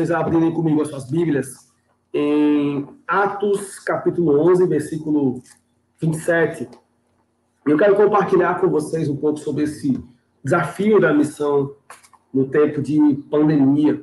vocês 0.00 0.10
abrirem 0.10 0.50
comigo 0.50 0.80
as 0.80 0.88
suas 0.88 1.10
Bíblias 1.10 1.70
em 2.14 2.88
Atos, 3.06 3.78
capítulo 3.80 4.40
11, 4.50 4.66
versículo 4.66 5.42
27. 6.00 6.68
Eu 7.66 7.76
quero 7.76 7.94
compartilhar 7.94 8.58
com 8.58 8.70
vocês 8.70 9.10
um 9.10 9.16
pouco 9.16 9.38
sobre 9.38 9.64
esse 9.64 10.02
desafio 10.42 10.98
da 10.98 11.12
missão 11.12 11.74
no 12.32 12.46
tempo 12.46 12.80
de 12.80 12.98
pandemia. 13.30 14.02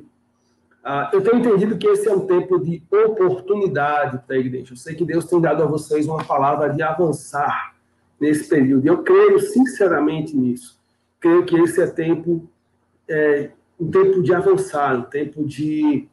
Uh, 0.84 1.14
eu 1.14 1.20
tenho 1.20 1.38
entendido 1.38 1.76
que 1.76 1.88
esse 1.88 2.08
é 2.08 2.12
um 2.12 2.26
tempo 2.28 2.60
de 2.60 2.80
oportunidade 2.92 4.22
para 4.24 4.36
a 4.36 4.38
igreja. 4.38 4.74
Eu 4.74 4.76
sei 4.76 4.94
que 4.94 5.04
Deus 5.04 5.24
tem 5.24 5.40
dado 5.40 5.64
a 5.64 5.66
vocês 5.66 6.06
uma 6.06 6.22
palavra 6.22 6.68
de 6.68 6.80
avançar 6.80 7.74
nesse 8.20 8.48
período. 8.48 8.86
Eu 8.86 9.02
creio 9.02 9.40
sinceramente 9.40 10.36
nisso. 10.36 10.78
Creio 11.18 11.44
que 11.44 11.56
esse 11.56 11.82
é 11.82 11.88
tempo, 11.88 12.48
é, 13.08 13.50
um 13.78 13.90
tempo 13.90 14.22
de 14.22 14.34
avançar, 14.34 14.96
um 14.96 15.02
tempo 15.02 15.44
de 15.44 16.08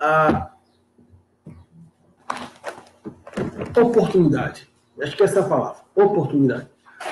uh, 0.00 0.46
oportunidade. 3.80 4.68
Acho 5.00 5.16
que 5.16 5.22
essa 5.22 5.40
é 5.40 5.42
a 5.42 5.48
palavra, 5.48 5.82
oportunidade. 5.94 6.68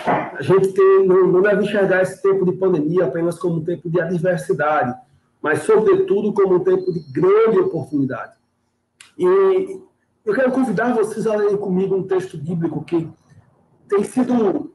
A 0.06 0.42
gente 0.42 0.72
tem, 0.72 1.06
não, 1.06 1.28
não 1.28 1.40
deve 1.40 1.64
enxergar 1.64 2.02
esse 2.02 2.20
tempo 2.20 2.44
de 2.44 2.52
pandemia 2.52 3.04
apenas 3.04 3.38
como 3.38 3.56
um 3.56 3.64
tempo 3.64 3.88
de 3.88 4.00
adversidade, 4.00 4.94
mas, 5.40 5.62
sobretudo, 5.62 6.32
como 6.32 6.56
um 6.56 6.64
tempo 6.64 6.92
de 6.92 7.00
grande 7.12 7.60
oportunidade. 7.60 8.36
E 9.16 9.80
eu 10.24 10.34
quero 10.34 10.50
convidar 10.50 10.92
vocês 10.92 11.26
a 11.26 11.36
lerem 11.36 11.56
comigo 11.56 11.94
um 11.94 12.02
texto 12.02 12.36
bíblico 12.36 12.84
que 12.84 13.08
tem 13.88 14.02
sido 14.02 14.72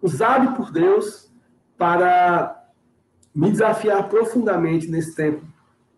usado 0.00 0.56
por 0.56 0.70
Deus 0.70 1.28
para 1.76 2.55
me 3.36 3.50
desafiar 3.50 4.08
profundamente 4.08 4.88
nesse 4.88 5.14
tempo 5.14 5.44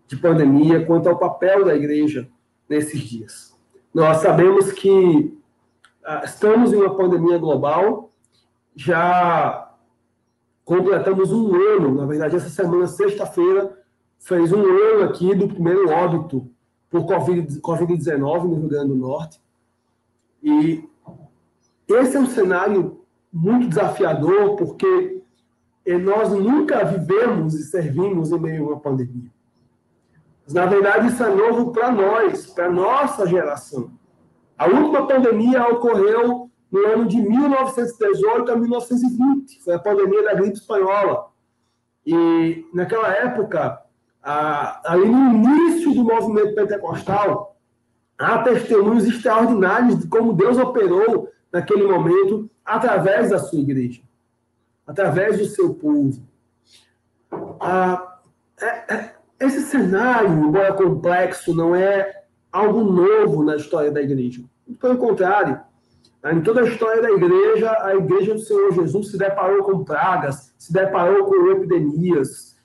de 0.09 0.17
pandemia 0.17 0.85
quanto 0.85 1.09
ao 1.09 1.17
papel 1.17 1.65
da 1.65 1.77
igreja 1.77 2.29
nesses 2.69 3.01
dias. 3.01 3.57
Nós 3.95 4.17
sabemos 4.17 4.73
que 4.73 5.39
ah, 6.05 6.23
estamos 6.25 6.73
em 6.73 6.77
uma 6.77 6.97
pandemia 6.97 7.39
global, 7.39 8.11
já 8.75 9.73
completamos 10.65 11.31
um 11.31 11.55
ano, 11.55 11.95
na 11.95 12.07
verdade, 12.07 12.35
essa 12.35 12.49
semana, 12.49 12.89
sexta-feira, 12.89 13.79
fez 14.19 14.53
um 14.53 14.61
ano 14.61 15.05
aqui 15.05 15.33
do 15.33 15.47
primeiro 15.47 15.89
óbito 15.91 16.51
por 16.91 17.05
Covid-19 17.05 18.43
no 18.49 18.55
Rio 18.57 18.69
Grande 18.69 18.89
do 18.89 18.97
Norte. 18.97 19.41
E 20.43 20.85
esse 21.89 22.17
é 22.17 22.21
um 22.21 22.27
cenário 22.27 23.01
muito 23.33 23.69
desafiador, 23.69 24.57
porque 24.57 25.23
nós 25.97 26.31
nunca 26.31 26.85
vivemos 26.85 27.55
e 27.55 27.63
servimos 27.63 28.33
em 28.33 28.39
meio 28.39 28.65
a 28.65 28.73
uma 28.73 28.81
pandemia. 28.81 29.31
Mas, 30.45 30.53
na 30.53 30.67
verdade, 30.67 31.09
isso 31.09 31.23
é 31.23 31.35
novo 31.35 31.73
para 31.73 31.91
nós, 31.91 32.47
para 32.47 32.71
nossa 32.71 33.27
geração. 33.27 33.91
A 34.59 34.67
última 34.67 35.07
pandemia 35.07 35.67
ocorreu 35.69 36.51
no 36.71 36.87
ano 36.87 37.07
de 37.07 37.17
1918 37.17 38.53
a 38.53 38.57
1920, 38.57 39.63
foi 39.63 39.75
a 39.75 39.79
pandemia 39.79 40.25
da 40.25 40.35
gripe 40.35 40.59
espanhola. 40.59 41.29
E 42.05 42.67
naquela 42.75 43.09
época, 43.09 43.81
ali 44.23 45.07
no 45.07 45.33
início 45.33 45.95
do 45.95 46.05
movimento 46.05 46.55
pentecostal, 46.55 47.57
há 48.19 48.39
testemunhos 48.39 49.07
extraordinários 49.07 49.99
de 49.99 50.09
como 50.09 50.33
Deus 50.33 50.59
operou 50.59 51.31
naquele 51.53 51.85
momento 51.87 52.51
através 52.65 53.31
da 53.31 53.39
sua 53.39 53.61
igreja, 53.61 54.03
através 54.89 55.39
do 55.39 55.45
seu 55.45 55.75
povo. 55.75 56.19
Ah, 57.61 58.19
é, 58.59 58.95
é, 58.95 59.15
esse 59.39 59.61
cenário, 59.61 60.31
embora 60.31 60.73
complexo, 60.73 61.55
não 61.55 61.77
é 61.77 62.25
algo 62.51 62.83
novo 62.83 63.45
na 63.45 63.57
história 63.57 63.91
da 63.91 64.01
igreja. 64.01 64.43
Pelo 64.81 64.97
contrário, 64.97 65.61
em 66.25 66.41
toda 66.41 66.63
a 66.63 66.65
história 66.65 67.03
da 67.03 67.11
igreja, 67.11 67.71
a 67.83 67.95
igreja 67.95 68.33
do 68.33 68.41
Senhor 68.41 68.73
Jesus 68.73 69.11
se 69.11 69.19
deparou 69.19 69.63
com 69.63 69.85
pragas, 69.85 70.55
se 70.59 70.73
deparou 70.73 71.27
com 71.27 71.51
epidemias. 71.51 72.57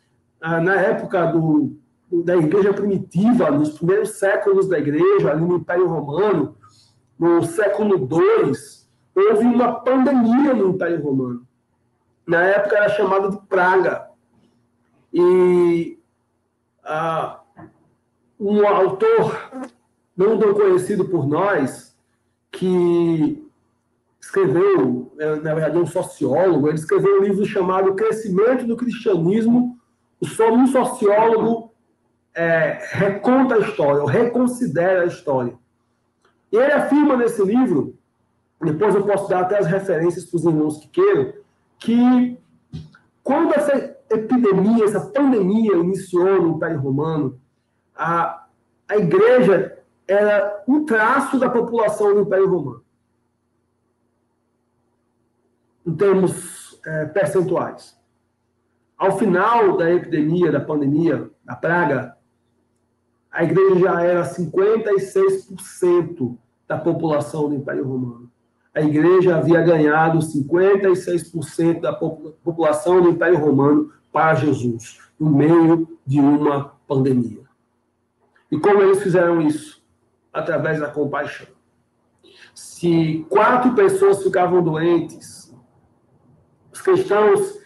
Ah, 0.42 0.62
na 0.62 0.76
época 0.76 1.26
do, 1.26 1.76
da 2.24 2.38
igreja 2.38 2.74
primitiva, 2.74 3.52
nos 3.52 3.78
primeiros 3.78 4.12
séculos 4.12 4.70
da 4.70 4.80
igreja, 4.80 5.30
ali 5.30 5.46
no 5.46 5.58
Império 5.58 5.88
Romano, 5.88 6.56
no 7.20 7.44
século 7.44 7.98
II, 7.98 8.54
houve 9.14 9.46
uma 9.46 9.76
pandemia 9.82 10.54
no 10.54 10.70
Império 10.70 11.04
Romano. 11.04 11.46
Na 12.26 12.44
época 12.44 12.78
era 12.78 12.90
chamada 12.90 13.30
de 13.30 13.38
praga. 13.48 14.10
E 15.14 16.00
ah, 16.84 17.42
um 18.40 18.66
autor 18.68 19.52
não 20.16 20.38
tão 20.38 20.54
conhecido 20.54 21.06
por 21.06 21.28
nós, 21.28 21.94
que 22.52 23.44
escreveu, 24.22 25.12
é, 25.20 25.36
na 25.38 25.54
verdade, 25.54 25.78
um 25.78 25.86
sociólogo, 25.86 26.68
ele 26.68 26.78
escreveu 26.78 27.20
um 27.20 27.24
livro 27.24 27.46
chamado 27.46 27.96
Crescimento 27.96 28.66
do 28.66 28.78
Cristianismo. 28.78 29.78
Um 30.22 30.68
sociólogo 30.68 31.74
é, 32.34 32.80
reconta 32.92 33.56
a 33.56 33.60
história, 33.60 34.02
ou 34.02 34.08
reconsidera 34.08 35.02
a 35.02 35.06
história. 35.06 35.54
E 36.52 36.56
ele 36.56 36.72
afirma 36.72 37.18
nesse 37.18 37.44
livro, 37.44 37.98
depois 38.62 38.96
eu 38.96 39.06
posso 39.06 39.28
dar 39.28 39.42
até 39.42 39.58
as 39.58 39.66
referências 39.66 40.26
para 40.26 40.38
os 40.38 40.46
irmãos 40.46 40.78
que 40.78 40.88
queiram, 40.88 41.34
que 41.84 42.40
quando 43.22 43.54
essa 43.54 43.96
epidemia, 44.10 44.86
essa 44.86 45.02
pandemia 45.02 45.76
iniciou 45.76 46.42
no 46.42 46.56
Império 46.56 46.80
Romano, 46.80 47.40
a, 47.94 48.48
a 48.88 48.98
igreja 48.98 49.78
era 50.08 50.64
um 50.68 50.84
traço 50.86 51.38
da 51.38 51.48
população 51.50 52.16
do 52.16 52.22
Império 52.22 52.50
Romano. 52.50 52.82
Em 55.86 55.94
termos 55.94 56.80
é, 56.86 57.06
percentuais. 57.08 58.02
Ao 58.98 59.18
final 59.18 59.76
da 59.76 59.92
epidemia, 59.92 60.50
da 60.52 60.62
pandemia, 60.62 61.30
da 61.44 61.56
praga, 61.56 62.16
a 63.30 63.44
igreja 63.44 63.80
já 63.80 64.02
era 64.02 64.24
56% 64.24 66.38
da 66.66 66.78
população 66.78 67.50
do 67.50 67.56
Império 67.56 67.86
Romano. 67.86 68.32
A 68.76 68.82
igreja 68.82 69.38
havia 69.38 69.62
ganhado 69.62 70.20
56% 70.20 71.82
da 71.82 71.94
população 71.94 73.02
do 73.02 73.10
Império 73.10 73.40
Romano 73.40 73.92
para 74.12 74.36
Jesus, 74.36 75.00
no 75.20 75.30
meio 75.30 75.88
de 76.06 76.20
uma 76.20 76.74
pandemia. 76.88 77.44
E 78.52 78.60
como 78.60 78.82
eles 78.82 79.02
fizeram 79.02 79.42
isso? 79.42 79.84
através 80.34 80.80
da 80.80 80.90
compaixão. 80.90 81.48
Se 82.56 83.26
quatro 83.30 83.76
pessoas 83.76 84.24
ficavam 84.24 84.64
doentes, 84.64 85.56
os 86.72 86.82
cristãos, 86.82 87.60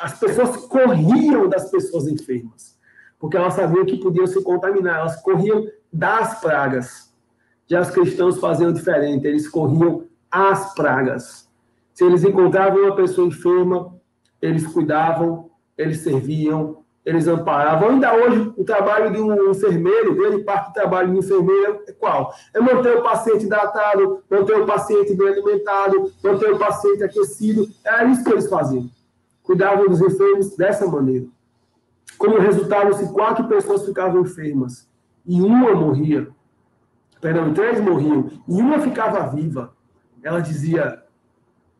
as 0.00 0.18
pessoas 0.18 0.56
corriam 0.66 1.48
das 1.48 1.70
pessoas 1.70 2.08
enfermas, 2.08 2.78
porque 3.18 3.36
elas 3.36 3.54
sabiam 3.54 3.84
que 3.84 3.98
podiam 3.98 4.26
se 4.26 4.42
contaminar, 4.42 5.00
elas 5.00 5.20
corriam 5.20 5.66
das 5.92 6.40
pragas. 6.40 7.11
Já 7.66 7.80
os 7.80 7.90
cristãos 7.90 8.38
faziam 8.38 8.72
diferente, 8.72 9.26
eles 9.26 9.48
corriam 9.48 10.04
as 10.30 10.74
pragas. 10.74 11.48
Se 11.94 12.04
eles 12.04 12.24
encontravam 12.24 12.82
uma 12.82 12.96
pessoa 12.96 13.28
enferma, 13.28 13.94
eles 14.40 14.66
cuidavam, 14.66 15.50
eles 15.76 15.98
serviam, 15.98 16.82
eles 17.04 17.26
amparavam. 17.26 17.90
Ainda 17.90 18.14
hoje, 18.14 18.52
o 18.56 18.64
trabalho 18.64 19.12
de 19.12 19.20
um 19.20 19.50
enfermeiro, 19.50 20.14
grande 20.14 20.42
parte 20.44 20.68
do 20.68 20.74
trabalho 20.74 21.10
de 21.10 21.16
um 21.16 21.18
enfermeiro 21.18 21.80
é 21.86 21.92
qual? 21.92 22.32
É 22.54 22.60
manter 22.60 22.96
o 22.96 23.02
paciente 23.02 23.44
hidratado, 23.44 24.22
manter 24.30 24.60
o 24.60 24.66
paciente 24.66 25.14
bem 25.14 25.28
alimentado, 25.28 26.12
manter 26.22 26.52
o 26.52 26.58
paciente 26.58 27.02
aquecido. 27.02 27.68
Era 27.84 28.04
isso 28.04 28.24
que 28.24 28.32
eles 28.32 28.48
faziam. 28.48 28.88
Cuidavam 29.42 29.86
dos 29.86 30.00
enfermos 30.00 30.56
dessa 30.56 30.86
maneira. 30.86 31.26
Como 32.16 32.38
resultado, 32.38 32.94
se 32.94 33.12
quatro 33.12 33.48
pessoas 33.48 33.84
ficavam 33.84 34.22
enfermas 34.22 34.88
e 35.26 35.40
uma 35.40 35.74
morria, 35.74 36.28
perdão, 37.22 37.54
três 37.54 37.80
morriam, 37.80 38.28
e 38.48 38.60
uma 38.60 38.80
ficava 38.80 39.28
viva, 39.28 39.72
ela 40.22 40.40
dizia: 40.40 41.02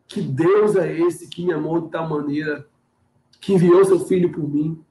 Que 0.06 0.22
Deus 0.22 0.76
é 0.76 0.96
esse 1.00 1.28
que 1.28 1.44
me 1.44 1.52
amou 1.52 1.80
de 1.80 1.90
tal 1.90 2.08
maneira, 2.08 2.64
que 3.40 3.52
enviou 3.52 3.84
seu 3.84 3.98
filho 4.06 4.30
por 4.32 4.48
mim? 4.48 4.82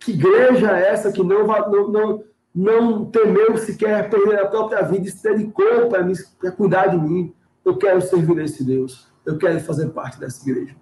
Que 0.00 0.12
igreja 0.12 0.76
é 0.76 0.88
essa 0.88 1.12
que 1.12 1.22
não, 1.22 1.46
não, 1.46 1.88
não, 1.90 2.24
não 2.54 3.04
temeu 3.06 3.56
sequer 3.56 4.10
perder 4.10 4.40
a 4.40 4.46
própria 4.46 4.82
vida 4.82 5.06
e 5.06 5.10
se 5.10 5.22
dedicou 5.22 5.88
para 5.88 6.52
cuidar 6.52 6.88
de 6.88 6.98
mim? 6.98 7.32
Eu 7.64 7.76
quero 7.76 8.00
servir 8.00 8.38
esse 8.38 8.64
Deus. 8.64 9.08
Eu 9.24 9.38
quero 9.38 9.60
fazer 9.60 9.90
parte 9.90 10.18
dessa 10.18 10.48
igreja. 10.48 10.74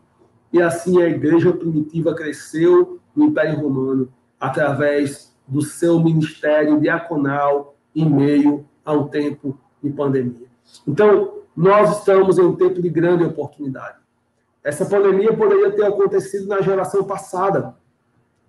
E 0.52 0.62
assim 0.62 1.02
a 1.02 1.08
igreja 1.08 1.52
primitiva 1.52 2.14
cresceu 2.14 3.00
no 3.14 3.24
Império 3.24 3.60
Romano 3.60 4.12
através 4.38 5.34
do 5.46 5.60
seu 5.62 5.98
ministério 6.02 6.80
diaconal 6.80 7.76
em 7.94 8.08
meio 8.08 8.66
a 8.86 8.92
um 8.92 9.08
tempo 9.08 9.58
de 9.82 9.90
pandemia. 9.90 10.46
Então, 10.86 11.42
nós 11.56 11.98
estamos 11.98 12.38
em 12.38 12.42
um 12.42 12.54
tempo 12.54 12.80
de 12.80 12.88
grande 12.88 13.24
oportunidade. 13.24 13.96
Essa 14.62 14.86
pandemia 14.86 15.32
poderia 15.32 15.72
ter 15.72 15.84
acontecido 15.84 16.46
na 16.46 16.60
geração 16.60 17.04
passada, 17.04 17.74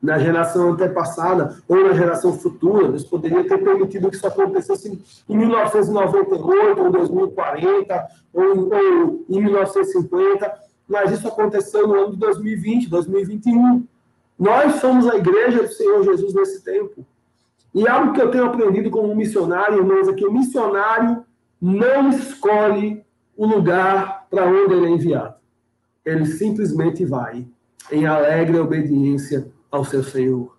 na 0.01 0.19
geração 0.19 0.72
antepassada 0.72 1.57
ou 1.68 1.84
na 1.84 1.94
geração 1.94 2.34
futura. 2.38 2.89
Deus 2.89 3.04
poderia 3.04 3.48
ter 3.48 3.57
permitido 3.57 4.10
que 4.10 4.16
isso 4.16 4.28
acontecesse 4.28 5.01
em 5.28 5.38
1998, 5.38 6.81
ou 6.81 6.92
2040, 6.92 8.07
ou, 8.34 8.74
ou 8.74 9.25
em 9.30 9.42
1950, 9.42 10.54
mas 10.88 11.12
isso 11.12 11.28
aconteceu 11.28 11.88
no 11.88 11.95
ano 11.95 12.12
de 12.12 12.18
2020, 12.18 12.89
2021. 12.89 13.86
Nós 14.38 14.75
somos 14.75 15.07
a 15.07 15.16
igreja 15.16 15.63
do 15.63 15.69
Senhor 15.69 16.04
Jesus 16.04 16.34
nesse 16.34 16.63
tempo. 16.63 17.06
E 17.77 17.88
algo 17.88 18.12
que 18.12 18.19
eu 18.19 18.31
tenho 18.31 18.45
aprendido 18.45 18.89
como 18.89 19.15
missionário, 19.15 19.77
irmãos, 19.77 20.07
é 20.07 20.13
que 20.13 20.25
o 20.25 20.33
missionário 20.33 21.24
não 21.62 22.09
escolhe 22.09 23.06
o 23.35 23.45
lugar 23.45 24.25
para 24.31 24.47
onde 24.47 24.74
ele 24.74 24.88
é 24.88 24.89
enviado. 24.89 25.35
Ele 26.03 26.25
simplesmente 26.25 27.06
vai 27.06 27.47
em 27.91 28.07
alegre 28.07 28.57
obediência 28.57 29.51
ao 29.69 29.85
seu 29.85 30.03
Senhor. 30.03 30.57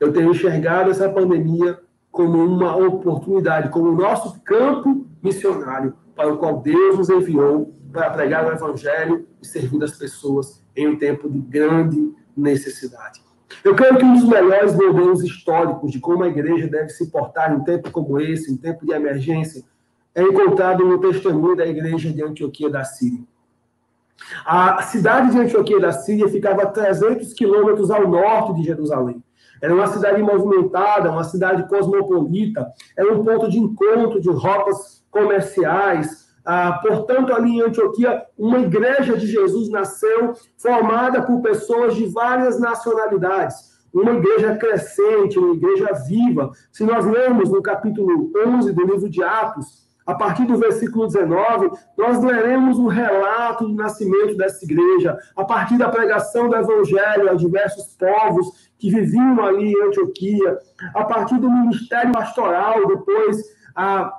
Eu 0.00 0.12
tenho 0.12 0.32
enxergado 0.32 0.90
essa 0.90 1.08
pandemia 1.08 1.78
como 2.10 2.44
uma 2.44 2.76
oportunidade, 2.76 3.68
como 3.68 3.90
o 3.90 3.94
nosso 3.94 4.40
campo 4.40 5.06
missionário 5.22 5.94
para 6.16 6.32
o 6.32 6.36
qual 6.36 6.60
Deus 6.62 6.98
nos 6.98 7.08
enviou 7.08 7.72
para 7.92 8.10
pregar 8.10 8.44
o 8.44 8.50
Evangelho 8.50 9.24
e 9.40 9.46
servir 9.46 9.84
as 9.84 9.96
pessoas 9.96 10.60
em 10.74 10.88
um 10.88 10.98
tempo 10.98 11.30
de 11.30 11.38
grande 11.38 12.12
necessidade. 12.36 13.25
Eu 13.64 13.74
creio 13.74 13.96
que 13.96 14.04
um 14.04 14.14
dos 14.14 14.24
melhores 14.24 14.74
modelos 14.74 15.22
históricos 15.22 15.92
de 15.92 16.00
como 16.00 16.24
a 16.24 16.28
igreja 16.28 16.68
deve 16.68 16.88
se 16.90 17.10
portar 17.10 17.52
em 17.52 17.56
um 17.56 17.64
tempo 17.64 17.90
como 17.90 18.20
esse, 18.20 18.52
em 18.52 18.56
tempo 18.56 18.84
de 18.84 18.92
emergência, 18.92 19.62
é 20.14 20.22
encontrado 20.22 20.84
no 20.84 20.98
testemunho 20.98 21.56
da 21.56 21.66
igreja 21.66 22.10
de 22.10 22.22
Antioquia 22.22 22.70
da 22.70 22.84
Síria. 22.84 23.20
A 24.44 24.82
cidade 24.82 25.30
de 25.30 25.38
Antioquia 25.38 25.78
da 25.78 25.92
Síria 25.92 26.28
ficava 26.28 26.62
a 26.62 26.66
300 26.66 27.32
quilômetros 27.34 27.90
ao 27.90 28.08
norte 28.08 28.54
de 28.54 28.64
Jerusalém. 28.64 29.22
Era 29.60 29.74
uma 29.74 29.86
cidade 29.86 30.22
movimentada, 30.22 31.10
uma 31.10 31.24
cidade 31.24 31.68
cosmopolita, 31.68 32.66
era 32.96 33.12
um 33.12 33.24
ponto 33.24 33.48
de 33.48 33.58
encontro 33.58 34.20
de 34.20 34.30
rotas 34.30 35.04
comerciais. 35.10 36.25
Ah, 36.48 36.78
portanto, 36.80 37.32
ali 37.34 37.58
em 37.58 37.60
Antioquia, 37.60 38.24
uma 38.38 38.60
igreja 38.60 39.16
de 39.16 39.26
Jesus 39.26 39.68
nasceu, 39.68 40.32
formada 40.56 41.20
por 41.22 41.42
pessoas 41.42 41.96
de 41.96 42.06
várias 42.06 42.60
nacionalidades. 42.60 43.74
Uma 43.92 44.12
igreja 44.12 44.54
crescente, 44.54 45.40
uma 45.40 45.54
igreja 45.54 45.88
viva. 46.06 46.52
Se 46.70 46.84
nós 46.84 47.04
lermos 47.04 47.50
no 47.50 47.60
capítulo 47.60 48.30
11 48.46 48.72
do 48.72 48.86
livro 48.86 49.10
de 49.10 49.24
Atos, 49.24 49.86
a 50.06 50.14
partir 50.14 50.44
do 50.44 50.56
versículo 50.56 51.08
19, 51.08 51.68
nós 51.98 52.22
leremos 52.22 52.78
o 52.78 52.86
relato 52.86 53.66
do 53.66 53.74
nascimento 53.74 54.36
dessa 54.36 54.64
igreja, 54.64 55.18
a 55.34 55.44
partir 55.44 55.76
da 55.76 55.88
pregação 55.88 56.48
do 56.48 56.54
evangelho 56.54 57.28
a 57.28 57.34
diversos 57.34 57.96
povos 57.96 58.70
que 58.78 58.88
viviam 58.88 59.42
ali 59.42 59.72
em 59.72 59.82
Antioquia, 59.82 60.58
a 60.94 61.02
partir 61.02 61.38
do 61.38 61.50
ministério 61.50 62.12
pastoral, 62.12 62.86
depois 62.86 63.42
a, 63.74 64.12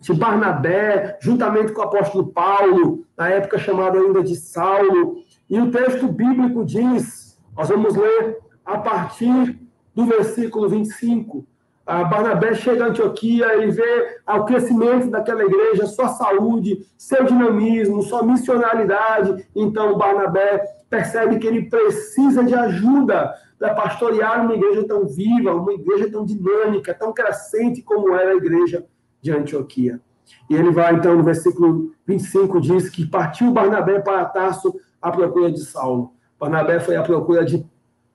de 0.00 0.12
Barnabé, 0.12 1.18
juntamente 1.20 1.72
com 1.72 1.80
o 1.80 1.84
apóstolo 1.84 2.26
Paulo, 2.28 3.04
na 3.16 3.28
época 3.28 3.58
chamado 3.58 3.98
ainda 3.98 4.22
de 4.22 4.36
Saulo. 4.36 5.22
E 5.48 5.58
o 5.60 5.70
texto 5.70 6.08
bíblico 6.08 6.64
diz, 6.64 7.38
nós 7.56 7.68
vamos 7.68 7.94
ler 7.96 8.38
a 8.64 8.78
partir 8.78 9.58
do 9.94 10.04
versículo 10.04 10.68
25 10.68 11.46
a 11.86 12.02
Barnabé 12.02 12.52
chega 12.52 12.84
a 12.84 12.88
Antioquia 12.88 13.64
e 13.64 13.70
vê 13.70 14.18
o 14.26 14.44
crescimento 14.44 15.08
daquela 15.08 15.44
igreja, 15.44 15.86
sua 15.86 16.08
saúde, 16.08 16.84
seu 16.98 17.22
dinamismo, 17.22 18.02
sua 18.02 18.24
missionalidade. 18.24 19.46
Então, 19.54 19.96
Barnabé 19.96 20.64
percebe 20.90 21.38
que 21.38 21.46
ele 21.46 21.70
precisa 21.70 22.42
de 22.42 22.54
ajuda 22.54 23.32
para 23.56 23.72
pastorear 23.72 24.44
uma 24.44 24.54
igreja 24.54 24.84
tão 24.84 25.06
viva, 25.06 25.54
uma 25.54 25.72
igreja 25.72 26.10
tão 26.10 26.24
dinâmica, 26.24 26.92
tão 26.92 27.12
crescente 27.12 27.82
como 27.82 28.12
era 28.12 28.32
a 28.32 28.36
igreja 28.36 28.84
de 29.26 29.32
Antioquia. 29.32 30.00
E 30.48 30.54
ele 30.54 30.70
vai, 30.70 30.94
então, 30.94 31.16
no 31.16 31.24
versículo 31.24 31.92
25, 32.06 32.60
diz 32.60 32.88
que 32.88 33.04
partiu 33.04 33.50
Barnabé 33.50 33.98
para 33.98 34.24
Tarso 34.24 34.78
à 35.02 35.10
procura 35.10 35.50
de 35.50 35.60
Saulo. 35.60 36.12
Barnabé 36.38 36.78
foi 36.78 36.94
à 36.96 37.02
procura 37.02 37.44
de 37.44 37.66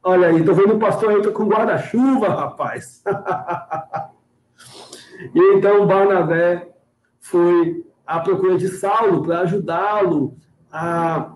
Olha 0.04 0.30
aí, 0.30 0.44
tô 0.44 0.56
vendo 0.56 0.74
o 0.74 0.80
pastor 0.80 1.12
aí 1.12 1.32
com 1.32 1.48
guarda-chuva, 1.48 2.30
rapaz. 2.30 3.04
e 5.36 5.40
então 5.56 5.86
Barnabé 5.86 6.74
foi 7.20 7.86
à 8.08 8.20
procura 8.20 8.58
de 8.58 8.68
Saulo 8.70 9.22
para 9.22 9.42
ajudá-lo 9.42 10.36
a 10.72 11.34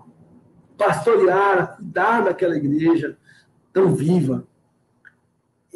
pastorear, 0.76 1.60
a 1.60 1.66
cuidar 1.68 2.24
daquela 2.24 2.56
igreja 2.56 3.16
tão 3.72 3.94
viva. 3.94 4.44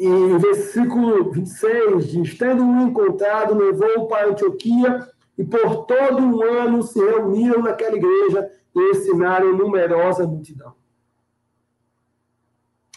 E 0.01 0.07
o 0.07 0.39
versículo 0.39 1.31
26 1.31 2.07
diz: 2.07 2.35
Tendo 2.35 2.63
um 2.63 2.87
encontrado, 2.87 3.53
levou 3.53 4.07
para 4.07 4.29
Antioquia 4.29 5.07
e 5.37 5.43
por 5.43 5.85
todo 5.85 6.23
um 6.23 6.41
ano 6.41 6.81
se 6.81 6.97
reuniram 6.99 7.61
naquela 7.61 7.95
igreja 7.95 8.49
e 8.75 8.79
ensinaram 8.89 9.55
numerosa 9.55 10.25
multidão. 10.25 10.73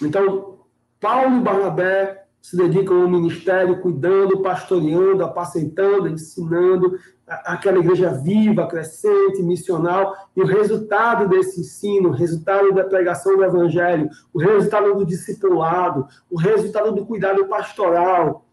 Então, 0.00 0.60
Paulo 0.98 1.36
e 1.36 1.40
Barnabé 1.42 2.24
se 2.40 2.56
dedicam 2.56 3.02
ao 3.02 3.10
ministério, 3.10 3.82
cuidando, 3.82 4.40
pastoreando, 4.40 5.24
apacentando, 5.24 6.08
ensinando 6.08 6.98
aquela 7.26 7.78
igreja 7.78 8.10
viva, 8.10 8.66
crescente, 8.66 9.42
missional, 9.42 10.14
e 10.36 10.42
o 10.42 10.46
resultado 10.46 11.28
desse 11.28 11.60
ensino, 11.60 12.10
o 12.10 12.12
resultado 12.12 12.72
da 12.72 12.84
pregação 12.84 13.36
do 13.36 13.44
evangelho, 13.44 14.08
o 14.32 14.38
resultado 14.38 14.94
do 14.94 15.06
discipulado, 15.06 16.06
o 16.30 16.38
resultado 16.38 16.92
do 16.92 17.06
cuidado 17.06 17.46
pastoral, 17.46 18.44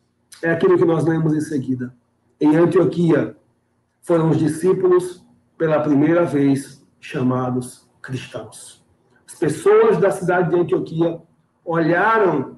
é 0.42 0.52
aquilo 0.52 0.78
que 0.78 0.86
nós 0.86 1.06
lemos 1.06 1.34
em 1.34 1.42
seguida. 1.42 1.94
Em 2.40 2.56
Antioquia, 2.56 3.36
foram 4.02 4.30
os 4.30 4.38
discípulos, 4.38 5.26
pela 5.58 5.82
primeira 5.82 6.26
vez, 6.26 6.84
chamados 7.00 7.88
cristãos. 8.02 8.84
As 9.28 9.36
pessoas 9.36 9.98
da 9.98 10.10
cidade 10.10 10.50
de 10.50 10.56
Antioquia 10.56 11.22
olharam 11.64 12.58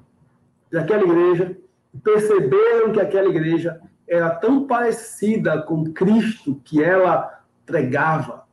para 0.70 0.80
aquela 0.80 1.02
igreja 1.02 1.56
perceberam 2.02 2.92
que 2.92 3.00
aquela 3.00 3.28
igreja 3.28 3.80
era 4.08 4.30
tão 4.30 4.66
parecida 4.66 5.62
com 5.62 5.92
Cristo 5.92 6.60
que 6.64 6.82
ela 6.82 7.42
pregava, 7.64 8.46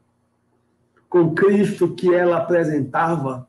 com 1.10 1.34
Cristo 1.34 1.93
que 1.93 2.13
ela 2.13 2.38
apresentava, 2.38 3.48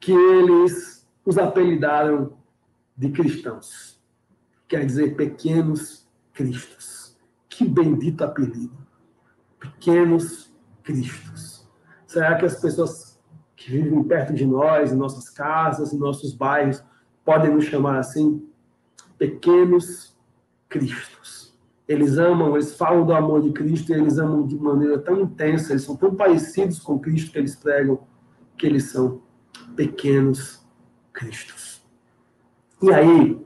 que 0.00 0.12
eles 0.12 1.06
os 1.24 1.38
apelidaram 1.38 2.36
de 2.96 3.10
cristãos. 3.10 4.00
Quer 4.68 4.86
dizer, 4.86 5.16
pequenos 5.16 6.08
cristos. 6.32 7.16
Que 7.48 7.66
bendito 7.66 8.24
apelido. 8.24 8.76
Pequenos 9.58 10.52
cristos. 10.82 11.68
Será 12.06 12.36
que 12.36 12.44
as 12.44 12.60
pessoas 12.60 13.20
que 13.56 13.70
vivem 13.70 14.04
perto 14.04 14.34
de 14.34 14.46
nós, 14.46 14.92
em 14.92 14.96
nossas 14.96 15.30
casas, 15.30 15.92
em 15.92 15.98
nossos 15.98 16.34
bairros, 16.34 16.82
podem 17.24 17.54
nos 17.54 17.64
chamar 17.64 17.98
assim, 17.98 18.46
pequenos 19.16 20.13
cristos. 20.74 21.54
Eles 21.86 22.18
amam, 22.18 22.56
eles 22.56 22.76
falam 22.76 23.06
do 23.06 23.12
amor 23.12 23.42
de 23.42 23.52
Cristo 23.52 23.92
e 23.92 23.94
eles 23.94 24.18
amam 24.18 24.44
de 24.44 24.56
maneira 24.56 24.98
tão 24.98 25.20
intensa, 25.20 25.72
eles 25.72 25.84
são 25.84 25.94
tão 25.94 26.12
parecidos 26.16 26.80
com 26.80 26.98
Cristo 26.98 27.30
que 27.30 27.38
eles 27.38 27.54
pregam, 27.54 28.00
que 28.58 28.66
eles 28.66 28.90
são 28.90 29.22
pequenos 29.76 30.66
cristos. 31.12 31.80
E 32.82 32.92
aí, 32.92 33.40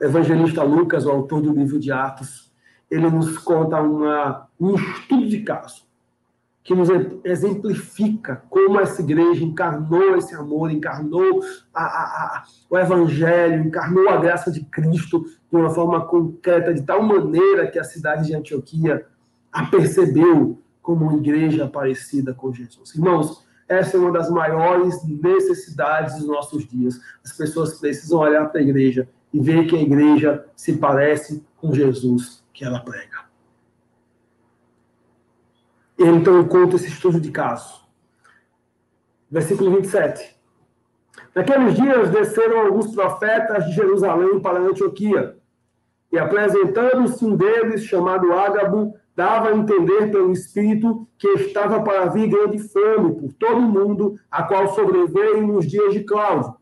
o 0.00 0.04
evangelista 0.04 0.62
Lucas, 0.62 1.04
o 1.04 1.10
autor 1.10 1.42
do 1.42 1.52
livro 1.52 1.80
de 1.80 1.90
Atos, 1.90 2.52
ele 2.88 3.10
nos 3.10 3.36
conta 3.38 3.80
uma, 3.82 4.48
um 4.60 4.76
estudo 4.76 5.26
de 5.28 5.40
caso 5.40 5.84
que 6.66 6.74
nos 6.74 6.88
exemplifica 7.22 8.42
como 8.50 8.80
essa 8.80 9.00
igreja 9.00 9.44
encarnou 9.44 10.16
esse 10.16 10.34
amor, 10.34 10.68
encarnou 10.68 11.40
a, 11.72 11.84
a, 11.84 11.84
a, 11.84 12.44
o 12.68 12.76
evangelho, 12.76 13.64
encarnou 13.64 14.08
a 14.08 14.16
graça 14.16 14.50
de 14.50 14.64
Cristo 14.64 15.24
de 15.48 15.56
uma 15.56 15.70
forma 15.70 16.04
concreta, 16.04 16.74
de 16.74 16.82
tal 16.82 17.00
maneira 17.04 17.70
que 17.70 17.78
a 17.78 17.84
cidade 17.84 18.26
de 18.26 18.34
Antioquia 18.34 19.06
a 19.52 19.66
percebeu 19.66 20.60
como 20.82 21.04
uma 21.04 21.16
igreja 21.16 21.68
parecida 21.68 22.34
com 22.34 22.52
Jesus. 22.52 22.92
Irmãos, 22.96 23.46
essa 23.68 23.96
é 23.96 24.00
uma 24.00 24.10
das 24.10 24.28
maiores 24.28 25.04
necessidades 25.06 26.16
dos 26.16 26.26
nossos 26.26 26.66
dias. 26.66 27.00
As 27.24 27.32
pessoas 27.32 27.78
precisam 27.78 28.18
olhar 28.18 28.44
para 28.46 28.60
a 28.60 28.64
igreja 28.64 29.08
e 29.32 29.38
ver 29.38 29.68
que 29.68 29.76
a 29.76 29.80
igreja 29.80 30.44
se 30.56 30.72
parece 30.78 31.44
com 31.58 31.72
Jesus 31.72 32.44
que 32.52 32.64
ela 32.64 32.80
prega. 32.80 33.25
Então 35.98 36.46
conta 36.46 36.76
esse 36.76 36.88
estudo 36.88 37.20
de 37.20 37.30
caso. 37.30 37.86
Versículo 39.30 39.70
27. 39.72 40.36
Naqueles 41.34 41.74
dias 41.74 42.10
desceram 42.10 42.60
alguns 42.60 42.94
profetas 42.94 43.64
de 43.66 43.72
Jerusalém 43.72 44.40
para 44.40 44.60
Antioquia, 44.60 45.36
e 46.12 46.18
apresentando-se 46.18 47.24
um 47.24 47.36
deles, 47.36 47.84
chamado 47.84 48.32
Ágabo, 48.32 48.94
dava 49.14 49.48
a 49.48 49.56
entender 49.56 50.10
pelo 50.10 50.32
Espírito 50.32 51.08
que 51.18 51.28
estava 51.28 51.82
para 51.82 52.06
vir 52.06 52.28
grande 52.28 52.58
fome 52.58 53.14
por 53.14 53.32
todo 53.32 53.58
o 53.58 53.62
mundo, 53.62 54.18
a 54.30 54.42
qual 54.42 54.74
sobreveio 54.74 55.46
nos 55.46 55.66
dias 55.66 55.92
de 55.92 56.04
Cláudio. 56.04 56.54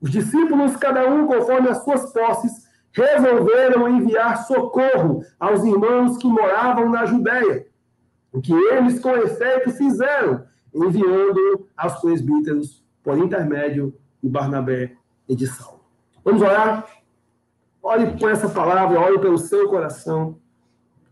Os 0.00 0.10
discípulos, 0.10 0.76
cada 0.76 1.08
um 1.08 1.26
conforme 1.26 1.68
as 1.68 1.82
suas 1.82 2.12
posses, 2.12 2.52
resolveram 2.92 3.88
enviar 3.88 4.46
socorro 4.46 5.22
aos 5.40 5.64
irmãos 5.64 6.16
que 6.18 6.28
moravam 6.28 6.88
na 6.88 7.06
Judéia, 7.06 7.66
o 8.34 8.40
que 8.40 8.52
eles, 8.52 8.98
com 8.98 9.16
efeito, 9.16 9.70
fizeram, 9.70 10.44
enviando 10.74 11.68
aos 11.76 12.00
presbíteros 12.00 12.84
por 13.00 13.16
intermédio 13.16 13.94
de 14.20 14.28
Barnabé 14.28 14.96
e 15.28 15.36
de 15.36 15.46
Saulo. 15.46 15.84
Vamos 16.24 16.42
orar? 16.42 16.84
Olhe 17.80 18.18
por 18.18 18.32
essa 18.32 18.48
palavra, 18.48 18.98
olhe 18.98 19.20
pelo 19.20 19.38
seu 19.38 19.68
coração. 19.68 20.36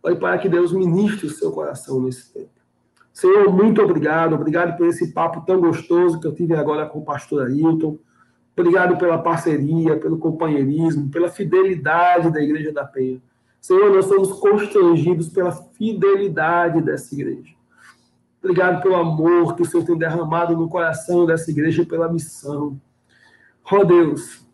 Olhe 0.02 0.16
para 0.16 0.36
que 0.36 0.48
Deus 0.48 0.72
ministre 0.72 1.28
o 1.28 1.30
seu 1.30 1.52
coração 1.52 2.00
nesse 2.00 2.32
tempo. 2.32 2.50
Senhor, 3.12 3.52
muito 3.54 3.80
obrigado. 3.80 4.34
Obrigado 4.34 4.76
por 4.76 4.88
esse 4.88 5.12
papo 5.12 5.42
tão 5.46 5.60
gostoso 5.60 6.18
que 6.18 6.26
eu 6.26 6.34
tive 6.34 6.56
agora 6.56 6.86
com 6.86 6.98
o 6.98 7.04
pastor 7.04 7.46
Ailton. 7.46 7.98
Obrigado 8.56 8.96
pela 8.98 9.18
parceria, 9.18 9.96
pelo 9.96 10.18
companheirismo, 10.18 11.08
pela 11.08 11.28
fidelidade 11.28 12.32
da 12.32 12.42
Igreja 12.42 12.72
da 12.72 12.84
Penha. 12.84 13.22
Senhor, 13.62 13.94
nós 13.94 14.06
somos 14.06 14.32
constrangidos 14.40 15.28
pela 15.28 15.52
fidelidade 15.52 16.82
dessa 16.82 17.14
igreja. 17.14 17.54
Obrigado 18.42 18.82
pelo 18.82 18.96
amor 18.96 19.54
que 19.54 19.62
o 19.62 19.64
Senhor 19.64 19.86
tem 19.86 19.96
derramado 19.96 20.56
no 20.56 20.68
coração 20.68 21.24
dessa 21.24 21.48
igreja 21.48 21.86
pela 21.86 22.12
missão. 22.12 22.76
Oh 23.70 23.84
Deus, 23.84 24.44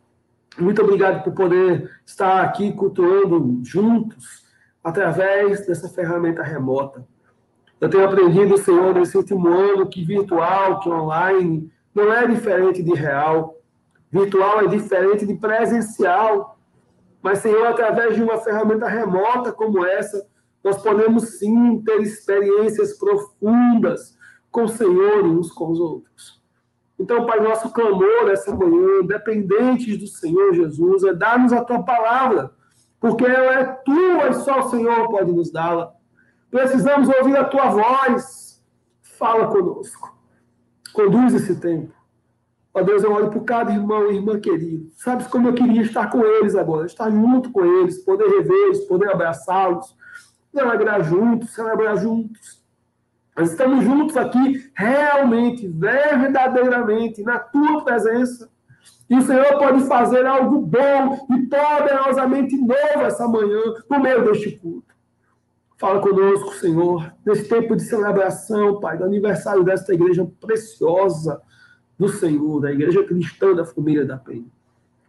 muito 0.58 0.82
obrigado 0.82 1.24
por 1.24 1.32
poder 1.32 1.90
estar 2.04 2.42
aqui 2.42 2.70
cultuando 2.70 3.60
juntos 3.64 4.44
através 4.84 5.66
dessa 5.66 5.88
ferramenta 5.88 6.42
remota. 6.42 7.02
Eu 7.80 7.88
tenho 7.88 8.04
aprendido, 8.04 8.58
Senhor, 8.58 8.94
nesse 8.94 9.16
último 9.16 9.48
ano 9.48 9.88
que 9.88 10.04
virtual, 10.04 10.80
que 10.80 10.90
online, 10.90 11.72
não 11.94 12.12
é 12.12 12.26
diferente 12.26 12.82
de 12.82 12.92
real. 12.92 13.56
Virtual 14.12 14.60
é 14.60 14.66
diferente 14.66 15.24
de 15.24 15.34
presencial. 15.34 16.57
Mas, 17.22 17.38
Senhor, 17.38 17.66
através 17.66 18.14
de 18.14 18.22
uma 18.22 18.38
ferramenta 18.38 18.86
remota 18.86 19.52
como 19.52 19.84
essa, 19.84 20.26
nós 20.62 20.80
podemos 20.82 21.38
sim 21.38 21.80
ter 21.82 22.00
experiências 22.00 22.98
profundas 22.98 24.16
com 24.50 24.64
o 24.64 24.68
Senhor 24.68 25.26
e 25.26 25.28
uns 25.28 25.50
com 25.50 25.70
os 25.70 25.80
outros. 25.80 26.38
Então, 26.98 27.26
Pai, 27.26 27.40
nosso 27.40 27.70
clamor 27.72 28.28
essa 28.30 28.54
manhã, 28.54 29.04
dependentes 29.06 29.98
do 29.98 30.06
Senhor 30.06 30.52
Jesus, 30.52 31.04
é 31.04 31.12
dar-nos 31.12 31.52
a 31.52 31.64
tua 31.64 31.82
palavra, 31.82 32.50
porque 33.00 33.24
ela 33.24 33.60
é 33.60 33.64
tua 33.64 34.28
e 34.28 34.34
só 34.34 34.60
o 34.60 34.70
Senhor 34.70 35.08
pode 35.08 35.30
nos 35.30 35.52
dá-la. 35.52 35.92
Precisamos 36.50 37.08
ouvir 37.08 37.36
a 37.36 37.44
tua 37.44 37.68
voz. 37.68 38.60
Fala 39.02 39.48
conosco. 39.48 40.16
Conduz 40.92 41.34
esse 41.34 41.60
tempo. 41.60 41.92
Ó 42.78 42.82
Deus, 42.82 43.02
eu 43.02 43.12
olho 43.12 43.30
por 43.30 43.44
cada 43.44 43.72
irmão 43.72 44.10
e 44.10 44.16
irmã 44.16 44.38
querido. 44.38 44.90
Sabes 44.96 45.26
como 45.26 45.48
eu 45.48 45.54
queria 45.54 45.82
estar 45.82 46.10
com 46.10 46.24
eles 46.24 46.54
agora, 46.54 46.86
estar 46.86 47.10
junto 47.10 47.50
com 47.50 47.64
eles, 47.64 47.98
poder 48.04 48.28
revê-los, 48.28 48.80
poder 48.80 49.10
abraçá-los, 49.10 49.96
celebrar 50.52 51.02
juntos, 51.04 51.54
celebrar 51.54 51.96
juntos 51.96 52.58
nós 53.38 53.52
estamos 53.52 53.84
juntos 53.84 54.16
aqui 54.16 54.68
realmente, 54.74 55.68
verdadeiramente, 55.68 57.22
na 57.22 57.38
tua 57.38 57.84
presença. 57.84 58.50
E 59.08 59.16
o 59.16 59.22
Senhor 59.22 59.56
pode 59.58 59.84
fazer 59.86 60.26
algo 60.26 60.60
bom 60.60 61.24
e 61.30 61.46
poderosamente 61.46 62.56
novo 62.56 63.04
essa 63.04 63.28
manhã, 63.28 63.60
no 63.88 64.00
meio 64.00 64.24
deste 64.24 64.58
culto. 64.58 64.92
Fala 65.76 66.00
conosco, 66.00 66.52
Senhor, 66.54 67.14
nesse 67.24 67.48
tempo 67.48 67.76
de 67.76 67.82
celebração, 67.82 68.80
Pai, 68.80 68.98
do 68.98 69.04
aniversário 69.04 69.62
desta 69.62 69.94
igreja 69.94 70.28
preciosa 70.40 71.40
do 71.98 72.08
Senhor, 72.08 72.60
da 72.60 72.70
igreja 72.70 73.02
cristã 73.04 73.54
da 73.54 73.64
família 73.64 74.04
da 74.04 74.16
Penha. 74.16 74.46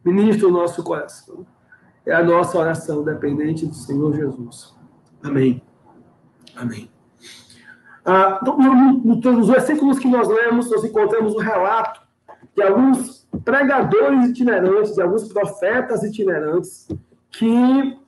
Ministra 0.04 0.48
o 0.48 0.52
nosso 0.52 0.84
coração. 0.84 1.46
É 2.06 2.14
a 2.14 2.24
nossa 2.24 2.58
oração 2.58 3.04
dependente 3.04 3.66
do 3.66 3.76
Senhor 3.76 4.16
Jesus. 4.16 4.74
Amém. 5.22 5.62
Amém. 6.56 6.90
Ah, 8.04 8.40
nos 8.44 9.48
versículos 9.48 10.00
que 10.00 10.08
nós 10.08 10.28
lemos, 10.28 10.72
nós 10.72 10.84
encontramos 10.84 11.36
o 11.36 11.38
relato 11.38 12.02
de 12.56 12.64
alguns 12.64 13.28
pregadores 13.44 14.30
itinerantes, 14.30 14.96
de 14.96 15.02
alguns 15.02 15.32
profetas 15.32 16.04
itinerantes, 16.04 16.88
que 17.32 18.00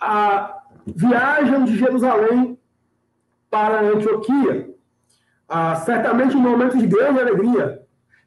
ah, 0.00 0.62
viajam 0.86 1.64
de 1.64 1.76
Jerusalém 1.76 2.58
para 3.50 3.82
Antioquia. 3.82 4.74
Ah, 5.48 5.76
certamente 5.76 6.36
um 6.36 6.40
momento 6.40 6.78
de 6.78 6.86
grande 6.86 7.20
alegria. 7.20 7.83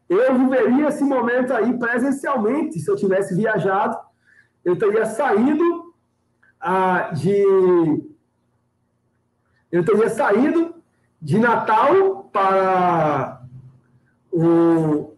Eu 0.10 0.38
viveria 0.38 0.88
esse 0.88 1.04
momento 1.04 1.54
aí 1.54 1.78
presencialmente, 1.78 2.80
se 2.80 2.90
eu 2.90 2.96
tivesse 2.96 3.36
viajado. 3.36 3.98
Eu 4.64 4.78
teria 4.78 5.06
saído 5.06 5.94
ah, 6.60 7.12
de. 7.14 7.44
Eu 9.72 9.84
teria 9.84 10.10
saído 10.10 10.76
de 11.22 11.38
Natal 11.40 12.30
para 12.32 13.42
o, 14.32 15.14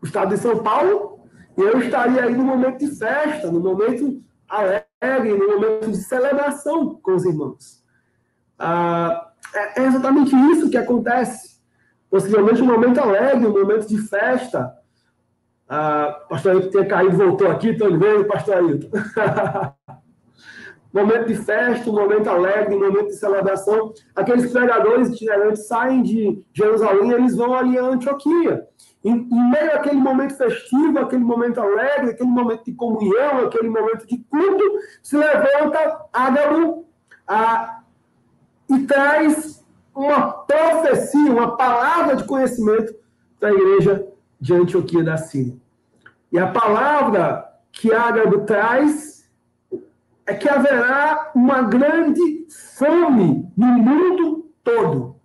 o 0.00 0.04
estado 0.04 0.34
de 0.34 0.40
São 0.40 0.62
Paulo, 0.62 1.20
e 1.56 1.60
eu 1.60 1.80
estaria 1.80 2.24
aí 2.24 2.34
no 2.34 2.44
momento 2.44 2.78
de 2.78 2.96
festa, 2.96 3.50
no 3.50 3.60
momento 3.60 4.20
alegre, 4.48 5.36
no 5.36 5.48
momento 5.48 5.90
de 5.90 5.96
celebração 5.98 6.96
com 6.96 7.14
os 7.14 7.24
irmãos. 7.24 7.82
Ah, 8.58 9.30
é, 9.54 9.82
é 9.82 9.86
exatamente 9.86 10.34
isso 10.34 10.70
que 10.70 10.76
acontece. 10.76 11.61
Possivelmente 12.12 12.60
um 12.60 12.66
momento 12.66 13.00
alegre, 13.00 13.46
um 13.46 13.58
momento 13.58 13.88
de 13.88 13.96
festa. 13.96 14.70
Ah, 15.66 16.26
pastor 16.28 16.52
Ailton 16.52 16.68
tinha 16.68 16.84
caído, 16.84 17.16
voltou 17.16 17.50
aqui, 17.50 17.70
estou 17.70 17.98
vendo, 17.98 18.26
pastor 18.26 18.56
Ailton. 18.56 18.90
momento 20.92 21.28
de 21.28 21.36
festa, 21.36 21.88
um 21.88 21.94
momento 21.94 22.28
alegre, 22.28 22.74
um 22.74 22.80
momento 22.80 23.06
de 23.06 23.16
celebração. 23.16 23.94
Aqueles 24.14 24.52
pregadores 24.52 25.08
itinerantes 25.08 25.66
saem 25.66 26.02
de 26.02 26.44
Jerusalém 26.52 27.12
e 27.12 27.14
eles 27.14 27.34
vão 27.34 27.54
ali 27.54 27.78
a 27.78 27.84
Antioquia. 27.84 28.68
Em, 29.02 29.26
em, 29.32 29.50
meio 29.50 29.74
àquele 29.74 29.96
momento 29.96 30.36
festivo, 30.36 30.98
aquele 30.98 31.24
momento 31.24 31.62
alegre, 31.62 32.10
aquele 32.10 32.28
momento 32.28 32.66
de 32.66 32.74
comunhão, 32.74 33.46
aquele 33.46 33.70
momento 33.70 34.06
de 34.06 34.18
culto, 34.18 34.64
se 35.02 35.16
levanta 35.16 36.08
Ágabo 36.12 36.86
a, 37.26 37.80
e 38.68 38.80
traz 38.80 39.61
uma 39.94 40.32
profecia, 40.32 41.30
uma 41.30 41.56
palavra 41.56 42.16
de 42.16 42.24
conhecimento 42.24 42.94
para 43.38 43.50
a 43.50 43.52
igreja 43.52 44.06
de 44.40 44.54
Antioquia 44.54 45.04
da 45.04 45.16
Síria. 45.16 45.56
E 46.30 46.38
a 46.38 46.46
palavra 46.46 47.46
que 47.70 47.92
Ágabo 47.92 48.40
traz 48.40 49.30
é 50.26 50.34
que 50.34 50.48
haverá 50.48 51.32
uma 51.34 51.62
grande 51.62 52.46
fome 52.76 53.50
no 53.56 53.66
mundo 53.66 54.50
todo. 54.62 55.16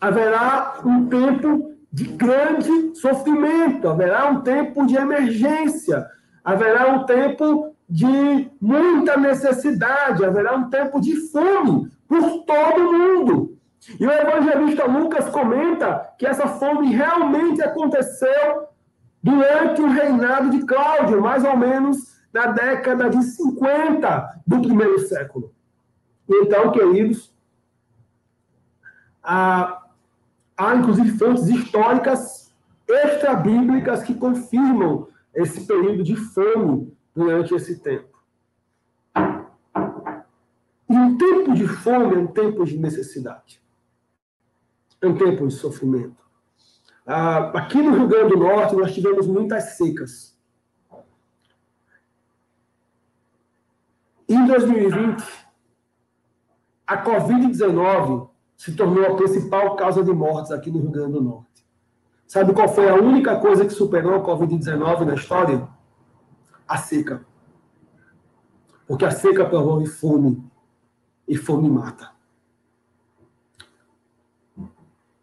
Haverá 0.00 0.80
um 0.84 1.06
tempo 1.06 1.74
de 1.92 2.04
grande 2.04 2.94
sofrimento, 2.96 3.88
haverá 3.88 4.30
um 4.30 4.40
tempo 4.40 4.86
de 4.86 4.96
emergência, 4.96 6.06
haverá 6.44 6.92
um 6.94 7.04
tempo 7.04 7.74
de 7.88 8.50
muita 8.60 9.16
necessidade, 9.16 10.24
haverá 10.24 10.54
um 10.56 10.70
tempo 10.70 11.00
de 11.00 11.14
fome 11.30 11.90
por 12.12 12.44
todo 12.44 12.92
mundo. 12.92 13.58
E 13.98 14.06
o 14.06 14.10
evangelista 14.10 14.84
Lucas 14.84 15.30
comenta 15.30 16.12
que 16.18 16.26
essa 16.26 16.46
fome 16.46 16.94
realmente 16.94 17.62
aconteceu 17.62 18.68
durante 19.22 19.80
o 19.80 19.88
reinado 19.88 20.50
de 20.50 20.64
Cláudio, 20.66 21.22
mais 21.22 21.42
ou 21.42 21.56
menos 21.56 22.12
na 22.32 22.48
década 22.48 23.08
de 23.08 23.22
50 23.22 24.42
do 24.46 24.60
primeiro 24.60 24.98
século. 25.00 25.54
Então, 26.28 26.70
queridos, 26.70 27.34
há, 29.22 29.82
há 30.56 30.74
inclusive 30.74 31.16
fontes 31.16 31.48
históricas 31.48 32.52
extra-bíblicas 32.86 34.02
que 34.02 34.14
confirmam 34.14 35.08
esse 35.34 35.66
período 35.66 36.02
de 36.02 36.14
fome 36.14 36.94
durante 37.14 37.54
esse 37.54 37.80
tempo. 37.80 38.12
E 40.92 40.94
um 40.94 41.16
tempo 41.52 41.54
de 41.54 41.68
fome 41.68 42.14
é 42.14 42.18
um 42.18 42.26
tempo 42.26 42.64
de 42.64 42.78
necessidade. 42.78 43.62
É 45.00 45.06
um 45.06 45.16
tempo 45.16 45.46
de 45.46 45.54
sofrimento. 45.54 46.22
Ah, 47.06 47.50
aqui 47.58 47.82
no 47.82 47.96
Rio 47.96 48.06
Grande 48.06 48.34
do 48.34 48.38
Norte, 48.38 48.76
nós 48.76 48.94
tivemos 48.94 49.26
muitas 49.26 49.76
secas. 49.76 50.38
Em 54.28 54.46
2020, 54.46 55.22
a 56.86 57.04
Covid-19 57.04 58.30
se 58.56 58.74
tornou 58.74 59.04
a 59.04 59.16
principal 59.16 59.76
causa 59.76 60.04
de 60.04 60.12
mortes 60.12 60.52
aqui 60.52 60.70
no 60.70 60.80
Rio 60.80 60.90
Grande 60.90 61.12
do 61.12 61.22
Norte. 61.22 61.66
Sabe 62.26 62.54
qual 62.54 62.68
foi 62.68 62.88
a 62.88 62.94
única 62.94 63.38
coisa 63.40 63.64
que 63.66 63.72
superou 63.72 64.14
a 64.14 64.24
Covid-19 64.24 65.04
na 65.04 65.14
história? 65.14 65.68
A 66.66 66.78
seca. 66.78 67.26
Porque 68.86 69.04
a 69.04 69.10
seca 69.10 69.44
promove 69.44 69.86
fome. 69.86 70.51
E 71.32 71.36
fome 71.38 71.66
mata. 71.66 72.10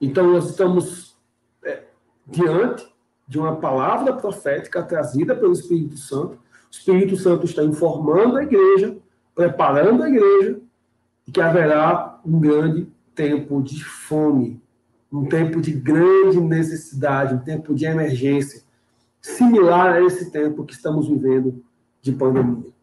Então, 0.02 0.32
nós 0.32 0.50
estamos 0.50 1.16
é, 1.64 1.84
diante 2.26 2.92
de 3.28 3.38
uma 3.38 3.58
palavra 3.58 4.14
profética 4.14 4.82
trazida 4.82 5.36
pelo 5.36 5.54
Espírito 5.54 5.98
Santo. 5.98 6.34
O 6.34 6.72
Espírito 6.72 7.16
Santo 7.16 7.46
está 7.46 7.64
informando 7.64 8.38
a 8.38 8.44
igreja, 8.44 8.98
preparando 9.36 10.02
a 10.02 10.10
igreja, 10.10 10.60
que 11.32 11.40
haverá 11.40 12.20
um 12.26 12.40
grande 12.40 12.92
tempo 13.14 13.62
de 13.62 13.84
fome, 13.84 14.60
um 15.14 15.26
tempo 15.26 15.62
de 15.62 15.74
grande 15.74 16.42
necessidade, 16.42 17.36
um 17.36 17.40
tempo 17.40 17.76
de 17.76 17.86
emergência, 17.86 18.64
similar 19.22 19.94
a 19.94 20.02
esse 20.02 20.32
tempo 20.32 20.66
que 20.66 20.74
estamos 20.74 21.08
vivendo 21.08 21.64
de 22.02 22.12
pandemia. 22.14 22.74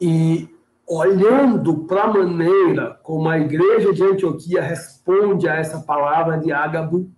E 0.00 0.55
olhando 0.86 1.84
para 1.84 2.04
a 2.04 2.12
maneira 2.12 2.98
como 3.02 3.28
a 3.28 3.38
igreja 3.38 3.92
de 3.92 4.04
Antioquia 4.04 4.62
responde 4.62 5.48
a 5.48 5.54
essa 5.54 5.80
palavra 5.80 6.38
de 6.38 6.52
Ágabo, 6.52 7.10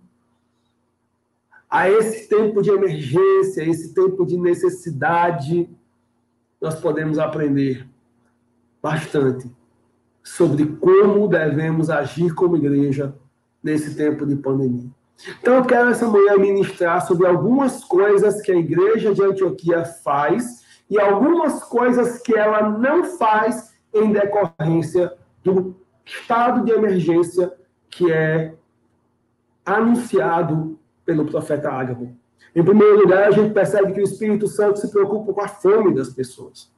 a 1.69 1.87
esse 1.87 2.27
tempo 2.27 2.63
de 2.63 2.71
emergência, 2.71 3.61
esse 3.61 3.93
tempo 3.93 4.25
de 4.25 4.37
necessidade, 4.37 5.69
nós 6.59 6.79
podemos 6.79 7.19
aprender 7.19 7.87
bastante 8.81 9.49
sobre 10.23 10.65
como 10.65 11.27
devemos 11.27 11.91
agir 11.91 12.33
como 12.33 12.57
igreja 12.57 13.15
nesse 13.63 13.95
tempo 13.95 14.25
de 14.25 14.35
pandemia. 14.35 14.89
Então, 15.39 15.55
eu 15.55 15.65
quero 15.65 15.89
essa 15.89 16.07
manhã 16.07 16.37
ministrar 16.37 17.05
sobre 17.05 17.27
algumas 17.27 17.83
coisas 17.83 18.41
que 18.41 18.51
a 18.51 18.55
igreja 18.55 19.13
de 19.13 19.21
Antioquia 19.21 19.83
faz 19.83 20.58
e 20.89 20.99
algumas 20.99 21.63
coisas 21.63 22.19
que 22.19 22.35
ela 22.35 22.69
não 22.69 23.03
faz 23.03 23.75
em 23.93 24.11
decorrência 24.11 25.13
do 25.43 25.75
estado 26.05 26.65
de 26.65 26.71
emergência 26.71 27.53
que 27.89 28.11
é 28.11 28.55
anunciado 29.65 30.79
pelo 31.05 31.25
profeta 31.25 31.71
Ágabo. 31.71 32.15
Em 32.55 32.63
primeiro 32.63 33.01
lugar, 33.01 33.27
a 33.27 33.31
gente 33.31 33.53
percebe 33.53 33.93
que 33.93 34.01
o 34.01 34.03
Espírito 34.03 34.47
Santo 34.47 34.79
se 34.79 34.89
preocupa 34.89 35.33
com 35.33 35.41
a 35.41 35.47
fome 35.47 35.93
das 35.93 36.09
pessoas. 36.09 36.71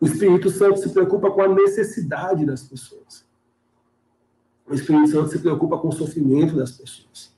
O 0.00 0.06
Espírito 0.06 0.48
Santo 0.48 0.78
se 0.78 0.88
preocupa 0.88 1.30
com 1.30 1.42
a 1.42 1.48
necessidade 1.48 2.46
das 2.46 2.62
pessoas. 2.62 3.28
O 4.66 4.74
Espírito 4.74 5.08
Santo 5.08 5.28
se 5.28 5.38
preocupa 5.38 5.76
com 5.76 5.88
o 5.88 5.92
sofrimento 5.92 6.56
das 6.56 6.72
pessoas. 6.72 7.34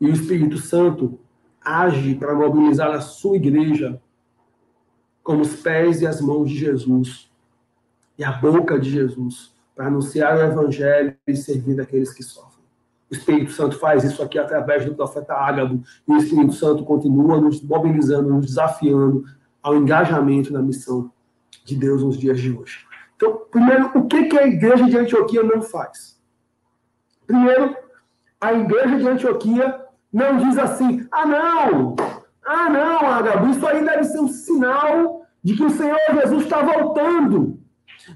E 0.00 0.06
o 0.06 0.12
Espírito 0.12 0.56
Santo 0.56 1.18
age 1.62 2.14
para 2.14 2.34
mobilizar 2.34 2.90
a 2.90 3.00
sua 3.00 3.36
igreja 3.36 4.00
como 5.22 5.42
os 5.42 5.56
pés 5.56 6.00
e 6.00 6.06
as 6.06 6.20
mãos 6.20 6.50
de 6.50 6.56
Jesus 6.56 7.30
e 8.18 8.24
a 8.24 8.32
boca 8.32 8.78
de 8.78 8.90
Jesus 8.90 9.52
para 9.74 9.86
anunciar 9.86 10.36
o 10.36 10.40
evangelho 10.40 11.16
e 11.26 11.36
servir 11.36 11.76
daqueles 11.76 12.12
que 12.12 12.22
sofrem. 12.22 12.62
O 13.10 13.14
Espírito 13.14 13.52
Santo 13.52 13.78
faz 13.78 14.04
isso 14.04 14.22
aqui 14.22 14.38
através 14.38 14.84
do 14.84 14.94
profeta 14.94 15.34
Ágabo, 15.34 15.82
e 16.08 16.12
o 16.12 16.16
Espírito 16.16 16.54
Santo 16.54 16.84
continua 16.84 17.40
nos 17.40 17.62
mobilizando, 17.62 18.30
nos 18.30 18.46
desafiando 18.46 19.24
ao 19.62 19.76
engajamento 19.76 20.52
na 20.52 20.62
missão 20.62 21.10
de 21.64 21.76
Deus 21.76 22.02
nos 22.02 22.18
dias 22.18 22.40
de 22.40 22.50
hoje. 22.50 22.86
Então, 23.16 23.42
primeiro, 23.50 23.90
o 23.94 24.06
que, 24.06 24.24
que 24.24 24.38
a 24.38 24.46
igreja 24.46 24.84
de 24.86 24.96
Antioquia 24.96 25.42
não 25.42 25.62
faz? 25.62 26.20
Primeiro, 27.26 27.76
a 28.40 28.52
igreja 28.52 28.98
de 28.98 29.08
Antioquia 29.08 29.80
não 30.12 30.38
diz 30.38 30.58
assim: 30.58 31.06
ah, 31.12 31.26
não, 31.26 31.94
ah, 32.44 32.68
não, 32.68 32.98
Agabo, 33.06 33.48
isso 33.48 33.66
aí 33.66 33.84
deve 33.84 34.04
ser 34.04 34.20
um 34.20 34.28
sinal 34.28 35.26
de 35.42 35.56
que 35.56 35.64
o 35.64 35.70
Senhor 35.70 35.98
Jesus 36.14 36.44
está 36.44 36.62
voltando. 36.62 37.60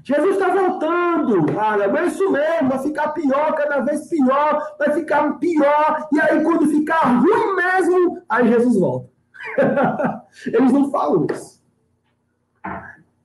Jesus 0.03 0.37
está 0.37 0.49
voltando, 0.49 1.59
Agabo, 1.59 1.97
é 1.99 2.07
isso 2.07 2.31
mesmo, 2.31 2.69
vai 2.69 2.79
ficar 2.81 3.09
pior, 3.09 3.55
cada 3.55 3.81
vez 3.81 4.09
pior, 4.09 4.75
vai 4.79 4.93
ficar 4.93 5.33
pior, 5.39 6.09
e 6.13 6.21
aí 6.21 6.43
quando 6.43 6.69
ficar 6.69 7.21
ruim 7.21 7.55
mesmo, 7.55 8.23
aí 8.29 8.49
Jesus 8.49 8.79
volta. 8.79 9.09
Eles 10.47 10.73
não 10.73 10.91
falam 10.91 11.27
isso. 11.31 11.63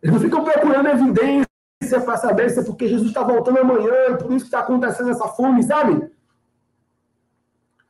Eles 0.03 0.13
não 0.13 0.19
ficam 0.19 0.43
procurando 0.43 0.87
evidência 0.87 1.47
para 2.05 2.17
saber 2.17 2.49
se 2.49 2.59
é 2.59 2.63
porque 2.63 2.87
Jesus 2.87 3.09
está 3.09 3.23
voltando 3.23 3.59
amanhã 3.59 3.93
e 4.11 4.17
por 4.17 4.31
isso 4.33 4.45
está 4.45 4.59
acontecendo 4.59 5.09
essa 5.09 5.27
fome, 5.29 5.63
sabe? 5.63 6.11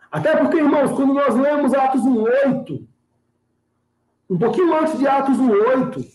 Até 0.10 0.36
porque, 0.36 0.58
irmãos, 0.58 0.92
quando 0.92 1.14
nós 1.14 1.36
lemos 1.36 1.74
Atos 1.74 2.02
1,8, 2.02 2.86
um 4.32 4.38
pouquinho 4.38 4.74
antes 4.74 4.98
de 4.98 5.06
Atos 5.06 5.38
1,8, 5.38 6.06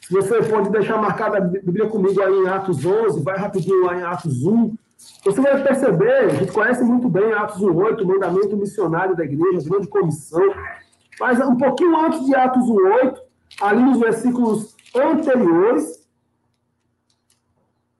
se 0.00 0.14
você 0.14 0.42
pode 0.44 0.70
deixar 0.70 0.96
marcada 0.96 1.36
a 1.36 1.40
Bíblia 1.42 1.86
comigo 1.90 2.18
aí 2.22 2.32
em 2.32 2.48
Atos 2.48 2.86
11, 2.86 3.22
vai 3.22 3.36
rapidinho 3.36 3.84
lá 3.84 3.98
em 3.98 4.02
Atos 4.02 4.46
1, 4.46 4.74
você 5.22 5.40
vai 5.42 5.62
perceber, 5.62 6.10
a 6.10 6.28
gente 6.30 6.52
conhece 6.52 6.82
muito 6.82 7.06
bem 7.10 7.34
Atos 7.34 7.60
1,8, 7.60 8.00
o 8.00 8.06
mandamento 8.06 8.56
missionário 8.56 9.14
da 9.14 9.24
igreja, 9.24 9.68
grande 9.68 9.88
comissão, 9.88 10.42
mas 11.20 11.38
um 11.40 11.58
pouquinho 11.58 11.94
antes 11.98 12.24
de 12.24 12.34
Atos 12.34 12.64
1,8, 12.64 13.18
ali 13.60 13.82
nos 13.82 14.00
versículos 14.00 14.74
anteriores, 14.96 16.08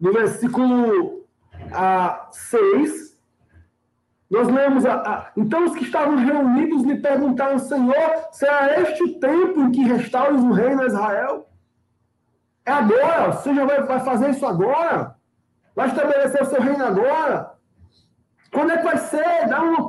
no 0.00 0.10
versículo 0.10 1.26
a, 1.70 2.30
6, 2.32 3.09
nós 4.30 4.46
lemos, 4.46 4.86
a, 4.86 4.94
a, 4.94 5.32
então 5.36 5.64
os 5.64 5.74
que 5.74 5.82
estavam 5.82 6.16
reunidos 6.16 6.84
lhe 6.84 7.00
perguntaram, 7.00 7.58
Senhor, 7.58 8.28
será 8.30 8.80
este 8.80 9.02
o 9.02 9.18
tempo 9.18 9.60
em 9.60 9.72
que 9.72 9.82
restaures 9.82 10.40
o 10.40 10.52
reino 10.52 10.82
a 10.82 10.86
Israel? 10.86 11.48
É 12.64 12.70
agora, 12.70 13.32
você 13.32 13.52
já 13.52 13.64
vai, 13.64 13.82
vai 13.82 14.00
fazer 14.00 14.30
isso 14.30 14.46
agora? 14.46 15.16
Vai 15.74 15.88
estabelecer 15.88 16.42
o 16.42 16.46
seu 16.46 16.62
reino 16.62 16.84
agora? 16.84 17.54
Quando 18.52 18.70
é 18.70 18.76
que 18.76 18.84
vai 18.84 18.98
ser? 18.98 19.48
Dá, 19.48 19.62
uma, 19.62 19.88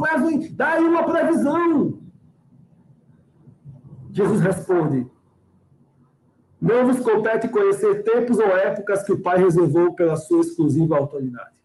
dá 0.54 0.70
aí 0.70 0.84
uma 0.84 1.04
previsão. 1.04 2.00
Jesus 4.12 4.42
responde, 4.42 5.08
não 6.60 6.88
vos 6.88 7.00
compete 7.00 7.48
conhecer 7.48 8.04
tempos 8.04 8.40
ou 8.40 8.58
épocas 8.58 9.04
que 9.04 9.12
o 9.12 9.22
Pai 9.22 9.38
reservou 9.38 9.94
pela 9.94 10.16
sua 10.16 10.42
exclusiva 10.42 10.98
autoridade. 10.98 11.61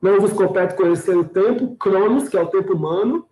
Não 0.00 0.20
vos 0.20 0.32
compete 0.32 0.74
conhecer 0.74 1.16
o 1.16 1.24
tempo, 1.24 1.76
Cronos, 1.76 2.28
que 2.28 2.36
é 2.36 2.40
o 2.40 2.48
tempo 2.48 2.74
humano, 2.74 3.26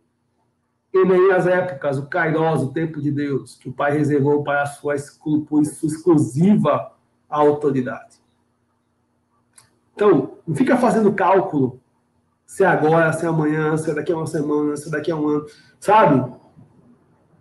e 0.93 1.05
nem 1.05 1.33
as 1.33 1.47
épocas, 1.47 1.99
o 1.99 2.07
Kairos, 2.07 2.63
o 2.63 2.73
tempo 2.73 3.01
de 3.01 3.11
Deus, 3.11 3.57
que 3.57 3.69
o 3.69 3.73
Pai 3.73 3.93
reservou 3.93 4.43
para 4.43 4.63
a 4.63 4.67
sua, 4.67 4.97
sua 4.99 5.63
exclusiva 5.63 6.93
autoridade. 7.29 8.19
Então, 9.95 10.39
não 10.47 10.55
fica 10.55 10.77
fazendo 10.77 11.13
cálculo 11.13 11.81
se 12.47 12.65
é 12.65 12.67
agora, 12.67 13.13
se 13.13 13.27
é 13.27 13.29
amanhã, 13.29 13.77
se 13.77 13.91
é 13.91 13.95
daqui 13.95 14.13
a 14.13 14.17
uma 14.17 14.27
semana, 14.27 14.77
se 14.77 14.89
é 14.89 14.91
daqui 14.91 15.11
a 15.11 15.17
um 15.17 15.29
ano, 15.29 15.47
sabe? 15.79 16.33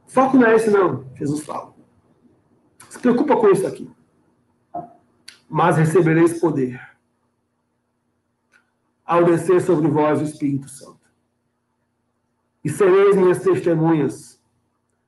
Foco 0.06 0.38
não 0.38 0.48
é 0.48 0.56
esse, 0.56 0.70
não, 0.70 1.06
Jesus 1.16 1.46
fala. 1.46 1.74
Se 2.90 3.00
preocupa 3.00 3.38
com 3.38 3.50
isso 3.50 3.66
aqui. 3.66 3.90
Mas 5.50 5.78
recebereis 5.78 6.40
poder 6.40 6.87
ao 9.08 9.24
descer 9.24 9.62
sobre 9.62 9.88
vós 9.88 10.20
o 10.20 10.26
Espírito 10.26 10.68
Santo. 10.68 11.00
E 12.64 12.70
sereis 12.70 13.16
minhas 13.16 13.42
testemunhas, 13.42 14.44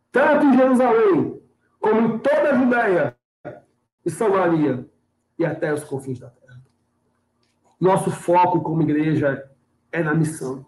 tanto 0.10 0.46
em 0.46 0.58
Jerusalém, 0.58 1.42
como 1.80 2.02
em 2.02 2.20
toda 2.20 2.52
a 2.52 2.58
Judéia 2.58 3.18
e 4.06 4.10
Samaria 4.10 4.90
e 5.38 5.46
até 5.46 5.74
os 5.74 5.84
confins 5.84 6.20
da 6.20 6.30
terra. 6.30 6.62
Nosso 7.80 8.10
foco 8.10 8.62
como 8.62 8.82
igreja 8.82 9.52
é 9.92 10.02
na 10.02 10.14
missão. 10.14 10.66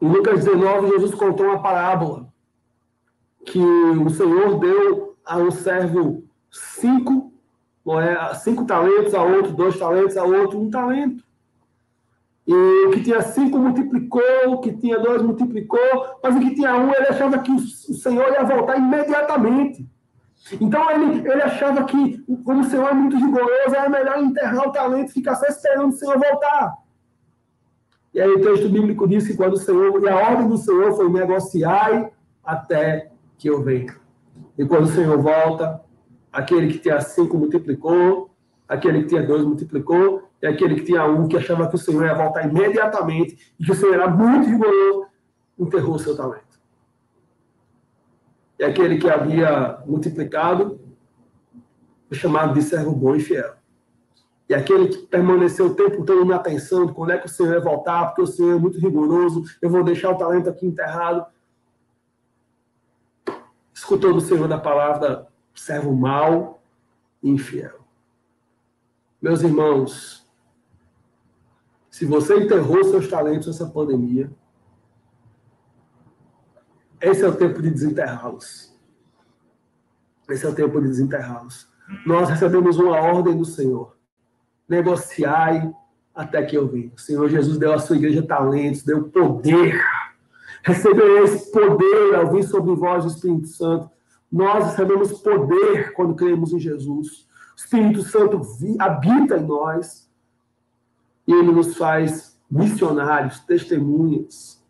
Em 0.00 0.08
Lucas 0.08 0.44
19, 0.44 0.88
Jesus 0.88 1.14
contou 1.14 1.46
uma 1.46 1.62
parábola 1.62 2.32
que 3.44 3.58
o 3.58 4.08
Senhor 4.08 4.58
deu 4.58 5.18
a 5.24 5.36
um 5.36 5.50
servo 5.50 6.24
cinco, 6.50 7.29
cinco 8.42 8.64
talentos, 8.64 9.14
a 9.14 9.22
outro 9.22 9.52
dois 9.52 9.78
talentos, 9.78 10.16
a 10.16 10.24
outro 10.24 10.60
um 10.60 10.70
talento. 10.70 11.24
E 12.46 12.86
o 12.86 12.90
que 12.90 13.02
tinha 13.02 13.22
cinco 13.22 13.58
multiplicou, 13.58 14.22
o 14.48 14.58
que 14.58 14.72
tinha 14.72 14.98
dois 14.98 15.22
multiplicou, 15.22 16.18
mas 16.22 16.34
o 16.34 16.40
que 16.40 16.54
tinha 16.54 16.74
um, 16.74 16.92
ele 16.92 17.06
achava 17.08 17.38
que 17.38 17.52
o 17.52 17.60
Senhor 17.60 18.32
ia 18.32 18.42
voltar 18.42 18.76
imediatamente. 18.76 19.88
Então 20.60 20.90
ele, 20.90 21.18
ele 21.28 21.42
achava 21.42 21.84
que, 21.84 22.18
como 22.44 22.60
o 22.60 22.64
Senhor 22.64 22.88
é 22.88 22.94
muito 22.94 23.16
rigoroso, 23.16 23.74
era 23.74 23.88
melhor 23.88 24.18
enterrar 24.18 24.68
o 24.68 24.72
talento 24.72 25.10
e 25.10 25.12
ficar 25.12 25.36
só 25.36 25.46
esperando 25.46 25.90
o 25.90 25.96
Senhor 25.96 26.18
voltar. 26.18 26.74
E 28.12 28.20
aí 28.20 28.30
o 28.30 28.40
texto 28.40 28.68
bíblico 28.68 29.06
diz 29.06 29.26
que 29.26 29.36
quando 29.36 29.52
o 29.52 29.58
Senhor, 29.58 30.02
e 30.02 30.08
a 30.08 30.16
ordem 30.16 30.48
do 30.48 30.56
Senhor 30.56 30.96
foi 30.96 31.08
negociar 31.08 32.10
até 32.42 33.12
que 33.38 33.48
eu 33.48 33.62
venha. 33.62 33.94
E 34.58 34.64
quando 34.64 34.84
o 34.84 34.88
Senhor 34.88 35.16
volta, 35.18 35.80
aquele 36.32 36.72
que 36.72 36.78
tinha 36.78 37.00
cinco 37.00 37.36
multiplicou, 37.36 38.30
aquele 38.68 39.02
que 39.02 39.08
tinha 39.08 39.22
dois 39.22 39.44
multiplicou, 39.44 40.28
e 40.42 40.46
aquele 40.46 40.76
que 40.76 40.84
tinha 40.84 41.04
um 41.04 41.28
que 41.28 41.36
achava 41.36 41.68
que 41.68 41.74
o 41.74 41.78
Senhor 41.78 42.04
ia 42.04 42.14
voltar 42.14 42.48
imediatamente 42.48 43.54
e 43.58 43.64
que 43.64 43.72
o 43.72 43.74
Senhor 43.74 43.94
era 43.94 44.08
muito 44.08 44.48
rigoroso, 44.48 45.06
enterrou 45.58 45.96
o 45.96 45.98
seu 45.98 46.16
talento. 46.16 46.58
E 48.58 48.64
aquele 48.64 48.98
que 48.98 49.08
havia 49.08 49.78
multiplicado 49.86 50.80
foi 52.08 52.16
chamado 52.16 52.54
de 52.54 52.62
servo 52.62 52.92
bom 52.92 53.14
e 53.14 53.20
fiel. 53.20 53.54
E 54.48 54.54
aquele 54.54 54.88
que 54.88 54.98
permaneceu 55.06 55.66
o 55.66 55.74
tempo 55.74 56.04
todo 56.04 56.24
na 56.24 56.36
atenção 56.36 56.88
quando 56.88 57.10
é 57.10 57.18
que 57.18 57.26
o 57.26 57.28
Senhor 57.28 57.52
vai 57.52 57.60
voltar, 57.60 58.06
porque 58.06 58.22
o 58.22 58.26
Senhor 58.26 58.56
é 58.56 58.58
muito 58.58 58.78
rigoroso, 58.80 59.44
eu 59.62 59.70
vou 59.70 59.84
deixar 59.84 60.10
o 60.10 60.18
talento 60.18 60.50
aqui 60.50 60.66
enterrado. 60.66 61.24
Escutou 63.72 64.12
do 64.12 64.20
Senhor 64.20 64.48
da 64.48 64.58
palavra, 64.58 65.29
servo 65.54 65.94
mau 65.94 66.62
e 67.22 67.30
infiel. 67.30 67.80
Meus 69.20 69.42
irmãos, 69.42 70.26
se 71.90 72.04
você 72.06 72.38
enterrou 72.38 72.82
seus 72.84 73.08
talentos 73.08 73.46
nessa 73.48 73.66
pandemia, 73.66 74.30
esse 77.00 77.22
é 77.22 77.28
o 77.28 77.36
tempo 77.36 77.60
de 77.60 77.70
desenterrá-los. 77.70 78.74
Esse 80.28 80.46
é 80.46 80.48
o 80.48 80.54
tempo 80.54 80.80
de 80.80 80.88
desenterrá-los. 80.88 81.68
Nós 82.06 82.28
recebemos 82.28 82.76
uma 82.78 83.00
ordem 83.00 83.36
do 83.36 83.44
Senhor 83.44 83.96
negociai 84.70 85.74
até 86.14 86.42
que 86.44 86.56
eu 86.56 86.68
venha. 86.68 86.92
O 86.96 87.00
Senhor 87.00 87.28
Jesus 87.28 87.58
deu 87.58 87.72
à 87.72 87.78
sua 87.78 87.96
igreja 87.96 88.22
talentos, 88.22 88.84
deu 88.84 89.02
poder. 89.08 89.84
Receber 90.62 91.24
esse 91.24 91.50
poder 91.50 92.14
ao 92.14 92.32
vir 92.32 92.44
sobre 92.44 92.74
vós 92.76 93.04
o 93.04 93.08
Espírito 93.08 93.48
Santo. 93.48 93.90
Nós 94.30 94.64
recebemos 94.64 95.12
poder 95.20 95.92
quando 95.92 96.14
cremos 96.14 96.52
em 96.52 96.58
Jesus. 96.58 97.26
O 97.52 97.56
Espírito 97.56 98.02
Santo 98.02 98.40
habita 98.78 99.36
em 99.36 99.46
nós 99.46 100.08
e 101.26 101.32
ele 101.32 101.50
nos 101.50 101.76
faz 101.76 102.38
missionários, 102.50 103.40
testemunhas. 103.40 104.60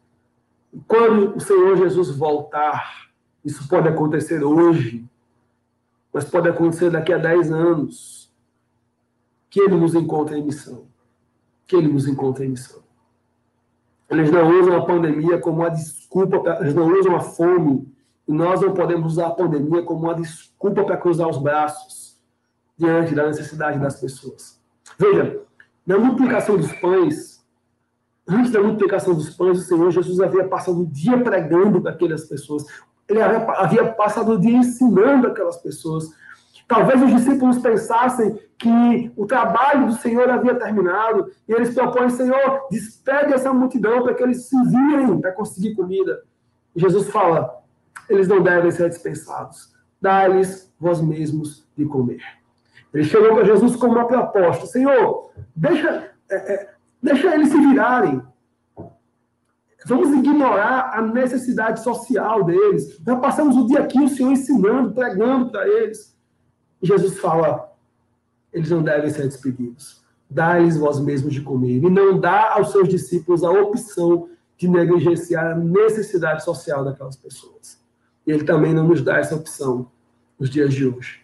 quando 0.87 1.37
o 1.37 1.41
Senhor 1.41 1.77
Jesus 1.77 2.11
voltar, 2.17 3.11
isso 3.45 3.67
pode 3.69 3.89
acontecer 3.89 4.45
hoje, 4.45 5.09
mas 6.13 6.25
pode 6.25 6.49
acontecer 6.49 6.91
daqui 6.91 7.13
a 7.13 7.19
10 7.19 7.51
anos 7.51 8.31
que 9.49 9.61
ele 9.61 9.77
nos 9.77 9.95
encontre 9.95 10.39
em 10.39 10.45
missão. 10.45 10.85
Que 11.67 11.77
ele 11.77 11.89
nos 11.89 12.07
encontre 12.07 12.47
em 12.47 12.51
missão. 12.51 12.81
Eles 14.09 14.31
não 14.31 14.61
usam 14.61 14.77
a 14.77 14.85
pandemia 14.85 15.39
como 15.39 15.59
uma 15.59 15.71
desculpa, 15.71 16.59
eles 16.61 16.75
não 16.75 16.87
usam 16.93 17.17
a 17.17 17.21
fome, 17.21 17.87
e 18.27 18.33
nós 18.33 18.61
não 18.61 18.73
podemos 18.73 19.13
usar 19.13 19.29
a 19.29 19.35
pandemia 19.35 19.83
como 19.83 20.05
uma 20.05 20.15
desculpa 20.15 20.85
para 20.85 20.97
cruzar 20.97 21.29
os 21.29 21.39
braços 21.39 22.19
diante 22.77 23.15
da 23.15 23.27
necessidade 23.27 23.79
das 23.79 24.01
pessoas. 24.01 24.61
Veja, 24.99 25.41
na 25.87 25.99
multiplicação 25.99 26.57
dos 26.57 26.73
pães, 26.73 27.45
antes 28.27 28.51
da 28.53 28.61
multiplicação 28.61 29.15
dos 29.15 29.31
pães, 29.31 29.59
o 29.59 29.63
Senhor 29.63 29.91
Jesus 29.91 30.21
havia 30.21 30.47
passado 30.47 30.81
o 30.81 30.87
dia 30.87 31.23
pregando 31.23 31.81
para 31.81 31.93
aquelas 31.93 32.25
pessoas. 32.25 32.65
Ele 33.09 33.21
havia, 33.21 33.93
passado 33.93 34.33
o 34.33 34.39
dia 34.39 34.57
ensinando 34.57 35.27
aquelas 35.27 35.57
pessoas. 35.57 36.09
Talvez 36.69 37.03
os 37.03 37.11
discípulos 37.11 37.59
pensassem 37.59 38.39
que 38.57 39.13
o 39.17 39.27
trabalho 39.27 39.89
do 39.89 39.95
Senhor 39.95 40.31
havia 40.31 40.55
terminado 40.55 41.31
e 41.49 41.53
eles 41.53 41.75
propõem, 41.75 42.09
Senhor, 42.11 42.69
despede 42.71 43.33
essa 43.33 43.53
multidão 43.53 44.05
para 44.05 44.15
que 44.15 44.23
eles 44.23 44.49
se 44.49 44.57
virem 44.65 45.21
para 45.21 45.33
conseguir 45.33 45.75
comida. 45.75 46.23
E 46.77 46.81
Jesus 46.81 47.09
fala, 47.09 47.60
eles 48.11 48.27
não 48.29 48.43
devem 48.43 48.71
ser 48.71 48.91
dispensados. 48.91 49.73
Dá-lhes 50.01 50.71
vós 50.79 51.01
mesmos 51.01 51.67
de 51.77 51.85
comer. 51.87 52.21
Ele 52.93 53.05
chegou 53.05 53.35
para 53.35 53.45
Jesus 53.45 53.77
com 53.77 53.87
uma 53.87 54.07
proposta, 54.07 54.67
Senhor, 54.67 55.31
deixa, 55.55 56.13
é, 56.29 56.35
é, 56.35 56.75
deixa 57.01 57.33
eles 57.35 57.49
se 57.49 57.59
virarem. 57.59 58.21
Vamos 59.87 60.11
ignorar 60.11 60.91
a 60.93 61.01
necessidade 61.01 61.83
social 61.83 62.45
deles. 62.45 63.01
Já 63.07 63.17
passamos 63.17 63.57
o 63.57 63.67
dia 63.67 63.81
aqui, 63.81 63.99
o 63.99 64.09
Senhor 64.09 64.33
ensinando, 64.33 64.93
pregando 64.93 65.51
para 65.51 65.67
eles. 65.67 66.15
Jesus 66.83 67.19
fala: 67.19 67.73
eles 68.53 68.71
não 68.71 68.83
devem 68.83 69.09
ser 69.09 69.23
despedidos. 69.23 70.03
Dá-lhes 70.29 70.77
vós 70.77 71.01
mesmos 71.01 71.33
de 71.33 71.43
comer. 71.43 71.83
E 71.83 71.91
não 71.91 72.19
dá 72.19 72.55
aos 72.55 72.73
seus 72.73 72.89
discípulos 72.89 73.43
a 73.43 73.51
opção 73.51 74.29
de 74.57 74.69
negligenciar 74.69 75.53
a 75.53 75.55
necessidade 75.55 76.45
social 76.45 76.85
daquelas 76.85 77.17
pessoas. 77.17 77.81
E 78.27 78.33
ele 78.33 78.45
também 78.45 78.73
não 78.73 78.87
nos 78.87 79.03
dá 79.03 79.19
essa 79.19 79.35
opção 79.35 79.91
nos 80.39 80.51
dias 80.51 80.73
de 80.73 80.87
hoje. 80.87 81.21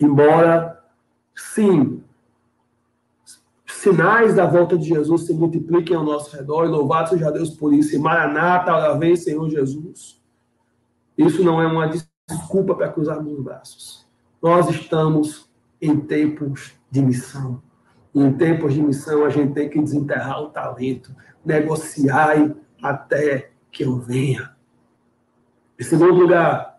Embora, 0.00 0.82
sim, 1.34 2.02
sinais 3.66 4.34
da 4.34 4.46
volta 4.46 4.78
de 4.78 4.88
Jesus 4.88 5.26
se 5.26 5.34
multipliquem 5.34 5.96
ao 5.96 6.04
nosso 6.04 6.34
redor, 6.34 6.64
e 6.64 6.68
louvado 6.68 7.10
seja 7.10 7.30
Deus 7.30 7.50
por 7.50 7.72
isso, 7.72 7.94
e 7.94 7.98
Maranata, 7.98 8.72
ora 8.72 8.98
vem, 8.98 9.14
Senhor 9.14 9.48
Jesus. 9.50 10.20
Isso 11.16 11.44
não 11.44 11.60
é 11.60 11.66
uma 11.66 11.90
desculpa 12.26 12.74
para 12.74 12.88
cruzarmos 12.88 13.32
os 13.32 13.44
braços. 13.44 14.06
Nós 14.42 14.68
estamos 14.70 15.50
em 15.80 16.00
tempos 16.00 16.72
de 16.90 17.02
missão. 17.02 17.62
E 18.14 18.20
em 18.22 18.32
tempos 18.32 18.72
de 18.72 18.82
missão, 18.82 19.24
a 19.24 19.28
gente 19.28 19.52
tem 19.52 19.68
que 19.68 19.80
desenterrar 19.80 20.40
o 20.40 20.48
talento, 20.48 21.14
negociar 21.44 22.54
até 22.82 23.50
que 23.70 23.84
eu 23.84 23.98
venha. 23.98 24.53
Em 25.78 25.82
segundo 25.82 26.14
lugar, 26.14 26.78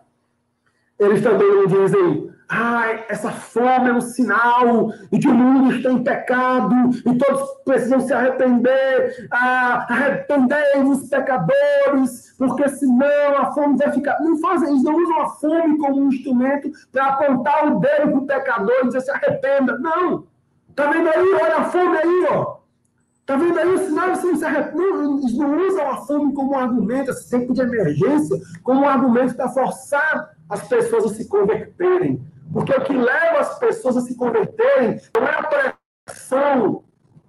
eles 0.98 1.22
também 1.22 1.66
dizem 1.66 2.36
Ai, 2.48 3.04
essa 3.08 3.32
fome 3.32 3.88
é 3.88 3.92
um 3.92 4.00
sinal 4.00 4.92
de 5.10 5.18
que 5.18 5.26
o 5.26 5.34
mundo 5.34 5.74
está 5.74 5.90
em 5.90 6.04
pecado 6.04 6.90
e 7.04 7.18
todos 7.18 7.42
precisam 7.64 7.98
se 7.98 8.12
arrepender. 8.12 9.28
Ah, 9.32 9.84
Arrependei-vos, 9.90 11.08
pecadores, 11.08 12.36
porque 12.38 12.68
senão 12.68 13.38
a 13.38 13.52
fome 13.52 13.76
vai 13.76 13.90
ficar. 13.92 14.20
Não 14.20 14.38
fazem, 14.38 14.68
eles 14.68 14.84
não 14.84 14.94
usam 14.94 15.22
a 15.22 15.28
fome 15.30 15.78
como 15.78 16.02
um 16.02 16.08
instrumento 16.08 16.70
para 16.92 17.06
apontar 17.06 17.66
o 17.66 17.80
dedo 17.80 18.10
para 18.10 18.18
o 18.18 18.26
pecador 18.26 18.76
e 18.82 18.86
dizer 18.86 19.00
se 19.00 19.10
arrependa. 19.10 19.76
Não. 19.80 20.24
Tá 20.76 20.88
vendo 20.88 21.08
aí? 21.08 21.34
Olha 21.42 21.56
a 21.56 21.64
fome 21.64 21.98
aí, 21.98 22.26
ó. 22.30 22.55
Tá 23.26 23.34
vendo 23.34 23.58
aí 23.58 23.74
o 23.74 23.78
sinal? 23.78 24.10
Assim, 24.12 24.28
eles 24.28 25.36
não 25.36 25.66
usam 25.66 25.90
a 25.90 25.96
fome 25.96 26.32
como 26.32 26.52
um 26.52 26.58
argumento, 26.58 27.10
esse 27.10 27.28
tempo 27.28 27.52
de 27.52 27.60
emergência, 27.60 28.38
como 28.62 28.82
um 28.82 28.88
argumento 28.88 29.34
para 29.34 29.48
forçar 29.48 30.30
as 30.48 30.66
pessoas 30.68 31.06
a 31.06 31.08
se 31.08 31.28
converterem. 31.28 32.24
Porque 32.52 32.72
o 32.72 32.80
que 32.82 32.92
leva 32.92 33.40
as 33.40 33.58
pessoas 33.58 33.96
a 33.96 34.00
se 34.00 34.16
converterem 34.16 35.00
não 35.14 35.26
é 35.26 35.34
a 35.34 35.72
pressão 36.06 36.84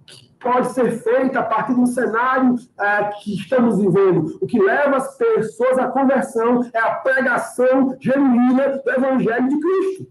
que 0.06 0.32
pode 0.38 0.72
ser 0.72 1.02
feita 1.02 1.40
a 1.40 1.42
partir 1.42 1.72
um 1.72 1.84
cenário 1.84 2.54
é, 2.78 3.04
que 3.20 3.34
estamos 3.34 3.78
vivendo. 3.78 4.38
O 4.40 4.46
que 4.46 4.62
leva 4.62 4.98
as 4.98 5.16
pessoas 5.16 5.78
à 5.78 5.88
conversão 5.88 6.62
é 6.72 6.78
a 6.78 6.94
pregação 6.94 7.96
genuína 7.98 8.80
do 8.84 8.90
Evangelho 8.90 9.48
de 9.48 9.60
Cristo. 9.60 10.06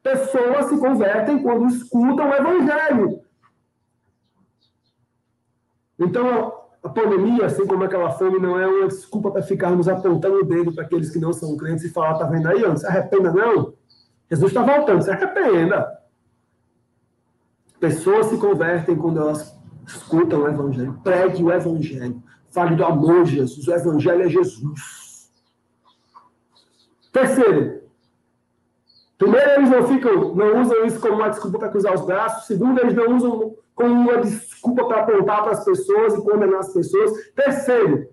Pessoas 0.00 0.66
se 0.66 0.78
convertem 0.78 1.42
quando 1.42 1.66
escutam 1.66 2.30
o 2.30 2.34
Evangelho. 2.34 3.23
Então, 6.04 6.52
a 6.82 6.88
pandemia, 6.88 7.46
assim 7.46 7.66
como 7.66 7.82
aquela 7.82 8.10
fome, 8.10 8.38
não 8.38 8.58
é 8.58 8.66
uma 8.66 8.88
desculpa 8.88 9.30
para 9.30 9.42
ficarmos 9.42 9.88
apontando 9.88 10.40
o 10.40 10.44
dedo 10.44 10.72
para 10.72 10.84
aqueles 10.84 11.10
que 11.10 11.18
não 11.18 11.32
são 11.32 11.56
crentes 11.56 11.84
e 11.84 11.88
falar, 11.88 12.18
tá 12.18 12.26
vendo 12.26 12.46
aí, 12.46 12.60
não 12.60 12.76
se 12.76 12.86
arrependa 12.86 13.32
não. 13.32 13.72
Jesus 14.30 14.50
está 14.50 14.62
voltando, 14.62 15.02
se 15.02 15.10
arrependa. 15.10 15.98
Pessoas 17.80 18.26
se 18.26 18.36
convertem 18.36 18.96
quando 18.96 19.20
elas 19.20 19.58
escutam 19.86 20.42
o 20.42 20.48
Evangelho. 20.48 20.98
Pregue 21.02 21.42
o 21.42 21.50
Evangelho. 21.50 22.22
Fale 22.50 22.76
do 22.76 22.84
amor 22.84 23.24
de 23.24 23.36
Jesus. 23.36 23.66
O 23.66 23.72
Evangelho 23.72 24.22
é 24.22 24.28
Jesus. 24.28 25.30
Terceiro, 27.12 27.82
primeiro, 29.16 29.50
eles 29.52 29.70
não 29.70 29.86
ficam, 29.86 30.34
não 30.34 30.60
usam 30.60 30.84
isso 30.84 31.00
como 31.00 31.14
uma 31.14 31.30
desculpa 31.30 31.58
para 31.58 31.68
cruzar 31.68 31.94
os 31.94 32.04
braços. 32.04 32.46
Segundo, 32.46 32.80
eles 32.80 32.94
não 32.94 33.16
usam 33.16 33.56
como 33.74 33.92
uma 33.92 34.18
desculpa 34.18 34.86
para 34.86 35.02
apontar 35.02 35.42
para 35.42 35.52
as 35.52 35.64
pessoas 35.64 36.14
e 36.14 36.22
condenar 36.22 36.60
as 36.60 36.72
pessoas. 36.72 37.12
Terceiro, 37.34 38.08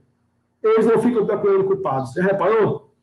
eles 0.64 0.86
não 0.86 1.00
ficam 1.00 1.26
procurando 1.26 1.66
culpados. 1.66 2.14
Você 2.14 2.22
reparou? 2.22 2.94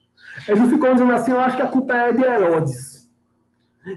Eles 0.46 0.60
não 0.60 0.68
ficam 0.68 0.92
dizendo 0.92 1.12
assim, 1.12 1.32
eu 1.32 1.40
acho 1.40 1.56
que 1.56 1.62
a 1.62 1.68
culpa 1.68 1.94
é 1.94 2.12
de 2.12 2.22
Herodes. 2.22 2.98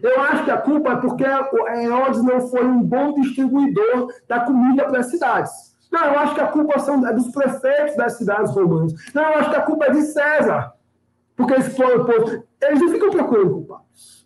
Eu 0.01 0.21
acho 0.21 0.45
que 0.45 0.51
a 0.51 0.57
culpa 0.57 0.91
é 0.91 0.95
porque 0.95 1.23
Herodes 1.23 2.23
não 2.23 2.47
foi 2.47 2.63
um 2.63 2.81
bom 2.81 3.13
distribuidor 3.13 4.13
da 4.27 4.41
comida 4.41 4.85
para 4.85 4.99
as 4.99 5.07
cidades. 5.07 5.51
Não, 5.91 6.05
eu 6.05 6.19
acho 6.19 6.35
que 6.35 6.41
a 6.41 6.47
culpa 6.47 6.79
são, 6.79 7.05
é 7.05 7.13
dos 7.13 7.29
prefeitos 7.31 7.97
das 7.97 8.13
cidades 8.13 8.53
romanas. 8.53 8.93
Não, 9.13 9.23
eu 9.23 9.39
acho 9.39 9.49
que 9.49 9.55
a 9.57 9.61
culpa 9.61 9.85
é 9.85 9.91
de 9.91 10.01
César, 10.03 10.71
porque 11.35 11.55
explora 11.55 12.01
o 12.01 12.05
povo. 12.05 12.43
Eles 12.61 12.79
não 12.79 12.89
ficam 12.89 13.09
procurando 13.09 13.51
culpados. 13.51 14.20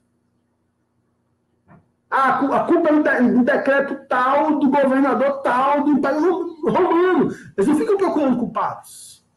A, 2.16 2.64
culpa 2.64 2.90
é 3.10 3.22
do, 3.22 3.44
decreto 3.44 4.08
tal, 4.08 4.58
do 4.58 4.70
governador 4.70 5.42
tal, 5.42 5.84
do 5.84 5.92
Império 5.92 6.56
Romano. 6.64 7.30
Eles 7.58 7.68
não 7.68 7.76
ficam 7.76 7.98
procurando 7.98 8.38
culpados. 8.38 9.28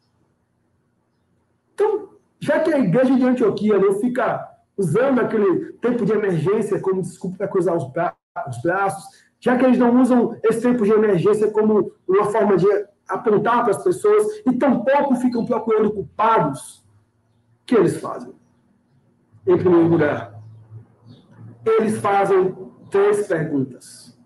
Então, 1.73 2.07
já 2.39 2.61
que 2.61 2.73
a 2.73 2.79
igreja 2.79 3.13
de 3.13 3.25
Antioquia 3.25 3.77
não 3.77 3.99
fica 3.99 4.47
usando 4.77 5.19
aquele 5.19 5.73
tempo 5.73 6.05
de 6.05 6.13
emergência 6.13 6.79
como 6.79 7.01
desculpa 7.01 7.39
para 7.39 7.47
cruzar 7.49 7.75
os, 7.75 7.91
bra 7.91 8.15
os 8.47 8.61
braços, 8.61 9.03
já 9.41 9.57
que 9.57 9.65
eles 9.65 9.77
não 9.77 10.01
usam 10.01 10.37
esse 10.41 10.61
tempo 10.61 10.85
de 10.85 10.91
emergência 10.91 11.51
como 11.51 11.91
uma 12.07 12.25
forma 12.31 12.55
de 12.55 12.65
apontar 13.09 13.63
para 13.63 13.71
as 13.71 13.83
pessoas 13.83 14.41
e 14.47 14.53
tampouco 14.53 15.15
ficam 15.15 15.45
procurando 15.45 15.91
culpados, 15.91 16.77
o 17.61 17.65
que 17.65 17.75
eles 17.75 17.99
fazem? 17.99 18.33
Em 19.45 19.57
primeiro 19.57 19.89
lugar, 19.89 20.39
eles 21.65 21.97
fazem 21.97 22.68
três 22.89 23.27
perguntas. 23.27 24.17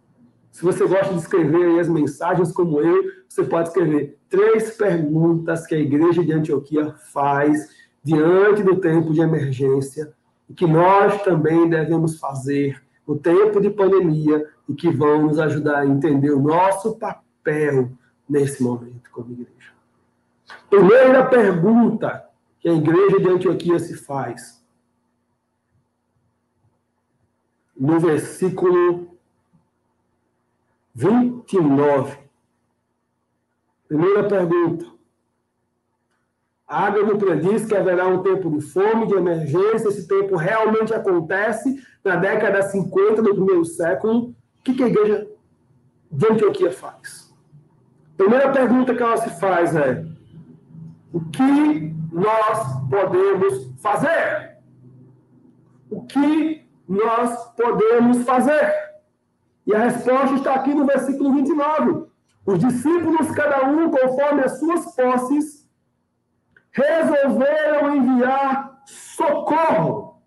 Se 0.52 0.64
você 0.64 0.86
gosta 0.86 1.14
de 1.14 1.20
escrever 1.20 1.80
as 1.80 1.90
mensagens 1.90 2.52
como 2.52 2.80
eu, 2.80 3.04
você 3.28 3.44
pode 3.44 3.70
escrever 3.70 4.18
três 4.30 4.78
perguntas 4.78 5.66
que 5.66 5.76
a 5.76 5.80
igreja 5.80 6.24
de 6.24 6.32
Antioquia 6.32 6.94
faz 7.12 7.70
diante 8.04 8.62
do 8.62 8.76
tempo 8.80 9.14
de 9.14 9.22
emergência 9.22 10.14
e 10.50 10.54
que 10.54 10.68
nós 10.68 11.22
também 11.24 11.70
devemos 11.70 12.20
fazer 12.20 12.82
no 13.08 13.18
tempo 13.18 13.60
de 13.60 13.70
pandemia 13.70 14.48
e 14.68 14.74
que 14.74 14.90
vão 14.90 15.24
nos 15.24 15.40
ajudar 15.40 15.80
a 15.80 15.86
entender 15.86 16.32
o 16.32 16.40
nosso 16.40 16.98
papel 16.98 17.92
nesse 18.30 18.62
momento 18.62 19.10
como 19.12 19.32
igreja. 19.32 19.74
Primeira 20.70 21.26
pergunta 21.26 22.26
que 22.60 22.70
a 22.70 22.74
igreja 22.74 23.20
de 23.20 23.30
Antioquia 23.30 23.80
se 23.80 23.96
faz. 23.96 24.63
No 27.84 28.00
versículo 28.00 29.10
29. 30.96 32.18
Primeira 33.90 34.26
pergunta. 34.26 34.86
Ágamo 36.66 37.18
prediz 37.18 37.66
que 37.66 37.76
haverá 37.76 38.08
um 38.08 38.24
tempo 38.24 38.50
de 38.52 38.62
fome, 38.62 39.08
de 39.08 39.16
emergência. 39.16 39.90
Esse 39.90 40.08
tempo 40.08 40.38
realmente 40.38 40.94
acontece 40.94 41.86
na 42.06 42.16
década 42.16 42.62
50 42.62 43.22
do 43.22 43.36
primeiro 43.36 43.66
século. 43.66 44.34
O 44.60 44.64
que, 44.64 44.82
a 44.82 44.88
igreja 44.88 45.28
de 46.10 46.26
Antioquia 46.26 46.72
faz? 46.72 47.36
Primeira 48.16 48.50
pergunta 48.54 48.96
que 48.96 49.04
ela 49.04 49.18
se 49.18 49.38
faz 49.42 49.76
é: 49.76 50.06
o 51.12 51.20
que 51.20 51.94
nós 52.14 52.90
podemos 52.90 53.74
fazer? 53.82 54.58
O 55.90 56.04
que 56.04 56.63
nós 56.88 57.52
podemos 57.56 58.24
fazer? 58.24 58.94
E 59.66 59.74
a 59.74 59.80
resposta 59.80 60.36
está 60.36 60.56
aqui 60.56 60.74
no 60.74 60.86
versículo 60.86 61.34
29. 61.34 62.08
Os 62.46 62.60
discípulos, 62.60 63.32
cada 63.32 63.66
um 63.66 63.90
conforme 63.90 64.44
as 64.44 64.60
suas 64.60 64.94
posses, 64.94 65.70
resolveram 66.72 67.96
enviar 67.96 68.82
socorro. 68.86 70.22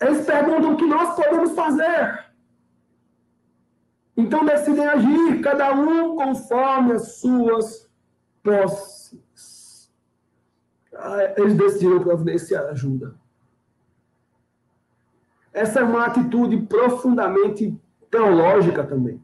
Eles 0.00 0.24
perguntam 0.24 0.74
o 0.74 0.76
que 0.76 0.86
nós 0.86 1.16
podemos 1.16 1.54
fazer. 1.54 2.24
Então 4.16 4.44
decidem 4.44 4.86
agir, 4.86 5.40
cada 5.42 5.72
um 5.72 6.14
conforme 6.14 6.92
as 6.92 7.16
suas 7.16 7.90
posses. 8.42 9.92
Ah, 10.94 11.34
eles 11.36 11.56
decidiram 11.56 12.00
providenciar 12.00 12.66
ajuda. 12.66 13.16
Essa 15.54 15.78
é 15.78 15.84
uma 15.84 16.04
atitude 16.04 16.56
profundamente 16.66 17.80
teológica 18.10 18.82
também. 18.82 19.22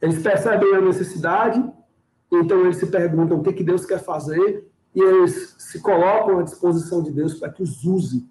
Eles 0.00 0.22
percebem 0.22 0.74
a 0.76 0.80
necessidade, 0.80 1.62
então 2.30 2.60
eles 2.60 2.76
se 2.76 2.86
perguntam 2.86 3.38
o 3.38 3.42
que, 3.42 3.52
que 3.52 3.64
Deus 3.64 3.84
quer 3.84 3.98
fazer, 3.98 4.64
e 4.94 5.00
eles 5.00 5.56
se 5.58 5.80
colocam 5.80 6.38
à 6.38 6.42
disposição 6.42 7.02
de 7.02 7.10
Deus 7.10 7.34
para 7.34 7.50
que 7.50 7.62
os 7.62 7.84
use 7.84 8.24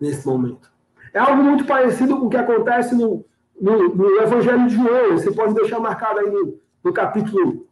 nesse 0.00 0.26
momento. 0.26 0.72
É 1.12 1.18
algo 1.18 1.42
muito 1.42 1.66
parecido 1.66 2.18
com 2.18 2.26
o 2.26 2.30
que 2.30 2.36
acontece 2.36 2.94
no, 2.94 3.24
no, 3.60 3.94
no 3.94 4.20
Evangelho 4.22 4.66
de 4.66 4.74
João. 4.74 5.12
Você 5.12 5.30
pode 5.32 5.52
deixar 5.54 5.78
marcado 5.78 6.20
aí 6.20 6.30
no, 6.30 6.58
no 6.82 6.92
capítulo 6.92 7.66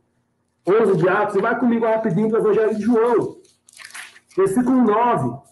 11 0.67 0.97
de 0.99 1.09
Atos, 1.09 1.41
vai 1.41 1.59
comigo 1.59 1.87
rapidinho 1.87 2.29
para 2.29 2.39
o 2.39 2.43
Evangelho 2.43 2.77
de 2.77 2.83
João, 2.83 3.39
versículo 4.37 4.83
9. 4.83 5.49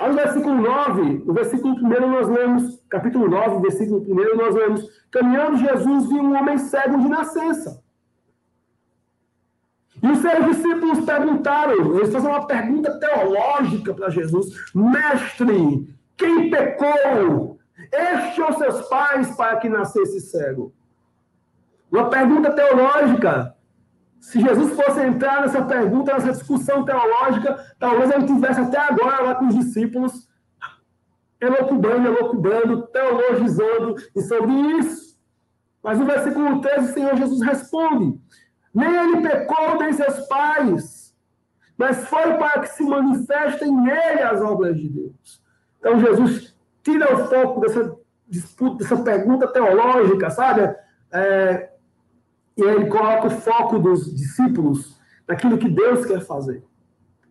Aí 0.00 0.08
no 0.08 0.14
versículo 0.14 0.54
9, 0.56 1.22
no 1.24 1.32
versículo 1.32 1.74
1 1.74 2.08
nós 2.08 2.28
lemos, 2.28 2.82
capítulo 2.88 3.28
9, 3.28 3.62
versículo 3.62 4.00
1, 4.00 4.36
nós 4.36 4.54
lemos, 4.54 4.88
caminhando 5.10 5.56
Jesus 5.56 6.08
viu 6.08 6.22
um 6.22 6.36
homem 6.36 6.58
cego 6.58 6.98
de 6.98 7.08
nascença. 7.08 7.82
E 10.02 10.10
os 10.10 10.18
seus 10.18 10.46
discípulos 10.46 11.04
perguntaram, 11.04 11.96
eles 11.96 12.12
fizeram 12.12 12.36
uma 12.36 12.46
pergunta 12.46 12.98
teológica 12.98 13.94
para 13.94 14.10
Jesus, 14.10 14.48
mestre, 14.74 15.94
quem 16.16 16.50
pecou? 16.50 17.58
Este 17.92 18.40
ou 18.40 18.52
seus 18.54 18.88
pais 18.88 19.34
para 19.36 19.56
que 19.56 19.68
nascesse 19.68 20.20
cego? 20.20 20.72
Uma 21.90 22.08
pergunta 22.08 22.50
teológica. 22.50 23.54
Se 24.24 24.40
Jesus 24.40 24.74
fosse 24.74 25.00
entrar 25.02 25.42
nessa 25.42 25.62
pergunta, 25.62 26.14
nessa 26.14 26.32
discussão 26.32 26.82
teológica, 26.82 27.62
talvez 27.78 28.10
ele 28.10 28.26
tivesse 28.26 28.58
até 28.58 28.78
agora 28.78 29.22
lá 29.22 29.34
com 29.34 29.48
os 29.48 29.54
discípulos, 29.54 30.26
elocubrando, 31.38 32.08
elocubrando, 32.08 32.86
teologizando 32.86 33.96
e 34.16 34.22
sobre 34.22 34.50
isso. 34.78 35.20
Mas 35.82 35.98
no 35.98 36.06
versículo 36.06 36.58
13, 36.62 36.90
o 36.90 36.94
Senhor 36.94 37.16
Jesus 37.16 37.42
responde: 37.42 38.18
Nem 38.74 38.96
ele 38.96 39.20
pecou, 39.20 39.78
nem 39.78 39.92
seus 39.92 40.26
pais, 40.26 41.14
mas 41.76 42.08
foi 42.08 42.32
para 42.38 42.60
que 42.60 42.68
se 42.68 42.82
manifestem 42.82 43.70
nele 43.70 44.22
as 44.22 44.40
obras 44.40 44.74
de 44.74 44.88
Deus. 44.88 45.42
Então 45.78 46.00
Jesus 46.00 46.56
tira 46.82 47.14
o 47.14 47.28
foco 47.28 47.60
dessa 47.60 47.94
disputa, 48.26 48.78
dessa 48.78 48.96
pergunta 49.02 49.46
teológica, 49.48 50.30
sabe? 50.30 50.74
É, 51.12 51.73
e 52.56 52.62
ele 52.62 52.86
coloca 52.86 53.26
o 53.26 53.30
foco 53.30 53.78
dos 53.78 54.14
discípulos 54.14 55.00
naquilo 55.26 55.58
que 55.58 55.68
Deus 55.68 56.06
quer 56.06 56.20
fazer. 56.20 56.62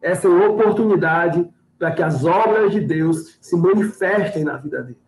Essa 0.02 0.28
é 0.28 0.30
uma 0.30 0.50
oportunidade 0.50 1.50
para 1.80 1.92
que 1.92 2.04
as 2.04 2.26
obras 2.26 2.72
de 2.72 2.82
Deus 2.82 3.38
se 3.42 3.56
manifestem 3.56 4.44
na 4.44 4.58
vida 4.58 4.82
dele. 4.82 5.00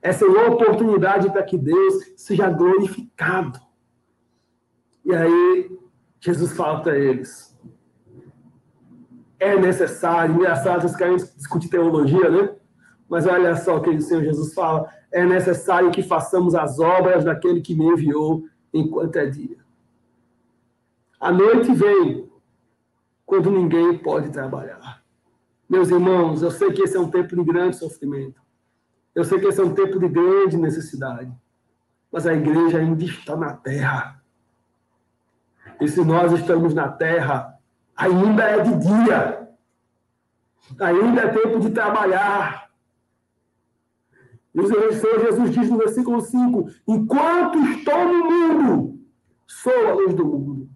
Essa 0.00 0.24
é 0.24 0.28
uma 0.28 0.46
oportunidade 0.48 1.30
para 1.30 1.42
que 1.42 1.58
Deus 1.58 2.12
seja 2.16 2.48
glorificado. 2.48 3.60
E 5.04 5.14
aí, 5.14 5.70
Jesus 6.20 6.52
fala 6.52 6.80
para 6.80 6.96
eles: 6.96 7.56
é 9.38 9.56
necessário, 9.56 10.34
engraçado, 10.34 10.82
vocês 10.82 10.96
querem 10.96 11.16
discutir 11.16 11.68
teologia, 11.68 12.30
né? 12.30 12.54
Mas 13.08 13.26
olha 13.26 13.54
só 13.56 13.76
o 13.76 13.82
que 13.82 13.90
o 13.90 14.00
Senhor 14.00 14.24
Jesus 14.24 14.54
fala: 14.54 14.88
é 15.12 15.24
necessário 15.24 15.90
que 15.90 16.02
façamos 16.02 16.54
as 16.54 16.78
obras 16.78 17.24
daquele 17.24 17.60
que 17.60 17.74
me 17.74 17.84
enviou 17.84 18.44
enquanto 18.78 19.16
é 19.16 19.26
dia. 19.26 19.58
A 21.20 21.32
noite 21.32 21.72
vem 21.72 22.30
quando 23.24 23.50
ninguém 23.50 23.98
pode 23.98 24.30
trabalhar. 24.30 25.02
Meus 25.68 25.90
irmãos, 25.90 26.42
eu 26.42 26.50
sei 26.50 26.72
que 26.72 26.82
esse 26.82 26.96
é 26.96 27.00
um 27.00 27.10
tempo 27.10 27.34
de 27.34 27.42
grande 27.42 27.76
sofrimento. 27.76 28.40
Eu 29.14 29.24
sei 29.24 29.40
que 29.40 29.46
esse 29.46 29.60
é 29.60 29.64
um 29.64 29.74
tempo 29.74 29.98
de 29.98 30.08
grande 30.08 30.56
necessidade. 30.56 31.32
Mas 32.12 32.26
a 32.26 32.34
igreja 32.34 32.78
ainda 32.78 33.02
está 33.04 33.36
na 33.36 33.52
terra. 33.52 34.22
E 35.80 35.88
se 35.88 36.04
nós 36.04 36.32
estamos 36.32 36.72
na 36.72 36.88
terra, 36.88 37.58
ainda 37.96 38.44
é 38.44 38.62
de 38.62 38.76
dia. 38.76 39.48
Ainda 40.78 41.22
é 41.22 41.28
tempo 41.28 41.58
de 41.60 41.70
trabalhar. 41.70 42.65
O 44.56 44.66
Senhor 44.66 45.20
Jesus 45.20 45.50
diz 45.50 45.70
no 45.70 45.76
versículo 45.76 46.20
5: 46.20 46.70
Enquanto 46.88 47.58
estou 47.58 48.04
no 48.06 48.30
mundo, 48.30 49.00
sou 49.46 49.86
a 49.86 49.92
luz 49.92 50.14
do 50.14 50.24
mundo. 50.24 50.68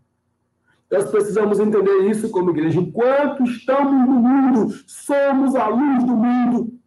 Nós 0.90 1.10
precisamos 1.10 1.58
entender 1.58 2.10
isso 2.10 2.30
como 2.30 2.50
igreja. 2.50 2.78
Enquanto 2.78 3.44
estamos 3.44 4.06
no 4.06 4.16
mundo, 4.16 4.74
somos 4.86 5.54
a 5.54 5.68
luz 5.68 6.04
do 6.04 6.16
mundo. 6.16 6.78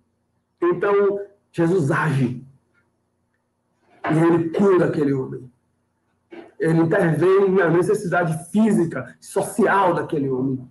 Então, 0.61 1.19
Jesus 1.51 1.89
age. 1.89 2.45
E 4.11 4.17
ele 4.17 4.49
cura 4.49 4.85
aquele 4.85 5.13
homem. 5.13 5.49
Ele 6.59 6.79
intervém 6.79 7.49
na 7.51 7.69
necessidade 7.69 8.51
física, 8.51 9.15
social 9.19 9.95
daquele 9.95 10.29
homem. 10.29 10.69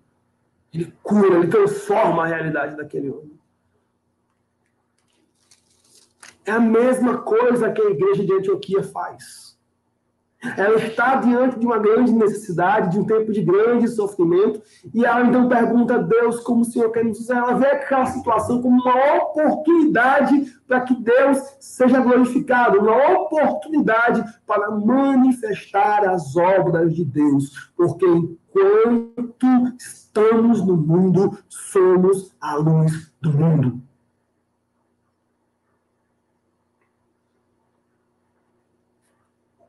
Ele 0.73 0.93
cura, 1.03 1.39
ele 1.39 1.49
transforma 1.49 2.25
a 2.25 2.27
realidade 2.27 2.77
daquele 2.77 3.11
homem. 3.11 3.42
É 6.45 6.53
a 6.53 6.61
mesma 6.61 7.19
coisa 7.19 7.71
que 7.71 7.81
a 7.81 7.91
igreja 7.91 8.25
de 8.25 8.33
Antioquia 8.33 8.83
faz. 8.83 9.53
Ela 10.57 10.77
está 10.77 11.15
diante 11.17 11.57
de 11.57 11.65
uma 11.65 11.79
grande 11.79 12.11
necessidade, 12.11 12.91
de 12.91 12.99
um 12.99 13.05
tempo 13.05 13.31
de 13.33 13.41
grande 13.43 13.87
sofrimento, 13.87 14.61
e 14.93 15.05
ela 15.05 15.25
então 15.25 15.49
pergunta 15.49 15.95
a 15.95 15.99
Deus 15.99 16.41
como 16.41 16.63
o 16.63 16.65
Senhor 16.65 16.91
quer 16.91 17.05
nos 17.05 17.21
usar. 17.21 17.37
Ela 17.37 17.55
vê 17.55 17.67
aquela 17.67 18.07
situação 18.07 18.61
como 18.61 18.83
uma 18.83 19.19
oportunidade 19.19 20.53
para 20.67 20.81
que 20.81 20.97
Deus 20.97 21.39
seja 21.61 22.01
glorificado, 22.01 22.81
uma 22.81 23.21
oportunidade 23.21 24.25
para 24.45 24.69
manifestar 24.73 26.09
as 26.09 26.37
obras 26.37 26.93
de 26.93 27.05
Deus, 27.05 27.71
porque 27.77 28.05
enquanto 28.05 29.77
estamos 29.79 30.67
no 30.67 30.77
mundo, 30.77 31.39
somos 31.49 32.35
a 32.41 32.57
luz 32.57 33.13
do 33.21 33.33
mundo. 33.33 33.81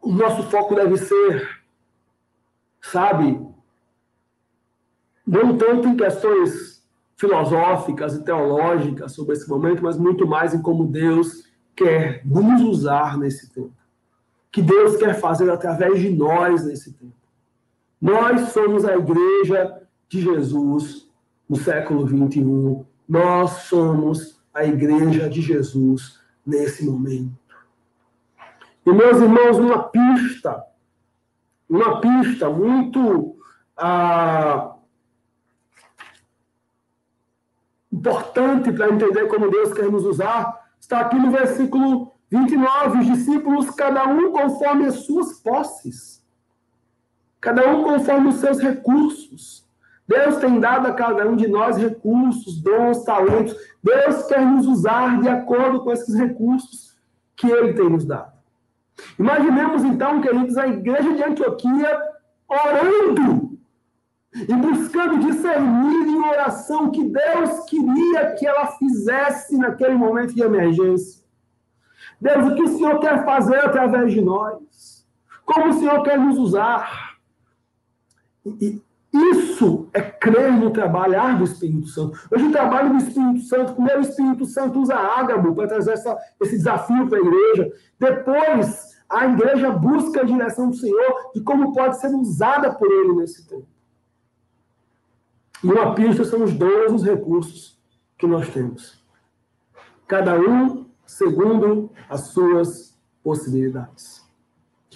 O 0.04 0.12
nosso 0.12 0.44
foco 0.44 0.76
deve 0.76 0.98
ser, 0.98 1.64
sabe, 2.82 3.40
não 5.26 5.58
tanto 5.58 5.88
em 5.88 5.96
questões 5.96 6.84
filosóficas 7.16 8.16
e 8.16 8.24
teológicas 8.24 9.14
sobre 9.14 9.34
esse 9.34 9.50
momento, 9.50 9.82
mas 9.82 9.98
muito 9.98 10.28
mais 10.28 10.54
em 10.54 10.62
como 10.62 10.86
Deus 10.86 11.46
quer 11.74 12.22
nos 12.26 12.62
usar 12.62 13.18
nesse 13.18 13.50
tempo. 13.50 13.72
Que 14.52 14.62
Deus 14.62 14.98
quer 14.98 15.14
fazer 15.20 15.50
através 15.50 16.00
de 16.00 16.10
nós 16.10 16.66
nesse 16.66 16.92
tempo. 16.94 17.16
Nós 18.00 18.52
somos 18.52 18.84
a 18.84 18.98
igreja 18.98 19.82
de 20.10 20.22
Jesus 20.22 21.10
no 21.50 21.56
século 21.56 22.06
21. 22.06 22.86
Nós 23.08 23.52
somos 23.64 24.40
a 24.54 24.66
igreja 24.66 25.30
de 25.30 25.42
Jesus 25.42 26.20
nesse 26.46 26.86
momento. 26.86 27.43
E, 28.86 28.92
meus 28.92 29.18
irmãos, 29.18 29.58
uma 29.58 29.84
pista, 29.84 30.64
uma 31.70 32.02
pista 32.02 32.50
muito 32.50 33.38
ah, 33.78 34.76
importante 37.92 38.72
para 38.72 38.90
entender 38.90 39.28
como 39.28 39.50
Deus 39.50 39.74
quer 39.74 39.90
nos 39.90 40.06
usar, 40.06 40.68
está 40.80 41.00
aqui 41.00 41.16
no 41.16 41.32
versículo 41.32 42.12
29. 42.30 43.00
Os 43.00 43.06
discípulos, 43.06 43.70
cada 43.72 44.06
um 44.06 44.32
conforme 44.32 44.86
as 44.86 45.06
suas 45.06 45.40
posses, 45.40 46.22
cada 47.40 47.70
um 47.70 47.84
conforme 47.84 48.30
os 48.30 48.36
seus 48.36 48.60
recursos. 48.60 49.64
Deus 50.06 50.36
tem 50.38 50.60
dado 50.60 50.88
a 50.88 50.94
cada 50.94 51.26
um 51.26 51.36
de 51.36 51.48
nós 51.48 51.78
recursos, 51.78 52.62
dons, 52.62 53.04
talentos. 53.06 53.56
Deus 53.82 54.24
quer 54.24 54.46
nos 54.46 54.68
usar 54.68 55.22
de 55.22 55.30
acordo 55.30 55.82
com 55.82 55.92
esses 55.92 56.14
recursos 56.16 56.98
que 57.36 57.48
Ele 57.48 57.74
tem 57.74 57.90
nos 57.90 58.04
dado. 58.04 58.34
Imaginemos 59.18 59.84
então, 59.84 60.22
queridos, 60.22 60.58
a 60.58 60.68
igreja 60.68 61.14
de 61.14 61.24
Antioquia 61.24 62.02
orando 62.48 63.58
e 64.36 64.54
buscando 64.54 65.20
discernir 65.20 66.08
em 66.08 66.24
oração 66.24 66.92
que 66.92 67.04
Deus 67.04 67.66
queria 67.66 68.34
que 68.34 68.46
ela 68.46 68.68
fizesse 68.68 69.58
naquele 69.58 69.94
momento 69.94 70.34
de 70.34 70.42
emergência. 70.42 71.24
Deus, 72.20 72.52
o 72.52 72.56
que 72.56 72.64
o 72.64 72.78
Senhor 72.78 73.00
quer 73.00 73.24
fazer 73.26 73.58
através 73.58 74.12
de 74.12 74.22
nós? 74.22 75.06
Como 75.46 75.70
o 75.70 75.74
Senhor 75.74 76.02
quer 76.04 76.18
nos 76.18 76.38
usar? 76.38 77.18
E 78.46 78.82
isso 79.14 79.88
é 79.94 80.02
crer 80.02 80.52
no 80.52 80.72
trabalhar 80.72 81.38
do 81.38 81.44
Espírito 81.44 81.88
Santo. 81.88 82.18
Hoje 82.32 82.46
o 82.46 82.52
trabalho 82.52 82.90
do 82.90 82.98
Espírito 82.98 83.42
Santo, 83.42 83.74
primeiro 83.74 84.00
o 84.00 84.04
Espírito 84.04 84.46
Santo 84.46 84.82
usa 84.82 84.96
ágamo 84.96 85.54
para 85.54 85.68
trazer 85.68 85.92
essa, 85.92 86.18
esse 86.42 86.58
desafio 86.58 87.08
para 87.08 87.20
a 87.20 87.22
igreja. 87.22 87.72
Depois, 88.00 89.00
a 89.08 89.28
igreja 89.28 89.70
busca 89.70 90.22
a 90.22 90.26
direção 90.26 90.70
do 90.70 90.76
Senhor 90.76 91.32
de 91.36 91.42
como 91.42 91.74
pode 91.74 92.00
ser 92.00 92.08
usada 92.08 92.74
por 92.74 92.92
Ele 92.92 93.14
nesse 93.14 93.48
tempo. 93.48 93.68
E 95.64 95.68
uma 95.68 95.94
pista 95.94 96.26
são 96.26 96.44
os 96.44 96.52
dons, 96.52 96.94
os 96.94 97.04
recursos 97.06 97.80
que 98.18 98.26
nós 98.26 98.50
temos. 98.50 99.02
Cada 100.08 100.36
um 100.40 100.88
segundo 101.06 101.92
as 102.10 102.30
suas 102.30 103.00
possibilidades. 103.24 104.28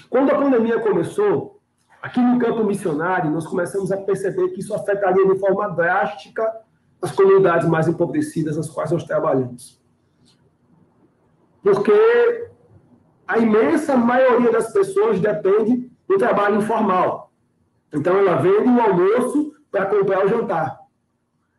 Quando 0.09 0.31
a 0.31 0.37
pandemia 0.37 0.79
começou, 0.79 1.56
aqui 2.07 2.21
no 2.21 2.39
campo 2.39 2.63
missionário, 2.63 3.29
nós 3.29 3.45
começamos 3.45 3.91
a 3.91 3.97
perceber 3.97 4.49
que 4.49 4.61
isso 4.61 4.73
afetaria 4.73 5.27
de 5.27 5.37
forma 5.39 5.67
drástica 5.69 6.61
as 7.01 7.11
comunidades 7.11 7.67
mais 7.67 7.87
empobrecidas 7.87 8.55
nas 8.55 8.69
quais 8.69 8.91
nós 8.91 9.03
trabalhamos. 9.03 9.79
Porque 11.61 11.91
a 13.27 13.37
imensa 13.37 13.97
maioria 13.97 14.51
das 14.51 14.71
pessoas 14.71 15.19
depende 15.19 15.91
do 16.07 16.17
trabalho 16.17 16.57
informal. 16.57 17.29
Então, 17.93 18.17
ela 18.17 18.37
vende 18.37 18.69
o 18.69 18.81
almoço 18.81 19.53
para 19.69 19.85
comprar 19.85 20.25
o 20.25 20.29
jantar. 20.29 20.79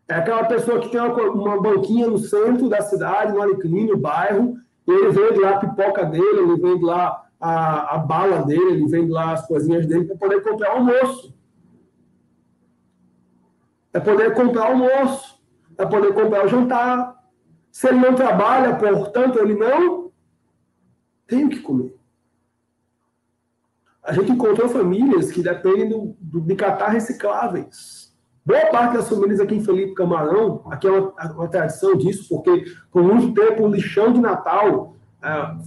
É 0.08 0.14
aquela 0.14 0.44
pessoa 0.44 0.80
que 0.80 0.88
tem 0.88 0.98
uma, 0.98 1.22
uma 1.30 1.60
banquinha 1.60 2.06
no 2.06 2.16
centro 2.18 2.70
da 2.70 2.80
cidade, 2.80 3.32
no 3.32 3.42
Alecrim, 3.42 3.86
no 3.86 3.98
bairro, 3.98 4.56
e 4.86 4.90
ele 4.90 5.10
vende 5.10 5.40
lá 5.40 5.50
a 5.50 5.58
pipoca 5.58 6.06
dele, 6.06 6.40
ele 6.40 6.56
vende 6.56 6.82
lá 6.82 7.27
a, 7.40 7.96
a 7.96 7.98
bala 7.98 8.44
dele, 8.44 8.72
ele 8.72 8.88
vende 8.88 9.10
lá 9.10 9.32
as 9.32 9.46
coisinhas 9.46 9.86
dele 9.86 10.04
para 10.04 10.16
poder 10.16 10.42
comprar 10.42 10.72
almoço. 10.72 11.34
É 13.92 14.00
poder 14.00 14.34
comprar 14.34 14.66
almoço, 14.66 15.40
é 15.76 15.86
poder 15.86 16.12
comprar 16.14 16.44
o 16.44 16.48
jantar. 16.48 17.16
Se 17.70 17.88
ele 17.88 17.98
não 17.98 18.14
trabalha, 18.14 18.76
portanto, 18.76 19.38
ele 19.38 19.54
não 19.54 20.10
tem 21.26 21.44
o 21.44 21.48
que 21.48 21.60
comer. 21.60 21.96
A 24.02 24.12
gente 24.12 24.32
encontrou 24.32 24.68
famílias 24.68 25.30
que 25.30 25.42
dependem 25.42 25.88
do, 25.88 26.16
do, 26.18 26.40
de 26.40 26.54
catar 26.54 26.88
recicláveis 26.88 28.08
Boa 28.48 28.64
parte 28.70 28.94
das 28.94 29.06
famílias 29.06 29.40
aqui 29.40 29.56
em 29.56 29.62
Felipe 29.62 29.92
Camarão, 29.92 30.62
aqui 30.70 30.86
é 30.86 30.90
uma, 30.90 31.12
uma 31.32 31.48
tradição 31.48 31.94
disso, 31.94 32.26
porque 32.30 32.64
por 32.90 33.02
muito 33.02 33.38
tempo 33.38 33.62
o 33.62 33.68
lixão 33.70 34.10
de 34.10 34.22
Natal 34.22 34.96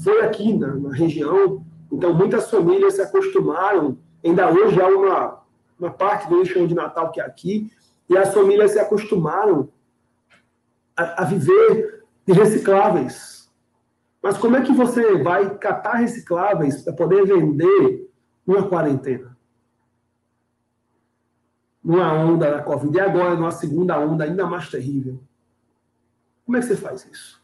foi 0.04 0.22
aqui 0.22 0.54
na, 0.58 0.76
na, 0.76 0.94
região, 0.94 1.66
então 1.92 2.14
muitas 2.14 2.50
famílias 2.50 2.96
se 2.96 3.02
acostumaram, 3.02 3.98
ainda 4.24 4.50
hoje 4.50 4.82
há 4.82 4.88
uma, 4.88 5.44
uma 5.80 5.92
parte 5.92 6.30
do 6.30 6.42
lixão 6.42 6.66
de 6.66 6.74
Natal 6.74 7.12
que 7.12 7.20
é 7.20 7.26
aqui, 7.26 7.72
e 8.10 8.18
as 8.18 8.34
famílias 8.34 8.72
se 8.72 8.80
acostumaram 8.80 9.70
a, 10.96 11.24
a 11.24 11.26
viver 11.26 12.04
de 12.26 12.34
recicláveis. 12.34 13.50
Mas 14.22 14.38
como 14.38 14.56
é 14.56 14.62
que 14.62 14.72
você 14.72 15.22
vai 15.22 15.58
catar 15.58 15.96
recicláveis 15.96 16.82
para 16.84 16.94
poder 16.94 17.26
vender 17.26 18.10
numa 18.46 18.68
quarentena? 18.68 19.32
numa 21.84 22.14
onda 22.14 22.52
da 22.52 22.62
Covid, 22.62 22.96
e 22.96 23.00
agora 23.00 23.36
numa 23.36 23.52
segunda 23.52 24.00
onda 24.00 24.24
ainda 24.24 24.46
mais 24.46 24.70
terrível. 24.70 25.20
Como 26.46 26.58
é 26.58 26.60
que 26.60 26.68
você 26.68 26.76
faz 26.76 27.08
isso? 27.12 27.41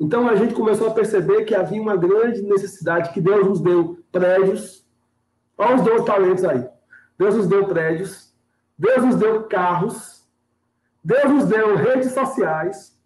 Então 0.00 0.28
a 0.28 0.36
gente 0.36 0.54
começou 0.54 0.88
a 0.88 0.94
perceber 0.94 1.44
que 1.44 1.54
havia 1.54 1.82
uma 1.82 1.96
grande 1.96 2.42
necessidade, 2.42 3.12
que 3.12 3.20
Deus 3.20 3.46
nos 3.46 3.60
deu 3.60 3.98
prédios. 4.12 4.86
Olha 5.56 5.76
os 5.76 5.82
dois 5.82 6.04
talentos 6.04 6.44
aí. 6.44 6.64
Deus 7.18 7.34
nos 7.34 7.48
deu 7.48 7.66
prédios, 7.66 8.32
Deus 8.78 9.04
nos 9.04 9.16
deu 9.16 9.42
carros, 9.44 10.24
Deus 11.02 11.30
nos 11.30 11.46
deu 11.46 11.74
redes 11.74 12.12
sociais, 12.12 12.96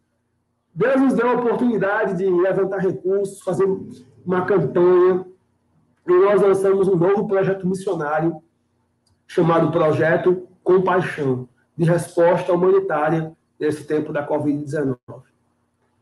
Deus 0.75 1.01
nos 1.01 1.15
deu 1.15 1.31
a 1.31 1.35
oportunidade 1.35 2.19
de 2.19 2.29
levantar 2.29 2.79
recursos, 2.79 3.41
fazer 3.43 3.67
uma 4.25 4.45
campanha. 4.45 5.25
E 6.07 6.13
nós 6.13 6.43
lançamos 6.43 6.89
um 6.89 6.97
novo 6.97 7.27
projeto 7.27 7.67
missionário 7.67 8.43
chamado 9.27 9.71
Projeto 9.71 10.47
Compaixão, 10.63 11.49
de 11.77 11.85
resposta 11.85 12.53
humanitária 12.53 13.35
nesse 13.59 13.85
tempo 13.85 14.13
da 14.13 14.27
Covid-19. 14.27 14.97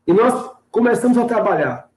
E 0.06 0.12
nós 0.12 0.50
começamos 0.70 1.18
a 1.18 1.24
trabalhar. 1.24 1.90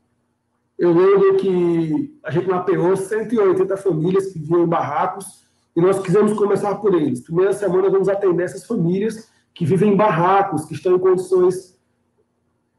Eu 0.78 0.92
lembro 0.92 1.38
que 1.38 2.20
a 2.24 2.32
gente 2.32 2.48
mapeou 2.48 2.96
180 2.96 3.78
famílias 3.78 4.28
que 4.28 4.40
viviam 4.40 4.64
em 4.64 4.68
barracos 4.68 5.48
e 5.76 5.82
nós 5.82 6.00
quisemos 6.00 6.34
começar 6.34 6.76
por 6.76 6.94
eles. 6.94 7.22
Primeira 7.22 7.54
semana 7.54 7.90
vamos 7.90 8.10
atender 8.10 8.44
essas 8.44 8.66
famílias 8.66 9.32
que 9.54 9.65
vivem 9.65 9.94
em 9.94 9.98
barracos, 9.98 10.65
que 10.65 10.74
estão 10.74 10.96
em 10.96 11.00
condições 11.00 11.80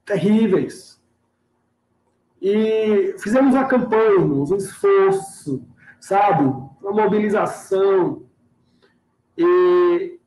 terríveis. 0.05 1.01
E 2.43 3.15
fizemos 3.19 3.55
uma 3.55 3.65
campanha, 3.65 4.21
um 4.21 4.57
esforço, 4.57 5.67
sabe? 6.01 6.45
Uma 6.83 6.93
mobilização, 7.05 8.25
e 9.37 10.19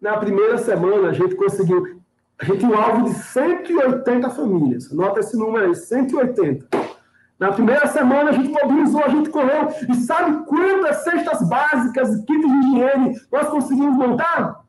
na 0.00 0.16
primeira 0.16 0.58
semana 0.58 1.08
a 1.08 1.12
gente 1.12 1.34
conseguiu. 1.36 1.93
A 2.38 2.44
gente 2.44 2.58
tinha 2.58 2.70
um 2.70 2.78
alvo 2.78 3.04
de 3.04 3.14
180 3.14 4.30
famílias. 4.30 4.90
Anota 4.92 5.20
esse 5.20 5.36
número 5.36 5.66
aí, 5.66 5.74
180. 5.74 6.66
Na 7.38 7.52
primeira 7.52 7.86
semana 7.86 8.30
a 8.30 8.32
gente 8.32 8.48
mobilizou, 8.48 9.04
a 9.04 9.08
gente 9.08 9.30
correu. 9.30 9.68
E 9.88 9.94
sabe 9.94 10.44
quantas 10.46 11.04
cestas 11.04 11.48
básicas 11.48 12.14
e 12.14 12.24
kits 12.24 12.46
de 12.46 12.58
higiene 12.58 13.20
nós 13.30 13.48
conseguimos 13.48 13.96
montar? 13.96 14.64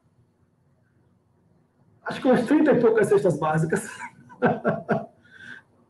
Acho 2.04 2.22
que 2.22 2.28
umas 2.28 2.46
30 2.46 2.72
e 2.72 2.82
poucas 2.82 3.08
cestas 3.08 3.40
básicas. 3.40 3.90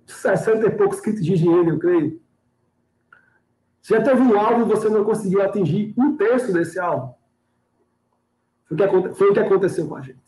60 0.06 0.68
e 0.68 0.70
poucos 0.72 1.02
kits 1.02 1.24
de 1.24 1.34
higiene, 1.34 1.70
eu 1.70 1.80
creio. 1.80 2.22
Já 3.82 4.02
teve 4.02 4.22
um 4.22 4.40
alvo 4.40 4.62
e 4.62 4.76
você 4.76 4.90
não 4.90 5.04
conseguiu 5.04 5.42
atingir 5.42 5.94
um 5.98 6.16
terço 6.18 6.52
desse 6.52 6.80
alvo? 6.80 7.16
Foi 9.14 9.30
o 9.30 9.34
que 9.34 9.40
aconteceu 9.40 9.88
com 9.88 9.96
a 9.96 10.02
gente. 10.02 10.25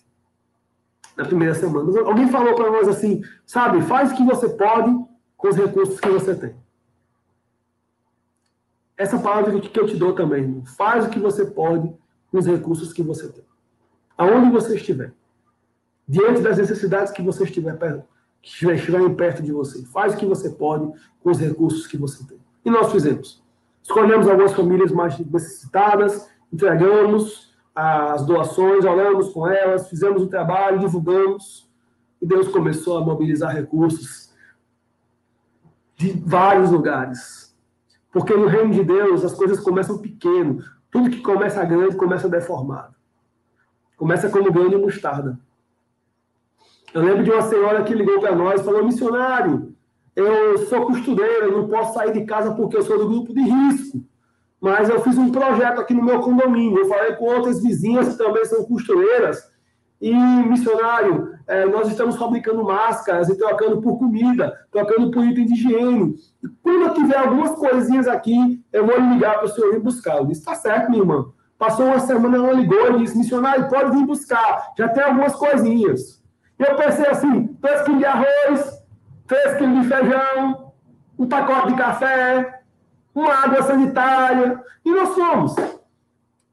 Na 1.17 1.25
primeira 1.25 1.55
semana. 1.55 1.99
Alguém 2.01 2.29
falou 2.29 2.53
para 2.53 2.69
nós 2.69 2.87
assim, 2.87 3.23
sabe, 3.45 3.81
faz 3.81 4.11
o 4.11 4.15
que 4.15 4.23
você 4.23 4.49
pode 4.49 4.95
com 5.35 5.47
os 5.47 5.55
recursos 5.55 5.99
que 5.99 6.09
você 6.09 6.35
tem. 6.35 6.55
Essa 8.95 9.19
palavra 9.19 9.59
que 9.59 9.79
eu 9.79 9.87
te 9.87 9.95
dou 9.95 10.13
também, 10.13 10.41
irmão. 10.41 10.65
Faz 10.65 11.05
o 11.05 11.09
que 11.09 11.19
você 11.19 11.45
pode 11.45 11.87
com 12.31 12.37
os 12.37 12.45
recursos 12.45 12.93
que 12.93 13.01
você 13.01 13.27
tem. 13.29 13.43
Aonde 14.17 14.51
você 14.51 14.75
estiver. 14.75 15.13
Diante 16.07 16.41
das 16.41 16.57
necessidades 16.57 17.11
que 17.11 17.21
você 17.21 17.43
estiver 17.43 17.77
perto, 17.77 18.07
que 18.41 18.65
estiverem 18.65 19.13
perto 19.13 19.43
de 19.43 19.51
você. 19.51 19.83
Faz 19.85 20.13
o 20.13 20.17
que 20.17 20.25
você 20.25 20.49
pode 20.49 20.91
com 21.21 21.29
os 21.29 21.39
recursos 21.39 21.85
que 21.85 21.97
você 21.97 22.23
tem. 22.25 22.39
E 22.65 22.69
nós 22.69 22.91
fizemos. 22.91 23.43
Escolhemos 23.83 24.27
algumas 24.27 24.53
famílias 24.53 24.91
mais 24.91 25.17
necessitadas, 25.19 26.29
entregamos, 26.51 27.46
as 27.79 28.25
doações, 28.25 28.83
olhamos 28.83 29.29
com 29.29 29.47
elas, 29.47 29.87
fizemos 29.87 30.23
o 30.23 30.27
trabalho, 30.27 30.79
divulgamos, 30.79 31.69
e 32.19 32.25
Deus 32.25 32.47
começou 32.47 32.97
a 32.97 33.05
mobilizar 33.05 33.53
recursos 33.53 34.33
de 35.95 36.11
vários 36.25 36.71
lugares. 36.71 37.55
Porque 38.11 38.33
no 38.33 38.47
reino 38.47 38.73
de 38.73 38.83
Deus 38.83 39.23
as 39.23 39.35
coisas 39.35 39.59
começam 39.59 39.99
pequeno. 39.99 40.63
Tudo 40.89 41.11
que 41.11 41.21
começa 41.21 41.63
grande 41.65 41.95
começa 41.95 42.27
deformado. 42.27 42.95
Começa 43.95 44.27
como 44.27 44.51
grão 44.51 44.69
de 44.69 44.75
mostarda. 44.75 45.39
Eu 46.91 47.03
lembro 47.03 47.23
de 47.23 47.29
uma 47.29 47.43
senhora 47.43 47.83
que 47.83 47.93
ligou 47.93 48.19
para 48.19 48.35
nós 48.35 48.59
e 48.59 48.63
falou: 48.63 48.83
missionário, 48.83 49.75
eu 50.15 50.57
sou 50.65 50.87
costureira, 50.87 51.47
não 51.47 51.67
posso 51.67 51.93
sair 51.93 52.11
de 52.11 52.25
casa 52.25 52.55
porque 52.55 52.75
eu 52.75 52.81
sou 52.81 52.97
do 52.97 53.07
grupo 53.07 53.35
de 53.35 53.41
risco. 53.41 54.03
Mas 54.67 54.89
eu 54.89 55.01
fiz 55.01 55.17
um 55.17 55.31
projeto 55.31 55.79
aqui 55.79 55.93
no 55.93 56.03
meu 56.03 56.19
condomínio. 56.19 56.79
Eu 56.79 56.89
falei 56.89 57.13
com 57.13 57.23
outras 57.23 57.63
vizinhas 57.63 58.09
que 58.09 58.17
também 58.17 58.43
são 58.43 58.65
costureiras. 58.65 59.49
E, 60.01 60.13
missionário, 60.13 61.35
é, 61.47 61.65
nós 61.65 61.87
estamos 61.87 62.17
fabricando 62.17 62.65
máscaras 62.65 63.29
e 63.29 63.37
trocando 63.37 63.81
por 63.81 63.97
comida, 63.97 64.53
trocando 64.69 65.09
por 65.09 65.23
item 65.23 65.45
de 65.45 65.53
higiene. 65.53 66.15
E 66.43 66.49
quando 66.61 66.81
eu 66.81 66.93
tiver 66.93 67.17
algumas 67.17 67.51
coisinhas 67.51 68.09
aqui, 68.09 68.61
eu 68.73 68.85
vou 68.85 68.99
ligar 68.99 69.35
para 69.35 69.45
o 69.45 69.47
senhor 69.47 69.73
ir 69.73 69.79
buscar. 69.79 70.17
Eu 70.17 70.25
disse: 70.25 70.41
está 70.41 70.53
certo, 70.53 70.89
minha 70.89 71.01
irmã. 71.01 71.27
Passou 71.57 71.85
uma 71.85 71.99
semana, 72.01 72.35
ela 72.35 72.51
ligou 72.51 72.91
e 72.91 72.97
disse: 72.99 73.17
missionário, 73.17 73.69
pode 73.69 73.91
vir 73.91 74.05
buscar. 74.05 74.73
Já 74.77 74.89
tem 74.89 75.01
algumas 75.01 75.33
coisinhas. 75.33 76.21
E 76.59 76.63
eu 76.63 76.75
pensei 76.75 77.07
assim: 77.07 77.47
3 77.61 77.81
quilos 77.83 77.99
de 77.99 78.05
arroz, 78.05 78.83
3 79.27 79.57
quilos 79.57 79.81
de 79.81 79.87
feijão, 79.87 80.73
um 81.17 81.25
pacote 81.25 81.67
de 81.69 81.75
café, 81.75 82.56
uma 83.21 83.33
água 83.33 83.63
sanitária. 83.63 84.63
E 84.85 84.91
nós 84.91 85.15
fomos. 85.15 85.55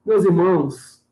Meus 0.05 0.25
irmãos, 0.25 1.05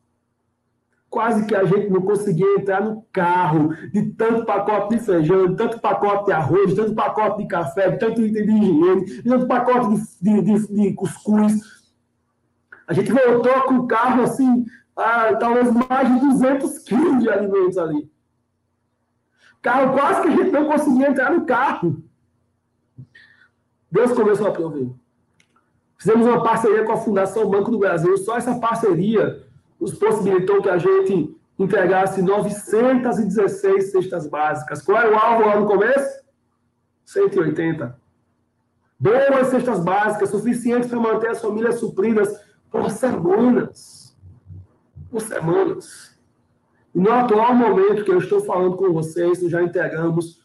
quase 1.09 1.45
que 1.45 1.55
a 1.55 1.63
gente 1.63 1.89
não 1.89 2.01
conseguia 2.01 2.59
entrar 2.59 2.81
no 2.81 3.03
carro 3.11 3.69
de 3.91 4.11
tanto 4.13 4.45
pacote 4.45 4.95
de 4.95 5.03
feijão, 5.03 5.47
de 5.47 5.55
tanto 5.55 5.79
pacote 5.79 6.25
de 6.25 6.31
arroz, 6.31 6.69
de 6.69 6.75
tanto 6.75 6.95
pacote 6.95 7.37
de 7.43 7.47
café, 7.47 7.91
de 7.91 7.99
tanto 7.99 8.21
item 8.21 8.45
de 8.45 8.51
higiene, 8.51 9.05
de 9.05 9.23
tanto 9.23 9.47
pacote 9.47 9.95
de, 10.21 10.41
de, 10.41 10.41
de, 10.41 10.73
de 10.73 10.93
cuscuz. 10.93 11.53
A 12.87 12.93
gente 12.93 13.11
voltou 13.11 13.61
com 13.61 13.75
o 13.75 13.87
carro 13.87 14.23
assim, 14.23 14.65
talvez 15.39 15.71
mais 15.71 16.13
de 16.13 16.19
200 16.19 16.79
quilos 16.79 17.23
de 17.23 17.29
alimentos 17.29 17.77
ali. 17.77 18.11
Carro 19.61 19.93
quase 19.93 20.21
que 20.23 20.27
a 20.27 20.31
gente 20.31 20.51
não 20.51 20.65
conseguia 20.65 21.09
entrar 21.09 21.31
no 21.31 21.45
carro. 21.45 22.03
Deus 23.89 24.11
começou 24.11 24.47
a 24.47 24.51
prover. 24.51 25.02
Fizemos 26.03 26.27
uma 26.27 26.43
parceria 26.43 26.83
com 26.83 26.91
a 26.91 26.97
Fundação 26.97 27.49
Banco 27.49 27.71
do 27.71 27.79
Brasil. 27.79 28.17
Só 28.17 28.35
essa 28.35 28.59
parceria 28.59 29.41
nos 29.79 29.93
possibilitou 29.93 30.61
que 30.61 30.67
a 30.67 30.77
gente 30.77 31.33
entregasse 31.57 32.21
916 32.21 33.89
cestas 33.89 34.27
básicas. 34.27 34.81
Qual 34.81 35.01
é 35.01 35.09
o 35.09 35.17
alvo 35.17 35.45
lá 35.45 35.57
no 35.57 35.65
começo? 35.65 36.21
180. 37.05 37.97
Boas 38.99 39.47
cestas 39.47 39.81
básicas, 39.81 40.29
suficientes 40.29 40.89
para 40.89 40.99
manter 40.99 41.29
as 41.29 41.39
famílias 41.39 41.79
supridas 41.79 42.37
por 42.69 42.91
semanas. 42.91 44.13
Por 45.09 45.21
semanas. 45.21 46.19
E 46.93 46.99
no 46.99 47.13
atual 47.13 47.55
momento 47.55 48.03
que 48.03 48.11
eu 48.11 48.17
estou 48.17 48.41
falando 48.41 48.75
com 48.75 48.91
vocês, 48.91 49.41
nós 49.41 49.49
já 49.49 49.63
entregamos 49.63 50.43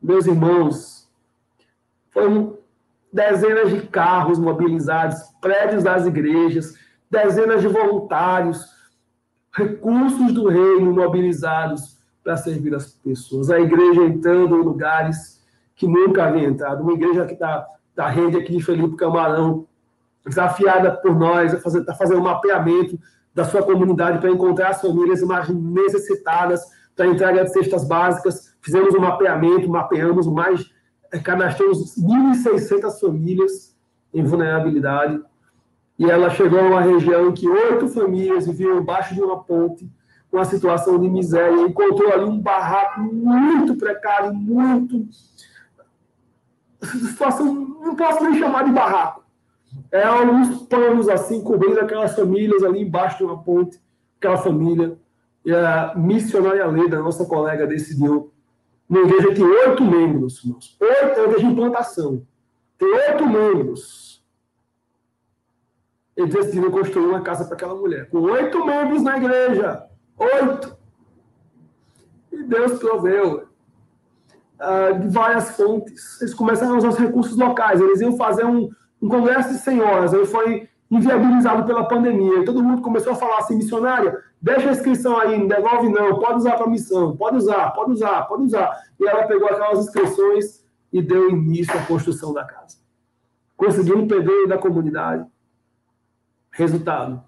Meus 0.00 0.26
irmãos, 0.26 1.08
foram 2.10 2.58
dezenas 3.12 3.70
de 3.70 3.86
carros 3.86 4.38
mobilizados, 4.38 5.18
prédios 5.40 5.84
das 5.84 6.06
igrejas, 6.06 6.74
dezenas 7.10 7.60
de 7.60 7.68
voluntários, 7.68 8.72
recursos 9.52 10.32
do 10.32 10.48
reino 10.48 10.92
mobilizados 10.92 11.98
para 12.24 12.36
servir 12.36 12.74
as 12.74 12.92
pessoas. 12.92 13.50
A 13.50 13.60
igreja 13.60 14.02
entrando 14.02 14.56
em 14.56 14.62
lugares 14.62 15.42
que 15.74 15.86
nunca 15.86 16.24
havia 16.24 16.48
entrado. 16.48 16.82
Uma 16.82 16.94
igreja 16.94 17.26
que 17.26 17.34
está 17.34 17.66
da 17.94 18.08
rede 18.08 18.36
aqui 18.36 18.56
de 18.56 18.62
Felipe 18.62 18.96
Camarão, 18.96 19.66
desafiada 20.24 20.92
por 20.92 21.14
nós 21.14 21.54
a 21.54 21.94
fazer 21.94 22.14
um 22.14 22.22
mapeamento 22.22 22.98
da 23.34 23.44
sua 23.44 23.62
comunidade 23.62 24.18
para 24.18 24.30
encontrar 24.30 24.70
as 24.70 24.80
famílias 24.80 25.22
mais 25.22 25.48
necessitadas 25.48 26.62
para 26.94 27.06
entrega 27.06 27.44
de 27.44 27.52
cestas 27.52 27.86
básicas. 27.86 28.54
Fizemos 28.60 28.94
um 28.94 29.00
mapeamento, 29.00 29.68
mapeamos 29.68 30.26
mais, 30.26 30.70
é, 31.10 31.18
cadastramos 31.18 31.96
1.600 31.96 33.00
famílias 33.00 33.74
em 34.12 34.22
vulnerabilidade. 34.22 35.20
E 35.98 36.10
ela 36.10 36.30
chegou 36.30 36.58
a 36.58 36.62
uma 36.62 36.80
região 36.80 37.28
em 37.28 37.32
que 37.32 37.48
oito 37.48 37.88
famílias 37.88 38.46
viviam 38.46 38.78
embaixo 38.78 39.14
de 39.14 39.20
uma 39.20 39.42
ponte, 39.42 39.90
uma 40.32 40.44
situação 40.44 40.98
de 40.98 41.08
miséria, 41.08 41.60
encontrou 41.60 42.12
ali 42.12 42.24
um 42.24 42.40
barraco 42.40 43.00
muito 43.00 43.76
precário, 43.76 44.34
muito 44.34 45.06
situação, 46.82 47.54
não 47.54 47.94
posso 47.94 48.24
nem 48.24 48.38
chamar 48.38 48.64
de 48.64 48.72
barraco. 48.72 49.21
É 49.90 50.04
alguns 50.04 50.62
panos 50.66 51.08
assim, 51.08 51.42
cobrindo 51.42 51.80
aquelas 51.80 52.14
famílias 52.14 52.62
ali 52.62 52.80
embaixo 52.80 53.18
de 53.18 53.24
uma 53.24 53.42
ponte, 53.42 53.80
aquela 54.18 54.38
família. 54.38 54.98
E 55.44 55.52
a 55.52 55.94
missionária 55.96 56.66
Leda, 56.66 57.00
nossa 57.00 57.24
colega, 57.24 57.66
decidiu. 57.66 58.32
Uma 58.88 59.00
igreja 59.00 59.34
tem 59.34 59.44
oito 59.44 59.84
membros, 59.84 60.44
irmãos. 60.44 60.76
Oito, 60.80 61.20
é 61.20 61.38
de 61.38 61.46
implantação. 61.46 62.26
Tem 62.78 62.88
oito 62.88 63.26
membros. 63.26 64.22
Eles 66.16 66.32
decidiram 66.32 66.70
construir 66.70 67.06
uma 67.06 67.22
casa 67.22 67.44
para 67.44 67.54
aquela 67.54 67.74
mulher. 67.74 68.08
Com 68.10 68.18
oito 68.20 68.64
membros 68.64 69.02
na 69.02 69.16
igreja. 69.16 69.86
Oito. 70.18 70.76
E 72.30 72.42
Deus 72.42 72.78
proveu 72.78 73.48
uh, 74.60 74.98
de 75.00 75.08
várias 75.08 75.56
fontes. 75.56 76.20
Eles 76.20 76.34
começaram 76.34 76.74
a 76.74 76.78
usar 76.78 76.88
os 76.88 76.98
recursos 76.98 77.36
locais. 77.36 77.80
Eles 77.80 78.00
iam 78.00 78.16
fazer 78.16 78.44
um, 78.44 78.70
um 79.02 79.08
congresso 79.08 79.48
de 79.48 79.58
senhoras. 79.58 80.12
Ele 80.12 80.24
foi 80.24 80.68
inviabilizado 80.88 81.64
pela 81.64 81.88
pandemia. 81.88 82.44
Todo 82.44 82.62
mundo 82.62 82.80
começou 82.80 83.12
a 83.12 83.16
falar 83.16 83.38
assim, 83.38 83.56
missionária, 83.56 84.22
deixa 84.40 84.68
a 84.68 84.72
inscrição 84.72 85.18
aí, 85.18 85.38
não 85.38 85.48
devolve 85.48 85.88
não, 85.88 86.18
pode 86.18 86.36
usar 86.36 86.56
para 86.56 86.66
missão, 86.68 87.16
pode 87.16 87.36
usar, 87.36 87.70
pode 87.70 87.92
usar, 87.92 88.22
pode 88.22 88.44
usar. 88.44 88.78
E 89.00 89.06
ela 89.06 89.24
pegou 89.24 89.48
aquelas 89.48 89.80
inscrições 89.80 90.64
e 90.92 91.02
deu 91.02 91.30
início 91.30 91.76
à 91.76 91.82
construção 91.84 92.32
da 92.32 92.44
casa. 92.44 92.76
Conseguiu 93.56 93.98
um 93.98 94.06
pedreiro 94.06 94.48
da 94.48 94.58
comunidade. 94.58 95.26
Resultado. 96.50 97.22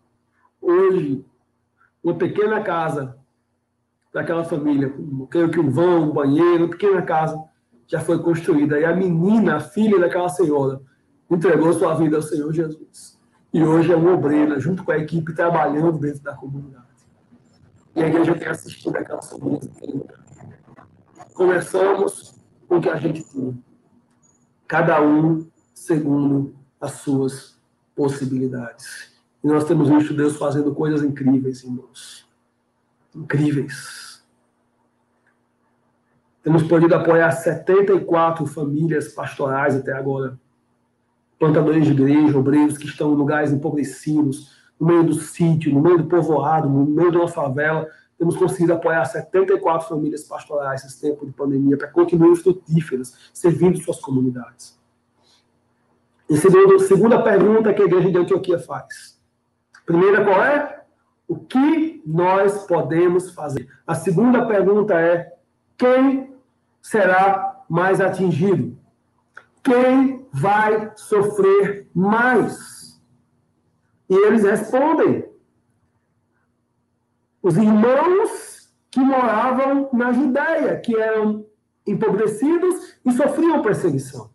Hoje, 0.61 1.25
uma 2.03 2.15
pequena 2.15 2.61
casa 2.61 3.17
daquela 4.13 4.45
família. 4.45 4.95
Creio 5.31 5.51
que 5.51 5.59
um 5.59 5.71
vão, 5.71 6.11
um 6.11 6.13
banheiro, 6.13 6.65
uma 6.65 6.71
pequena 6.71 7.01
casa 7.03 7.43
já 7.87 8.01
foi 8.01 8.23
construída. 8.23 8.79
E 8.79 8.85
a 8.85 8.95
menina, 8.95 9.57
a 9.57 9.61
filha 9.61 9.99
daquela 9.99 10.29
senhora, 10.29 10.81
entregou 11.31 11.73
sua 11.73 11.95
vida 11.95 12.17
ao 12.17 12.23
Senhor 12.23 12.53
Jesus. 12.53 13.19
E 13.53 13.63
hoje 13.63 13.93
é 13.93 13.97
uma 13.97 14.13
obreira, 14.13 14.59
junto 14.59 14.85
com 14.85 14.93
a 14.93 14.99
equipe, 14.99 15.33
trabalhando 15.33 15.99
dentro 15.99 16.23
da 16.23 16.35
comunidade. 16.35 16.85
E 17.95 18.03
a 18.03 18.09
igreja 18.09 18.35
tem 18.35 18.49
assistido 18.49 18.97
aquelas 18.97 19.31
famílias 19.31 19.71
Começamos 21.35 22.35
com 22.69 22.79
o 22.79 22.81
que 22.81 22.89
a 22.89 22.97
gente 22.97 23.23
tinha. 23.23 23.57
Cada 24.67 25.01
um 25.01 25.47
segundo 25.73 26.55
as 26.81 26.93
suas 26.93 27.61
possibilidades. 27.95 29.15
E 29.43 29.47
nós 29.47 29.65
temos 29.65 29.89
visto 29.89 30.15
Deus 30.15 30.37
fazendo 30.37 30.75
coisas 30.75 31.03
incríveis, 31.03 31.63
irmãos. 31.63 32.29
Incríveis 33.15 34.15
temos 36.45 36.63
podido 36.63 36.95
apoiar 36.95 37.31
74 37.31 38.47
famílias 38.47 39.09
pastorais 39.15 39.75
até 39.75 39.95
agora. 39.95 40.39
Plantadores 41.45 41.85
de 41.85 41.93
igreja, 41.93 42.39
obreiros 42.39 42.79
que 42.79 42.87
estão 42.87 43.13
em 43.13 43.17
lugares 43.17 43.53
empobrecidos, 43.53 44.57
no 44.81 44.87
meio 44.87 45.05
do 45.05 45.13
sítio, 45.13 45.75
no 45.75 45.83
meio 45.83 45.99
do 45.99 46.05
povoado, 46.05 46.67
no 46.67 46.87
meio 46.87 47.11
de 47.11 47.19
uma 47.19 47.29
favela. 47.29 47.87
Temos 48.19 48.35
conseguido 48.35 48.73
apoiar 48.73 49.05
74 49.05 49.87
famílias 49.87 50.25
pastorais 50.25 50.83
nesse 50.83 51.03
tempo 51.03 51.27
de 51.27 51.33
pandemia 51.33 51.77
para 51.77 51.89
continuarem 51.89 52.35
frutíferas, 52.35 53.31
servindo 53.35 53.77
suas 53.77 54.01
comunidades. 54.01 54.81
E 56.31 56.35
segundo, 56.39 56.79
segunda 56.81 57.23
pergunta 57.23 57.75
que 57.75 57.83
a 57.83 57.85
igreja 57.85 58.11
de 58.11 58.17
Antioquia 58.17 58.59
faz. 58.59 59.21
Primeira 59.85 60.25
qual 60.25 60.43
é? 60.43 60.83
O 61.29 61.37
que 61.37 62.03
nós 62.07 62.67
podemos 62.67 63.35
fazer? 63.35 63.69
A 63.87 63.95
segunda 63.95 64.47
pergunta 64.47 64.99
é: 64.99 65.35
quem 65.77 66.33
será 66.81 67.63
mais 67.69 68.01
atingido? 68.01 68.79
Quem 69.63 70.24
vai 70.35 70.91
sofrer 70.97 71.89
mais? 71.95 73.01
E 74.11 74.15
eles 74.15 74.43
respondem: 74.43 75.25
os 77.41 77.57
irmãos 77.57 78.69
que 78.91 79.01
moravam 79.01 79.89
na 79.93 80.13
Judéia, 80.13 80.81
que 80.81 80.97
eram 80.97 81.47
empobrecidos 81.87 82.97
e 83.05 83.13
sofriam 83.13 83.63
perseguição. 83.63 84.31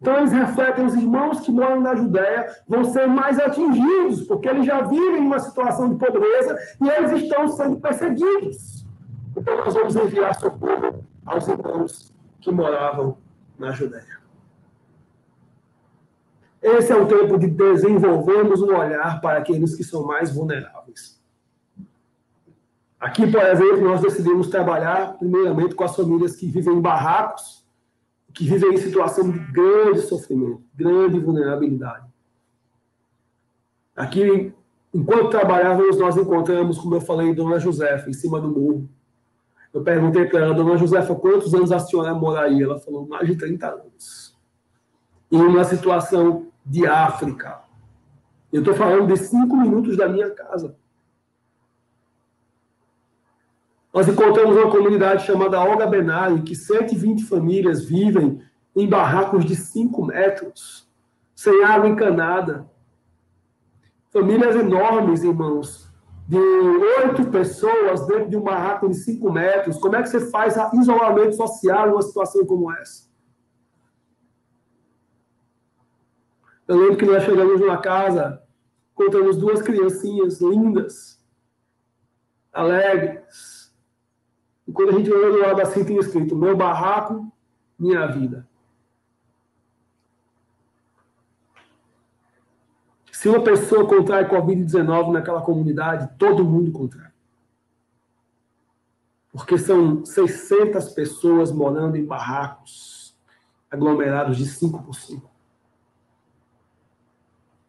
Então, 0.00 0.18
eles 0.18 0.32
refletem 0.32 0.84
os 0.84 0.94
irmãos 0.94 1.40
que 1.40 1.50
moram 1.50 1.80
na 1.80 1.94
Judéia 1.94 2.54
vão 2.68 2.84
ser 2.84 3.06
mais 3.06 3.38
atingidos, 3.38 4.22
porque 4.26 4.48
eles 4.48 4.66
já 4.66 4.82
vivem 4.82 5.20
uma 5.20 5.38
situação 5.38 5.88
de 5.88 5.96
pobreza 5.96 6.58
e 6.82 6.88
eles 6.88 7.22
estão 7.22 7.48
sendo 7.48 7.80
perseguidos. 7.80 8.84
Então, 9.36 9.56
nós 9.56 9.74
vamos 9.74 9.96
enviar 9.96 10.34
socorro 10.34 11.04
aos 11.24 11.48
irmãos 11.48 12.14
que 12.40 12.50
moravam 12.50 13.16
na 13.58 13.72
Judéia. 13.72 14.25
Esse 16.66 16.90
é 16.90 16.96
o 16.96 17.06
tempo 17.06 17.38
de 17.38 17.46
desenvolvermos 17.46 18.60
um 18.60 18.74
olhar 18.74 19.20
para 19.20 19.38
aqueles 19.38 19.76
que 19.76 19.84
são 19.84 20.04
mais 20.04 20.34
vulneráveis. 20.34 21.16
Aqui, 22.98 23.24
por 23.30 23.40
exemplo, 23.40 23.82
nós 23.82 24.00
decidimos 24.00 24.48
trabalhar 24.48 25.16
primeiramente 25.16 25.76
com 25.76 25.84
as 25.84 25.94
famílias 25.94 26.34
que 26.34 26.48
vivem 26.48 26.74
em 26.74 26.80
barracos, 26.80 27.64
que 28.34 28.44
vivem 28.44 28.74
em 28.74 28.78
situação 28.78 29.30
de 29.30 29.38
grande 29.52 30.00
sofrimento, 30.00 30.60
grande 30.74 31.20
vulnerabilidade. 31.20 32.04
Aqui, 33.94 34.52
enquanto 34.92 35.30
trabalhávamos, 35.30 35.96
nós 35.98 36.16
encontramos, 36.16 36.78
como 36.78 36.96
eu 36.96 37.00
falei, 37.00 37.32
Dona 37.32 37.60
Josefa, 37.60 38.10
em 38.10 38.12
cima 38.12 38.40
do 38.40 38.48
morro. 38.48 38.88
Eu 39.72 39.84
perguntei 39.84 40.24
para 40.24 40.40
ela, 40.40 40.54
Dona 40.54 40.76
Josefa, 40.76 41.14
quantos 41.14 41.54
anos 41.54 41.70
a 41.70 41.78
senhora 41.78 42.12
moraria? 42.12 42.64
Ela 42.64 42.80
falou, 42.80 43.06
mais 43.06 43.28
de 43.28 43.36
30 43.36 43.68
anos. 43.68 44.35
Em 45.30 45.40
uma 45.40 45.64
situação 45.64 46.48
de 46.64 46.86
África. 46.86 47.60
Eu 48.52 48.60
estou 48.60 48.74
falando 48.74 49.12
de 49.12 49.16
cinco 49.18 49.56
minutos 49.56 49.96
da 49.96 50.08
minha 50.08 50.30
casa. 50.30 50.76
Nós 53.92 54.08
encontramos 54.08 54.54
uma 54.54 54.70
comunidade 54.70 55.24
chamada 55.24 55.58
Olga 55.58 55.86
Benari, 55.86 56.42
que 56.42 56.54
120 56.54 57.24
famílias 57.24 57.84
vivem 57.84 58.42
em 58.76 58.86
barracos 58.86 59.44
de 59.44 59.56
5 59.56 60.04
metros, 60.04 60.86
sem 61.34 61.64
água 61.64 61.88
encanada. 61.88 62.68
Famílias 64.12 64.54
enormes, 64.54 65.22
irmãos, 65.22 65.90
de 66.28 66.36
oito 66.36 67.30
pessoas 67.30 68.06
dentro 68.06 68.28
de 68.28 68.36
um 68.36 68.42
barraco 68.42 68.86
de 68.86 68.96
5 68.96 69.32
metros. 69.32 69.78
Como 69.78 69.96
é 69.96 70.02
que 70.02 70.10
você 70.10 70.30
faz 70.30 70.56
isolamento 70.74 71.34
social 71.34 71.88
em 71.88 71.92
uma 71.92 72.02
situação 72.02 72.44
como 72.44 72.70
essa? 72.72 73.06
Eu 76.66 76.76
lembro 76.76 76.96
que 76.96 77.06
nós 77.06 77.22
chegamos 77.22 77.60
numa 77.60 77.78
casa, 77.78 78.42
encontramos 78.92 79.36
duas 79.36 79.62
criancinhas 79.62 80.40
lindas, 80.40 81.22
alegres, 82.52 83.56
e 84.66 84.72
quando 84.72 84.90
a 84.90 84.98
gente 84.98 85.12
olha 85.12 85.30
do 85.30 85.38
lado 85.38 85.60
assim, 85.62 85.84
tem 85.84 85.96
escrito: 85.98 86.34
Meu 86.34 86.56
barraco, 86.56 87.32
minha 87.78 88.06
vida. 88.06 88.46
Se 93.12 93.28
uma 93.28 93.42
pessoa 93.42 93.88
contrai 93.88 94.28
Covid-19 94.28 95.12
naquela 95.12 95.40
comunidade, 95.40 96.10
todo 96.18 96.44
mundo 96.44 96.70
contrai. 96.70 97.10
Porque 99.32 99.56
são 99.56 100.04
600 100.04 100.90
pessoas 100.90 101.50
morando 101.50 101.96
em 101.96 102.04
barracos 102.04 103.16
aglomerados 103.70 104.36
de 104.36 104.46
5 104.46 104.82
por 104.82 104.94
5. 104.94 105.35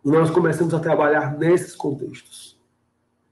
E 0.07 0.09
nós 0.09 0.29
começamos 0.29 0.73
a 0.73 0.79
trabalhar 0.79 1.37
nesses 1.37 1.75
contextos 1.75 2.57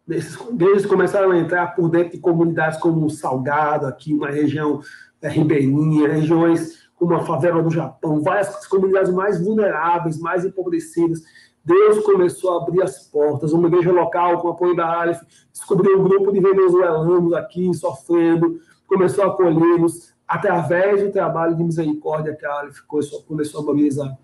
desses 0.07 0.37
deles 0.51 0.85
começaram 0.85 1.31
a 1.31 1.37
entrar 1.37 1.75
por 1.75 1.89
dentro 1.89 2.11
de 2.11 2.19
comunidades 2.19 2.79
como 2.79 3.09
Salgado, 3.09 3.87
aqui, 3.87 4.13
uma 4.13 4.29
região 4.29 4.81
é, 5.21 5.29
ribeirinha, 5.29 6.09
regiões 6.09 6.85
como 6.95 7.15
a 7.15 7.25
favela 7.25 7.63
do 7.63 7.71
Japão, 7.71 8.21
várias 8.21 8.67
comunidades 8.67 9.11
mais 9.11 9.43
vulneráveis, 9.43 10.19
mais 10.19 10.45
empobrecidas. 10.45 11.23
Deus 11.63 11.99
começou 12.05 12.53
a 12.53 12.61
abrir 12.61 12.83
as 12.83 12.99
portas. 13.07 13.51
Uma 13.51 13.67
igreja 13.67 13.91
local, 13.91 14.39
com 14.39 14.49
apoio 14.49 14.75
da 14.75 15.01
Aleph, 15.01 15.21
descobriu 15.51 15.99
um 15.99 16.03
grupo 16.03 16.31
de 16.31 16.39
venezuelanos 16.39 17.33
aqui 17.33 17.73
sofrendo, 17.73 18.59
começou 18.85 19.23
a 19.23 19.27
acolhê-los 19.27 20.13
através 20.27 21.01
do 21.01 21.11
trabalho 21.11 21.55
de 21.55 21.63
misericórdia 21.63 22.35
que 22.35 22.45
a 22.45 22.59
Aleph 22.59 22.79
começou 23.27 23.61
a 23.61 23.63
mobilizar. 23.63 24.15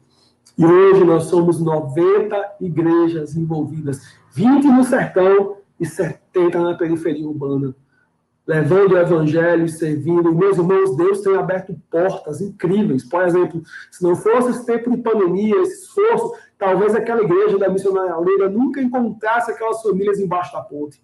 E 0.61 0.63
hoje 0.63 1.03
nós 1.03 1.23
somos 1.23 1.59
90 1.59 2.57
igrejas 2.61 3.35
envolvidas, 3.35 4.13
20 4.31 4.67
no 4.67 4.83
sertão 4.83 5.57
e 5.79 5.87
70 5.87 6.61
na 6.61 6.75
periferia 6.75 7.27
urbana, 7.27 7.75
levando 8.45 8.91
o 8.91 8.97
evangelho 8.99 9.65
e 9.65 9.69
servindo. 9.69 10.29
E, 10.29 10.35
meus 10.35 10.59
irmãos, 10.59 10.95
Deus 10.95 11.21
tem 11.21 11.35
aberto 11.35 11.75
portas 11.89 12.41
incríveis. 12.41 13.03
Por 13.03 13.23
exemplo, 13.23 13.63
se 13.89 14.03
não 14.03 14.15
fosse 14.15 14.51
esse 14.51 14.63
tempo 14.63 14.91
de 14.91 14.97
pandemia, 14.97 15.63
esse 15.63 15.85
esforço, 15.85 16.31
talvez 16.59 16.93
aquela 16.93 17.23
igreja 17.23 17.57
da 17.57 17.67
missionária 17.67 18.15
Leira 18.17 18.47
nunca 18.47 18.79
encontrasse 18.79 19.49
aquelas 19.49 19.81
famílias 19.81 20.19
embaixo 20.19 20.53
da 20.53 20.61
ponte. 20.61 21.01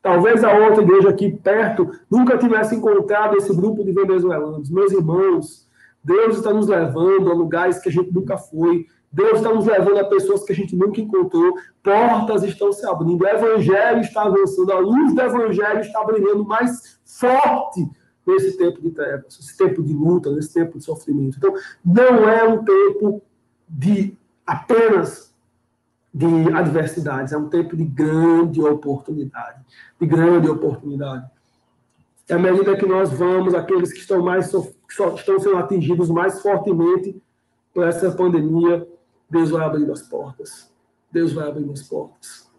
Talvez 0.00 0.44
a 0.44 0.56
outra 0.56 0.84
igreja 0.84 1.08
aqui 1.08 1.32
perto 1.32 1.90
nunca 2.08 2.38
tivesse 2.38 2.76
encontrado 2.76 3.36
esse 3.36 3.52
grupo 3.56 3.82
de 3.82 3.90
venezuelanos. 3.90 4.70
Meus 4.70 4.92
irmãos, 4.92 5.68
Deus 6.04 6.36
está 6.36 6.54
nos 6.54 6.68
levando 6.68 7.28
a 7.28 7.34
lugares 7.34 7.80
que 7.80 7.88
a 7.88 7.92
gente 7.92 8.14
nunca 8.14 8.38
foi. 8.38 8.86
Deus 9.12 9.38
está 9.38 9.52
nos 9.52 9.66
levando 9.66 9.98
a 9.98 10.04
pessoas 10.04 10.44
que 10.44 10.52
a 10.52 10.54
gente 10.54 10.76
nunca 10.76 11.00
encontrou, 11.00 11.54
portas 11.82 12.44
estão 12.44 12.72
se 12.72 12.86
abrindo, 12.86 13.22
o 13.22 13.26
evangelho 13.26 14.00
está 14.00 14.22
avançando, 14.22 14.72
a 14.72 14.78
luz 14.78 15.14
do 15.14 15.20
evangelho 15.20 15.80
está 15.80 16.04
brilhando 16.04 16.44
mais 16.44 17.00
forte 17.04 17.90
nesse 18.24 18.56
tempo 18.56 18.80
de 18.80 18.90
trevas, 18.90 19.36
nesse 19.36 19.56
tempo 19.56 19.82
de 19.82 19.92
luta, 19.92 20.30
nesse 20.30 20.54
tempo 20.54 20.78
de 20.78 20.84
sofrimento. 20.84 21.38
Então, 21.38 21.54
não 21.84 22.28
é 22.28 22.44
um 22.44 22.64
tempo 22.64 23.20
de 23.68 24.16
apenas 24.46 25.34
de 26.12 26.26
adversidades, 26.52 27.32
é 27.32 27.36
um 27.36 27.48
tempo 27.48 27.76
de 27.76 27.84
grande 27.84 28.60
oportunidade, 28.60 29.60
de 30.00 30.06
grande 30.06 30.48
oportunidade. 30.48 31.28
E 32.28 32.32
à 32.32 32.38
medida 32.38 32.76
que 32.76 32.86
nós 32.86 33.12
vamos, 33.12 33.54
aqueles 33.54 33.92
que 33.92 33.98
estão 33.98 34.22
mais 34.22 34.50
que 34.50 35.02
estão 35.16 35.38
sendo 35.40 35.56
atingidos 35.56 36.08
mais 36.08 36.40
fortemente 36.42 37.20
por 37.72 37.86
essa 37.86 38.10
pandemia, 38.12 38.86
Deus 39.30 39.50
vai 39.50 39.64
abrir 39.64 39.90
as 39.90 40.02
portas. 40.02 40.72
Deus 41.12 41.32
vai 41.32 41.48
abrir 41.48 41.70
as 41.70 41.82
portas. 41.82 42.50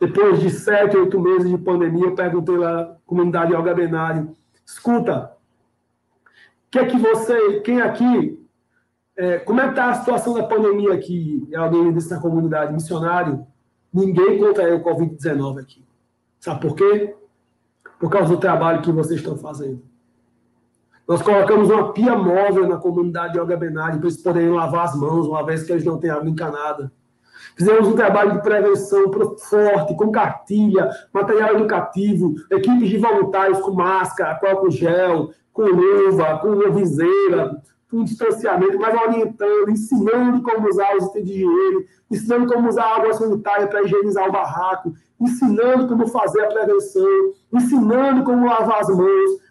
Depois 0.00 0.40
de 0.40 0.50
sete, 0.50 0.96
oito 0.96 1.18
meses 1.18 1.48
de 1.48 1.58
pandemia, 1.58 2.06
eu 2.06 2.14
perguntei 2.14 2.56
lá 2.56 2.82
na 2.82 2.96
comunidade 3.06 3.54
Olga 3.54 3.74
Benário, 3.74 4.34
escuta, 4.66 5.34
que 6.74 6.78
é 6.80 6.86
que 6.86 6.98
você, 6.98 7.60
quem 7.60 7.80
aqui, 7.80 8.44
é, 9.16 9.38
como 9.38 9.60
é 9.60 9.64
que 9.64 9.70
está 9.70 9.90
a 9.90 9.94
situação 9.94 10.34
da 10.34 10.42
pandemia 10.42 10.92
aqui? 10.92 11.48
Alguém 11.54 11.92
disse 11.92 12.10
na 12.10 12.20
comunidade, 12.20 12.72
missionário, 12.72 13.46
ninguém 13.92 14.40
contraiu 14.40 14.78
o 14.78 14.82
Covid-19 14.82 15.60
aqui. 15.60 15.84
Sabe 16.40 16.60
por 16.60 16.74
quê? 16.74 17.14
Por 18.00 18.10
causa 18.10 18.30
do 18.30 18.40
trabalho 18.40 18.82
que 18.82 18.90
vocês 18.90 19.20
estão 19.20 19.38
fazendo. 19.38 19.84
Nós 21.06 21.20
colocamos 21.20 21.68
uma 21.68 21.92
pia 21.92 22.16
móvel 22.16 22.66
na 22.66 22.78
comunidade 22.78 23.34
de 23.34 23.40
Olga 23.40 23.56
Benari 23.56 23.98
para 23.98 24.06
eles 24.06 24.22
poderem 24.22 24.50
lavar 24.50 24.86
as 24.86 24.96
mãos, 24.96 25.26
uma 25.26 25.44
vez 25.44 25.62
que 25.62 25.72
eles 25.72 25.84
não 25.84 25.98
têm 25.98 26.10
água 26.10 26.28
encanada. 26.28 26.90
Fizemos 27.56 27.86
um 27.86 27.94
trabalho 27.94 28.32
de 28.32 28.42
prevenção 28.42 29.12
forte, 29.38 29.94
com 29.96 30.10
cartilha, 30.10 30.88
material 31.12 31.56
educativo, 31.56 32.34
equipes 32.50 32.88
de 32.88 32.96
voluntários 32.96 33.60
com 33.60 33.72
máscara, 33.72 34.34
com 34.36 34.46
álcool 34.46 34.70
gel, 34.70 35.30
com 35.52 35.62
luva, 35.62 36.38
com 36.38 36.72
viseira, 36.72 37.62
com 37.90 38.02
distanciamento, 38.02 38.78
mas 38.78 39.00
orientando, 39.00 39.70
ensinando 39.70 40.42
como 40.42 40.68
usar 40.68 40.96
os 40.96 41.04
itens 41.08 41.26
de 41.26 41.32
higiene, 41.32 41.86
ensinando 42.10 42.52
como 42.52 42.68
usar 42.68 42.96
água 42.96 43.12
sanitária 43.12 43.66
para 43.68 43.82
higienizar 43.82 44.26
o 44.26 44.32
barraco, 44.32 44.94
ensinando 45.20 45.86
como 45.86 46.08
fazer 46.08 46.44
a 46.44 46.48
prevenção, 46.48 47.32
ensinando 47.52 48.24
como 48.24 48.46
lavar 48.46 48.80
as 48.80 48.88
mãos, 48.88 49.43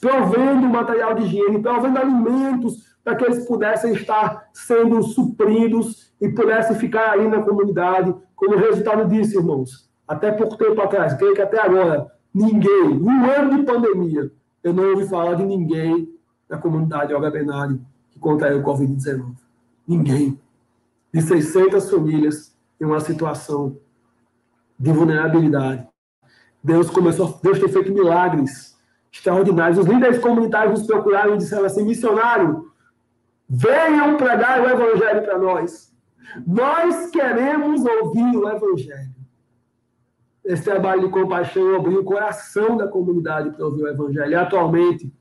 provendo 0.00 0.68
material 0.68 1.14
de 1.14 1.22
higiene, 1.22 1.62
provendo 1.62 1.98
alimentos 1.98 2.92
para 3.04 3.16
que 3.16 3.24
eles 3.24 3.46
pudessem 3.46 3.92
estar 3.94 4.48
sendo 4.52 5.02
supridos 5.02 6.12
e 6.20 6.28
pudessem 6.28 6.76
ficar 6.76 7.12
aí 7.12 7.26
na 7.28 7.42
comunidade. 7.42 8.14
Como 8.36 8.56
resultado 8.56 9.08
disso, 9.08 9.38
irmãos, 9.38 9.90
até 10.06 10.30
pouco 10.30 10.56
tempo 10.56 10.80
atrás, 10.80 11.14
creio 11.14 11.34
que 11.34 11.42
até 11.42 11.60
agora, 11.60 12.06
ninguém, 12.32 13.00
um 13.00 13.24
ano 13.30 13.56
de 13.56 13.64
pandemia, 13.64 14.30
eu 14.62 14.72
não 14.72 14.90
ouvi 14.90 15.08
falar 15.08 15.34
de 15.34 15.44
ninguém 15.44 16.08
na 16.48 16.58
comunidade 16.58 17.12
Olga 17.12 17.30
Benari 17.30 17.80
que 18.10 18.18
contraiu 18.18 18.60
o 18.60 18.62
Covid-19. 18.62 19.34
Ninguém. 19.86 20.38
De 21.12 21.20
600 21.20 21.90
famílias 21.90 22.56
em 22.80 22.84
uma 22.84 23.00
situação 23.00 23.76
de 24.78 24.92
vulnerabilidade. 24.92 25.86
Deus 26.62 26.88
começou, 26.90 27.38
Deus 27.42 27.58
tem 27.58 27.68
feito 27.68 27.92
milagres 27.92 28.71
extraordinários. 29.12 29.78
Os 29.78 29.86
líderes 29.86 30.18
comunitários 30.18 30.80
nos 30.80 30.86
procuraram 30.86 31.34
e 31.34 31.38
disseram 31.38 31.66
assim: 31.66 31.84
missionário, 31.84 32.72
venham 33.48 34.16
pregar 34.16 34.60
o 34.60 34.68
evangelho 34.68 35.22
para 35.22 35.38
nós. 35.38 35.92
Nós 36.46 37.10
queremos 37.10 37.84
ouvir 37.84 38.36
o 38.36 38.48
evangelho. 38.48 39.12
Esse 40.44 40.64
trabalho 40.64 41.02
de 41.02 41.08
compaixão 41.10 41.76
abriu 41.76 42.00
o 42.00 42.04
coração 42.04 42.76
da 42.76 42.88
comunidade 42.88 43.50
para 43.50 43.64
ouvir 43.64 43.82
o 43.82 43.88
evangelho. 43.88 44.32
E 44.32 44.34
atualmente, 44.34 45.12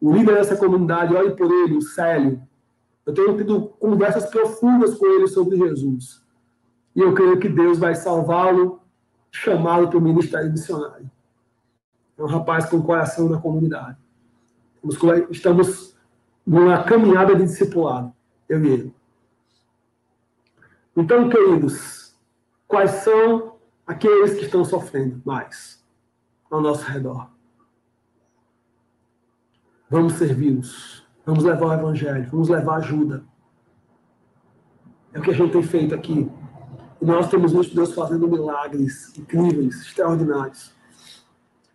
o 0.00 0.12
líder 0.12 0.34
dessa 0.34 0.56
comunidade, 0.56 1.14
olhe 1.14 1.36
por 1.36 1.50
ele, 1.50 1.76
o 1.76 1.82
Célio, 1.82 2.42
Eu 3.06 3.12
tenho 3.12 3.36
tido 3.36 3.66
conversas 3.78 4.24
profundas 4.30 4.94
com 4.94 5.06
ele 5.06 5.28
sobre 5.28 5.58
Jesus. 5.58 6.24
E 6.96 7.00
eu 7.00 7.12
creio 7.12 7.38
que 7.38 7.50
Deus 7.50 7.78
vai 7.78 7.94
salvá-lo, 7.94 8.80
chamá-lo 9.30 9.88
para 9.88 9.98
o 9.98 10.00
ministério 10.00 10.50
missionário. 10.50 11.10
É 12.16 12.22
um 12.22 12.26
rapaz 12.26 12.66
com 12.66 12.82
coração 12.82 13.28
na 13.28 13.40
comunidade. 13.40 13.98
Estamos 15.30 15.96
numa 16.46 16.84
caminhada 16.84 17.34
de 17.34 17.44
discipulado, 17.44 18.12
eu 18.48 18.64
e 18.64 18.68
ele. 18.68 18.94
Então, 20.96 21.28
queridos, 21.28 22.14
quais 22.68 22.90
são 23.02 23.56
aqueles 23.86 24.34
que 24.34 24.44
estão 24.44 24.64
sofrendo 24.64 25.20
mais 25.24 25.84
ao 26.50 26.60
nosso 26.60 26.84
redor? 26.84 27.30
Vamos 29.88 30.14
servi-los. 30.14 31.04
Vamos 31.24 31.44
levar 31.44 31.66
o 31.66 31.72
evangelho. 31.72 32.28
Vamos 32.30 32.48
levar 32.48 32.76
ajuda. 32.76 33.24
É 35.12 35.18
o 35.18 35.22
que 35.22 35.30
a 35.30 35.34
gente 35.34 35.52
tem 35.52 35.62
feito 35.62 35.94
aqui. 35.94 36.30
E 37.00 37.04
nós 37.04 37.28
temos 37.28 37.52
visto 37.52 37.74
Deus 37.74 37.94
fazendo 37.94 38.28
milagres 38.28 39.16
incríveis, 39.16 39.80
extraordinários. 39.82 40.73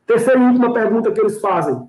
Terceira 0.10 0.40
e 0.40 0.44
última 0.44 0.74
pergunta 0.74 1.12
que 1.12 1.22
eles 1.22 1.40
fazem: 1.40 1.88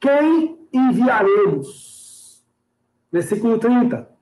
Quem 0.00 0.66
enviaremos? 0.72 2.42
Versículo 3.12 3.58
30 3.58 4.14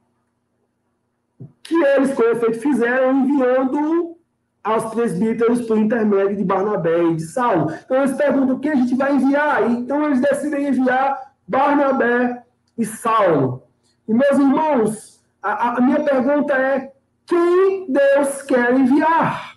que 1.63 1.77
eles, 1.77 2.13
com 2.15 2.25
efeito, 2.25 2.59
fizeram 2.59 3.13
enviando 3.13 4.17
aos 4.65 4.93
presbíteros 4.93 5.63
por 5.63 5.79
intermédio 5.79 6.37
de 6.37 6.43
Barnabé 6.43 7.05
e 7.05 7.15
de 7.15 7.23
Saulo. 7.23 7.73
Então 7.85 7.99
eles 7.99 8.17
perguntam 8.17 8.59
quem 8.59 8.73
a 8.73 8.75
gente 8.75 8.97
vai 8.97 9.15
enviar. 9.15 9.71
Então 9.71 10.05
eles 10.05 10.21
decidem 10.21 10.67
enviar 10.67 11.33
Barnabé 11.47 12.43
e 12.77 12.85
Saulo. 12.85 13.63
E 14.09 14.13
meus 14.13 14.37
irmãos, 14.37 15.25
a, 15.41 15.79
a 15.79 15.81
minha 15.81 16.03
pergunta 16.03 16.55
é: 16.55 16.93
quem 17.25 17.87
Deus 17.89 18.43
quer 18.43 18.75
enviar? 18.75 19.52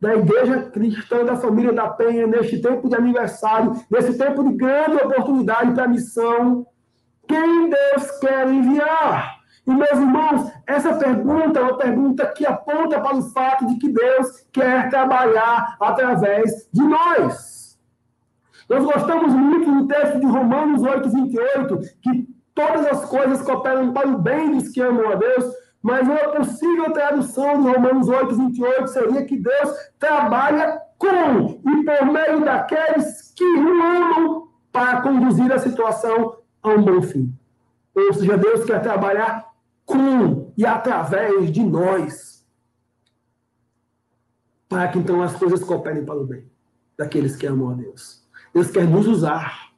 Da 0.00 0.14
igreja 0.14 0.62
cristã 0.70 1.24
da 1.24 1.36
família 1.36 1.72
da 1.72 1.88
Penha, 1.88 2.26
neste 2.26 2.60
tempo 2.60 2.88
de 2.88 2.94
aniversário, 2.94 3.72
nesse 3.90 4.18
tempo 4.18 4.44
de 4.44 4.54
grande 4.54 4.96
oportunidade 4.96 5.72
para 5.72 5.84
a 5.84 5.88
missão, 5.88 6.66
quem 7.26 7.70
Deus 7.70 8.10
quer 8.20 8.48
enviar? 8.48 9.36
E, 9.66 9.74
meus 9.74 9.90
irmãos, 9.90 10.52
essa 10.66 10.94
pergunta 10.94 11.58
é 11.58 11.62
uma 11.62 11.76
pergunta 11.76 12.26
que 12.26 12.46
aponta 12.46 13.00
para 13.00 13.16
o 13.16 13.22
fato 13.30 13.66
de 13.66 13.76
que 13.78 13.88
Deus 13.88 14.46
quer 14.52 14.88
trabalhar 14.90 15.76
através 15.80 16.68
de 16.72 16.82
nós. 16.82 17.76
Nós 18.68 18.84
gostamos 18.84 19.32
muito 19.32 19.70
do 19.72 19.88
texto 19.88 20.20
de 20.20 20.26
Romanos 20.26 20.82
8, 20.82 21.08
28, 21.10 21.78
que 22.00 22.28
todas 22.54 22.86
as 22.86 23.04
coisas 23.04 23.42
cooperam 23.42 23.92
para 23.92 24.08
o 24.08 24.18
bem 24.18 24.52
dos 24.52 24.68
que 24.68 24.80
amam 24.80 25.10
a 25.10 25.14
Deus, 25.16 25.44
mas 25.86 26.08
uma 26.08 26.32
possível 26.32 26.92
tradução 26.92 27.62
de 27.62 27.68
Romanos 27.68 28.08
8, 28.08 28.34
28 28.34 28.88
seria 28.88 29.24
que 29.24 29.36
Deus 29.36 29.70
trabalha 30.00 30.82
com 30.98 31.60
e 31.64 31.84
por 31.84 32.06
meio 32.12 32.44
daqueles 32.44 33.32
que 33.36 33.44
o 33.44 33.82
amam 33.82 34.48
para 34.72 35.00
conduzir 35.00 35.52
a 35.52 35.60
situação 35.60 36.38
a 36.60 36.70
um 36.70 36.82
bom 36.82 37.00
fim. 37.00 37.32
Ou 37.94 38.12
seja, 38.12 38.36
Deus 38.36 38.64
quer 38.64 38.82
trabalhar 38.82 39.48
com 39.84 40.52
e 40.56 40.66
através 40.66 41.52
de 41.52 41.62
nós, 41.62 42.44
para 44.68 44.88
que 44.88 44.98
então 44.98 45.22
as 45.22 45.36
coisas 45.36 45.62
cooperem 45.62 46.04
para 46.04 46.18
o 46.18 46.26
bem 46.26 46.50
daqueles 46.98 47.36
que 47.36 47.46
amam 47.46 47.70
a 47.70 47.74
Deus. 47.74 48.26
Deus 48.52 48.72
quer 48.72 48.88
nos 48.88 49.06
usar. 49.06 49.70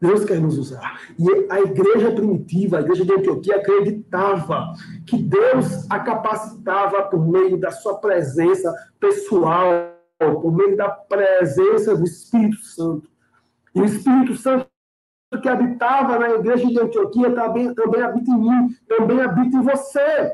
Deus 0.00 0.24
quer 0.24 0.40
nos 0.40 0.56
usar. 0.56 1.00
E 1.18 1.46
a 1.50 1.60
igreja 1.60 2.12
primitiva, 2.12 2.78
a 2.78 2.80
igreja 2.80 3.04
de 3.04 3.12
Antioquia, 3.12 3.56
acreditava 3.56 4.72
que 5.06 5.20
Deus 5.20 5.90
a 5.90 5.98
capacitava 5.98 7.02
por 7.02 7.26
meio 7.26 7.58
da 7.58 7.72
sua 7.72 7.98
presença 7.98 8.72
pessoal, 9.00 9.92
por 10.18 10.52
meio 10.52 10.76
da 10.76 10.88
presença 10.88 11.96
do 11.96 12.04
Espírito 12.04 12.62
Santo. 12.62 13.08
E 13.74 13.80
o 13.80 13.84
Espírito 13.84 14.36
Santo 14.36 14.66
que 15.42 15.48
habitava 15.48 16.18
na 16.18 16.30
igreja 16.30 16.66
de 16.66 16.80
Antioquia 16.80 17.34
também, 17.34 17.74
também 17.74 18.02
habita 18.02 18.30
em 18.30 18.38
mim, 18.38 18.68
também 18.88 19.20
habita 19.20 19.56
em 19.56 19.62
você. 19.62 20.32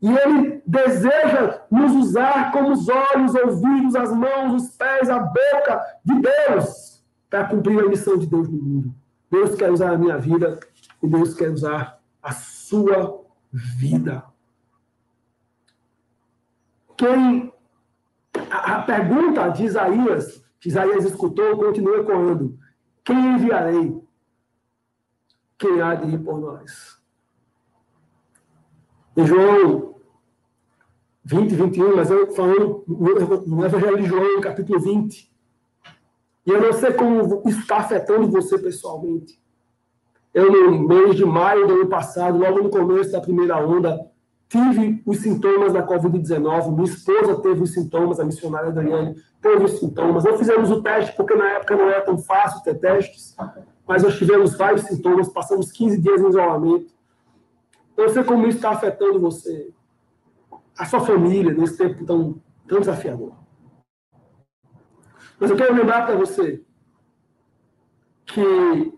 E 0.00 0.08
ele 0.08 0.62
deseja 0.66 1.62
nos 1.70 1.92
usar 1.92 2.52
como 2.52 2.72
os 2.72 2.88
olhos, 2.88 3.34
ouvidos, 3.34 3.96
as 3.96 4.14
mãos, 4.14 4.62
os 4.62 4.76
pés, 4.76 5.10
a 5.10 5.18
boca 5.18 5.84
de 6.04 6.20
Deus 6.20 6.99
para 7.30 7.46
cumprir 7.46 7.80
a 7.80 7.88
missão 7.88 8.18
de 8.18 8.26
Deus 8.26 8.48
no 8.48 8.60
mundo. 8.60 8.94
Deus 9.30 9.54
quer 9.54 9.70
usar 9.70 9.92
a 9.92 9.98
minha 9.98 10.18
vida 10.18 10.60
e 11.02 11.06
Deus 11.06 11.32
quer 11.34 11.50
usar 11.50 11.98
a 12.22 12.32
sua 12.32 13.24
vida. 13.52 14.24
Quem 16.96 17.52
a, 18.50 18.74
a 18.76 18.82
pergunta 18.82 19.48
de 19.48 19.64
Isaías, 19.64 20.44
que 20.58 20.68
Isaías 20.68 21.04
escutou, 21.04 21.56
continua 21.56 22.00
ecoando: 22.00 22.58
Quem 23.04 23.34
enviarei? 23.34 24.02
quem 25.60 25.80
há 25.82 25.94
de 25.94 26.14
ir 26.14 26.18
por 26.18 26.40
nós. 26.40 26.98
Em 29.14 29.26
João 29.26 29.94
20, 31.22 31.54
21, 31.54 31.96
mas 31.96 32.10
eu 32.10 32.32
falando 32.32 32.82
no 32.88 33.64
Evangelho 33.64 33.98
de 33.98 34.06
João, 34.06 34.40
capítulo 34.40 34.80
20. 34.80 35.30
E 36.50 36.52
eu 36.52 36.60
não 36.60 36.72
sei 36.72 36.92
como 36.92 37.42
isso 37.46 37.60
está 37.60 37.78
afetando 37.78 38.28
você 38.28 38.58
pessoalmente. 38.58 39.40
Eu, 40.34 40.50
no 40.50 40.86
mês 40.86 41.16
de 41.16 41.24
maio 41.24 41.66
do 41.66 41.74
ano 41.74 41.88
passado, 41.88 42.38
logo 42.38 42.62
no 42.62 42.70
começo 42.70 43.12
da 43.12 43.20
primeira 43.20 43.56
onda, 43.56 43.98
tive 44.48 45.02
os 45.06 45.18
sintomas 45.18 45.72
da 45.72 45.86
Covid-19. 45.86 46.72
Minha 46.72 46.84
esposa 46.84 47.40
teve 47.40 47.62
os 47.62 47.72
sintomas, 47.72 48.20
a 48.20 48.24
missionária 48.24 48.70
Daniane 48.70 49.16
teve 49.40 49.64
os 49.64 49.78
sintomas. 49.78 50.24
Não 50.24 50.36
fizemos 50.36 50.70
o 50.70 50.82
teste, 50.82 51.16
porque 51.16 51.34
na 51.34 51.50
época 51.50 51.76
não 51.76 51.88
era 51.88 52.00
tão 52.02 52.18
fácil 52.18 52.62
ter 52.62 52.74
testes 52.78 53.36
mas 53.90 54.04
nós 54.04 54.16
tivemos 54.16 54.56
vários 54.56 54.82
sintomas, 54.82 55.28
passamos 55.28 55.72
15 55.72 56.00
dias 56.00 56.20
em 56.20 56.28
isolamento. 56.28 56.94
Eu 57.96 58.08
sei 58.10 58.22
como 58.22 58.46
isso 58.46 58.58
está 58.58 58.70
afetando 58.70 59.18
você, 59.18 59.72
a 60.78 60.86
sua 60.86 61.00
família, 61.00 61.52
nesse 61.52 61.76
tempo 61.76 62.04
tão, 62.04 62.40
tão 62.68 62.78
desafiador. 62.78 63.32
Mas 65.40 65.50
eu 65.50 65.56
quero 65.56 65.74
lembrar 65.74 66.04
para 66.04 66.16
você 66.16 66.62
que 68.26 68.92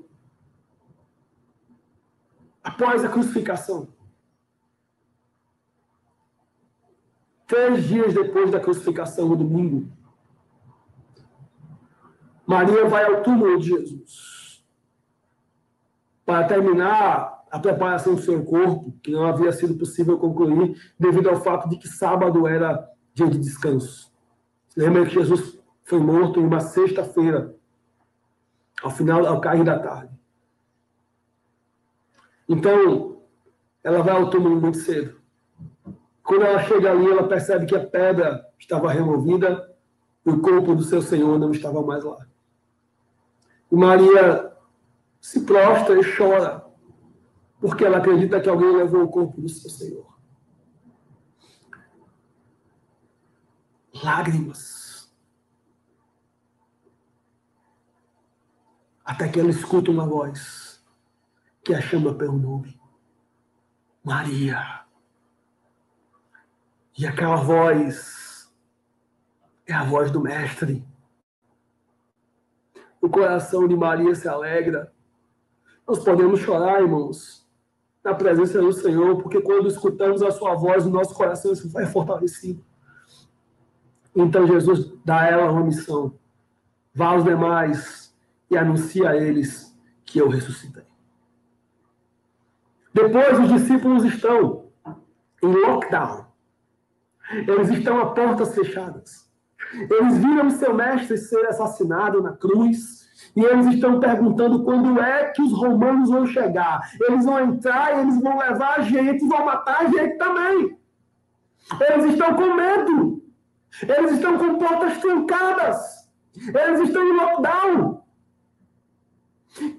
após 2.64 3.04
a 3.04 3.08
crucificação, 3.08 3.88
três 7.46 7.86
dias 7.86 8.12
depois 8.12 8.50
da 8.50 8.58
crucificação, 8.58 9.28
no 9.28 9.36
domingo, 9.36 9.88
Maria 12.44 12.86
vai 12.86 13.04
ao 13.04 13.22
túmulo 13.22 13.58
de 13.60 13.68
Jesus 13.68 14.64
para 16.26 16.48
terminar 16.48 17.44
a 17.52 17.58
preparação 17.58 18.14
do 18.16 18.22
seu 18.22 18.44
corpo, 18.44 18.92
que 19.02 19.12
não 19.12 19.26
havia 19.26 19.52
sido 19.52 19.74
possível 19.76 20.18
concluir 20.18 20.76
devido 20.98 21.28
ao 21.28 21.40
fato 21.40 21.68
de 21.68 21.76
que 21.76 21.86
sábado 21.86 22.48
era 22.48 22.90
dia 23.14 23.28
de 23.28 23.38
descanso. 23.38 24.10
Lembra 24.76 25.04
que 25.04 25.14
Jesus 25.14 25.61
foi 25.92 26.00
morto 26.00 26.40
em 26.40 26.46
uma 26.46 26.60
sexta-feira, 26.60 27.54
ao 28.82 28.90
final, 28.90 29.26
ao 29.26 29.42
cair 29.42 29.62
da 29.62 29.78
tarde. 29.78 30.18
Então, 32.48 33.20
ela 33.84 34.02
vai 34.02 34.16
ao 34.16 34.30
túmulo 34.30 34.58
muito 34.58 34.78
cedo. 34.78 35.20
Quando 36.22 36.46
ela 36.46 36.62
chega 36.62 36.90
ali, 36.90 37.10
ela 37.10 37.28
percebe 37.28 37.66
que 37.66 37.76
a 37.76 37.86
pedra 37.86 38.42
estava 38.58 38.90
removida 38.90 39.70
e 40.24 40.30
o 40.30 40.40
corpo 40.40 40.74
do 40.74 40.82
seu 40.82 41.02
Senhor 41.02 41.38
não 41.38 41.50
estava 41.50 41.82
mais 41.82 42.02
lá. 42.02 42.26
E 43.70 43.76
Maria 43.76 44.50
se 45.20 45.44
prostra 45.44 46.00
e 46.00 46.16
chora, 46.16 46.64
porque 47.60 47.84
ela 47.84 47.98
acredita 47.98 48.40
que 48.40 48.48
alguém 48.48 48.74
levou 48.74 49.04
o 49.04 49.08
corpo 49.08 49.38
do 49.42 49.48
seu 49.50 49.68
Senhor. 49.68 50.10
Lágrimas. 54.02 54.81
Até 59.04 59.28
que 59.28 59.40
ela 59.40 59.50
escuta 59.50 59.90
uma 59.90 60.06
voz 60.06 60.82
que 61.64 61.74
a 61.74 61.80
chama 61.80 62.14
pelo 62.14 62.38
nome. 62.38 62.80
Maria. 64.04 64.82
E 66.98 67.06
aquela 67.06 67.36
voz 67.36 68.52
é 69.66 69.72
a 69.72 69.84
voz 69.84 70.10
do 70.10 70.20
Mestre. 70.20 70.84
O 73.00 73.08
coração 73.08 73.66
de 73.66 73.76
Maria 73.76 74.14
se 74.14 74.28
alegra 74.28 74.92
nós 75.86 76.02
podemos 76.02 76.40
chorar, 76.40 76.80
irmãos, 76.80 77.46
na 78.02 78.14
presença 78.14 78.60
do 78.60 78.72
Senhor, 78.72 79.20
porque 79.20 79.42
quando 79.42 79.68
escutamos 79.68 80.22
a 80.22 80.30
sua 80.30 80.54
voz, 80.54 80.86
o 80.86 80.90
nosso 80.90 81.14
coração 81.14 81.52
vai 81.66 81.84
fortalecido. 81.84 82.64
Então 84.16 84.46
Jesus 84.46 84.90
dá 85.04 85.20
a 85.20 85.26
ela 85.28 85.52
uma 85.52 85.64
missão. 85.64 86.18
Vá 86.94 87.08
aos 87.08 87.24
demais 87.24 88.01
e 88.52 88.58
anuncia 88.58 89.10
a 89.10 89.16
eles 89.16 89.74
que 90.04 90.18
eu 90.18 90.28
ressuscitei. 90.28 90.84
Depois 92.92 93.40
os 93.40 93.48
discípulos 93.48 94.04
estão 94.04 94.66
em 95.42 95.48
lockdown. 95.48 96.26
Eles 97.30 97.70
estão 97.70 97.98
a 97.98 98.12
portas 98.12 98.54
fechadas. 98.54 99.30
Eles 99.72 100.18
viram 100.18 100.50
seu 100.50 100.74
mestre 100.74 101.16
ser 101.16 101.46
assassinado 101.46 102.22
na 102.22 102.32
cruz. 102.32 103.02
E 103.34 103.42
eles 103.42 103.66
estão 103.66 103.98
perguntando 103.98 104.62
quando 104.62 105.00
é 105.00 105.30
que 105.30 105.40
os 105.40 105.52
romanos 105.52 106.10
vão 106.10 106.26
chegar. 106.26 106.82
Eles 107.00 107.24
vão 107.24 107.40
entrar 107.40 108.00
eles 108.00 108.20
vão 108.20 108.36
levar 108.36 108.80
a 108.80 108.82
gente, 108.82 109.26
vão 109.26 109.46
matar 109.46 109.80
a 109.80 109.86
gente 109.86 110.18
também. 110.18 110.78
Eles 111.88 112.12
estão 112.12 112.34
com 112.34 112.54
medo. 112.54 113.22
Eles 113.88 114.12
estão 114.12 114.36
com 114.36 114.58
portas 114.58 114.98
trancadas. 114.98 116.10
Eles 116.36 116.80
estão 116.80 117.02
em 117.02 117.16
lockdown. 117.16 118.01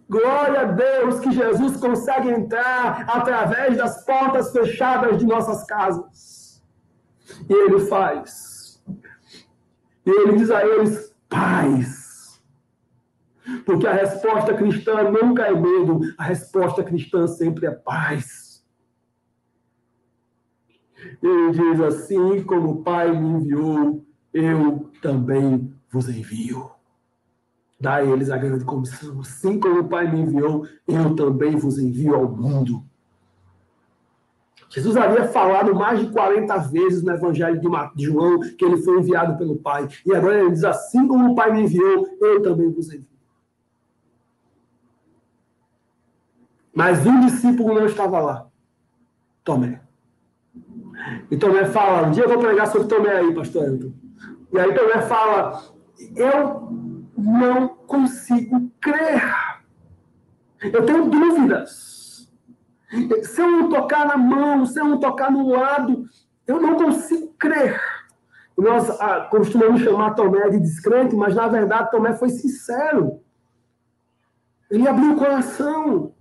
Glória 0.08 0.62
a 0.62 0.66
Deus 0.66 1.20
que 1.20 1.32
Jesus 1.32 1.78
consegue 1.78 2.30
entrar 2.30 3.06
através 3.10 3.78
das 3.78 4.06
portas 4.06 4.52
fechadas 4.52 5.18
de 5.18 5.26
nossas 5.26 5.66
casas. 5.66 6.64
E 7.50 7.54
ele 7.54 7.80
faz. 7.80 8.82
E 10.06 10.10
ele 10.10 10.38
diz 10.38 10.52
a 10.52 10.64
eles: 10.66 11.16
paz. 11.28 12.42
Porque 13.66 13.88
a 13.88 13.94
resposta 13.94 14.54
cristã 14.54 15.04
nunca 15.10 15.48
é 15.48 15.54
medo, 15.54 16.02
a 16.18 16.24
resposta 16.24 16.84
cristã 16.84 17.28
sempre 17.28 17.66
é 17.66 17.72
paz. 17.72 18.64
Ele 21.22 21.52
diz 21.52 21.82
assim: 21.82 22.44
como 22.44 22.72
o 22.72 22.84
Pai 22.84 23.12
me 23.12 23.40
enviou, 23.40 24.06
eu 24.34 24.92
também 25.02 25.74
vos 25.92 26.08
envio. 26.08 26.72
Dá 27.80 27.96
a 27.96 28.04
eles 28.04 28.30
a 28.30 28.38
grande 28.38 28.64
comissão. 28.64 29.20
Assim 29.20 29.60
como 29.60 29.82
o 29.82 29.88
Pai 29.88 30.10
me 30.10 30.22
enviou, 30.22 30.66
eu 30.88 31.16
também 31.16 31.56
vos 31.56 31.78
envio 31.78 32.16
ao 32.16 32.30
mundo. 32.30 32.84
Jesus 34.70 34.98
havia 34.98 35.28
falado 35.28 35.76
mais 35.76 36.00
de 36.00 36.12
40 36.12 36.58
vezes 36.70 37.04
no 37.04 37.12
Evangelho 37.12 37.62
de 37.96 38.04
João 38.04 38.40
que 38.40 38.66
ele 38.66 38.78
foi 38.78 39.00
enviado 39.00 39.38
pelo 39.38 39.56
Pai. 39.58 39.88
E 40.04 40.16
agora 40.16 40.40
ele 40.40 40.52
diz: 40.52 40.64
assim 40.64 41.08
como 41.08 41.32
o 41.32 41.36
Pai 41.36 41.52
me 41.52 41.62
enviou, 41.62 42.08
eu 42.20 42.42
também 42.42 42.72
vos 42.72 42.88
envio. 42.88 43.06
Mas 46.74 47.06
um 47.06 47.20
discípulo 47.20 47.76
não 47.76 47.86
estava 47.86 48.20
lá. 48.20 48.48
Tomé. 49.44 49.80
E 51.30 51.38
Tomé 51.38 51.66
fala: 51.66 52.08
um 52.08 52.12
dia 52.12 52.24
eu 52.24 52.30
vou 52.30 52.40
pregar 52.40 52.68
sobre 52.68 52.88
Tomé 52.88 53.12
aí, 53.12 53.34
pastor 53.36 53.66
Anton. 53.66 53.92
E 54.52 54.60
aí 54.60 54.74
Tomé 54.74 55.02
fala: 55.04 55.64
eu 56.16 56.84
não 57.24 57.70
consigo 57.70 58.70
crer. 58.82 59.24
Eu 60.62 60.86
tenho 60.86 61.10
dúvidas. 61.10 62.30
Se 63.24 63.42
eu 63.42 63.50
não 63.50 63.70
tocar 63.70 64.06
na 64.06 64.18
mão, 64.18 64.66
se 64.66 64.80
eu 64.80 64.86
não 64.86 65.00
tocar 65.00 65.32
no 65.32 65.50
lado, 65.50 66.06
eu 66.46 66.62
não 66.62 66.76
consigo 66.76 67.34
crer. 67.40 67.80
Nós 68.58 68.90
ah, 69.02 69.22
costumamos 69.32 69.82
chamar 69.82 70.14
Tomé 70.14 70.50
de 70.50 70.60
descrente, 70.60 71.16
mas 71.16 71.34
na 71.34 71.48
verdade 71.48 71.90
Tomé 71.90 72.14
foi 72.14 72.30
sincero. 72.30 73.20
Ele 74.70 74.88
abriu 74.88 75.14
o 75.14 75.18
coração, 75.18 76.14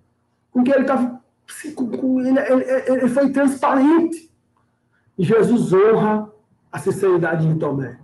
com 0.51 0.63
que 0.63 0.71
ele 0.71 0.83
estava. 0.83 1.21
Ele, 1.65 2.39
ele, 2.39 2.93
ele 2.93 3.09
foi 3.09 3.31
transparente. 3.31 4.33
E 5.19 5.25
Jesus 5.25 5.73
honra 5.73 6.33
a 6.71 6.79
sinceridade 6.79 7.47
de 7.47 7.59
Tomé. 7.59 7.99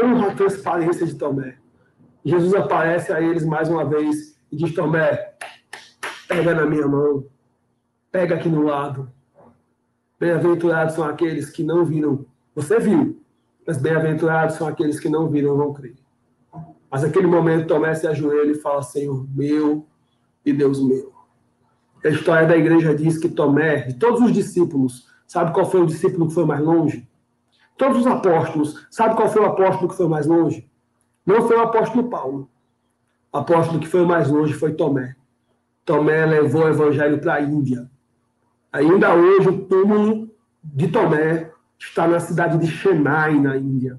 Honra 0.00 0.28
a 0.28 0.34
transparência 0.34 1.04
de 1.04 1.14
Tomé. 1.16 1.61
Jesus 2.24 2.54
aparece 2.54 3.12
a 3.12 3.20
eles 3.20 3.44
mais 3.44 3.68
uma 3.68 3.84
vez 3.84 4.38
e 4.50 4.56
diz: 4.56 4.74
Tomé, 4.74 5.34
pega 6.28 6.54
na 6.54 6.64
minha 6.64 6.86
mão, 6.86 7.26
pega 8.10 8.36
aqui 8.36 8.48
no 8.48 8.62
lado. 8.62 9.10
Bem-aventurados 10.20 10.94
são 10.94 11.04
aqueles 11.04 11.50
que 11.50 11.64
não 11.64 11.84
viram. 11.84 12.24
Você 12.54 12.78
viu, 12.78 13.20
mas 13.66 13.78
bem-aventurados 13.78 14.56
são 14.56 14.68
aqueles 14.68 15.00
que 15.00 15.08
não 15.08 15.28
viram 15.28 15.56
vão 15.56 15.72
crer. 15.72 15.96
Mas 16.88 17.02
naquele 17.02 17.26
momento 17.26 17.66
Tomé 17.66 17.94
se 17.94 18.06
ajoelha 18.06 18.52
e 18.52 18.60
fala: 18.60 18.82
Senhor 18.82 19.26
meu 19.34 19.84
e 20.46 20.52
Deus 20.52 20.80
meu. 20.80 21.12
A 22.04 22.08
história 22.08 22.46
da 22.46 22.56
igreja 22.56 22.94
diz 22.94 23.18
que 23.18 23.28
Tomé, 23.28 23.92
todos 23.94 24.20
os 24.20 24.32
discípulos, 24.32 25.08
sabe 25.26 25.52
qual 25.52 25.68
foi 25.68 25.82
o 25.82 25.86
discípulo 25.86 26.28
que 26.28 26.34
foi 26.34 26.44
mais 26.44 26.60
longe? 26.60 27.08
Todos 27.76 27.98
os 27.98 28.06
apóstolos, 28.06 28.86
sabe 28.90 29.16
qual 29.16 29.28
foi 29.28 29.42
o 29.42 29.46
apóstolo 29.46 29.88
que 29.88 29.96
foi 29.96 30.06
mais 30.08 30.26
longe? 30.26 30.70
Não 31.24 31.46
foi 31.46 31.56
o 31.56 31.62
apóstolo 31.62 32.08
Paulo. 32.08 32.48
O 33.32 33.38
apóstolo 33.38 33.80
que 33.80 33.86
foi 33.86 34.04
mais 34.04 34.28
longe 34.28 34.52
foi 34.52 34.72
Tomé. 34.72 35.14
Tomé 35.84 36.26
levou 36.26 36.64
o 36.64 36.68
evangelho 36.68 37.18
para 37.18 37.34
a 37.34 37.40
Índia. 37.40 37.88
Ainda 38.72 39.14
hoje, 39.14 39.48
o 39.48 39.64
túmulo 39.66 40.30
de 40.62 40.88
Tomé 40.88 41.50
está 41.78 42.06
na 42.06 42.20
cidade 42.20 42.58
de 42.58 42.66
Chennai, 42.66 43.38
na 43.38 43.56
Índia. 43.56 43.98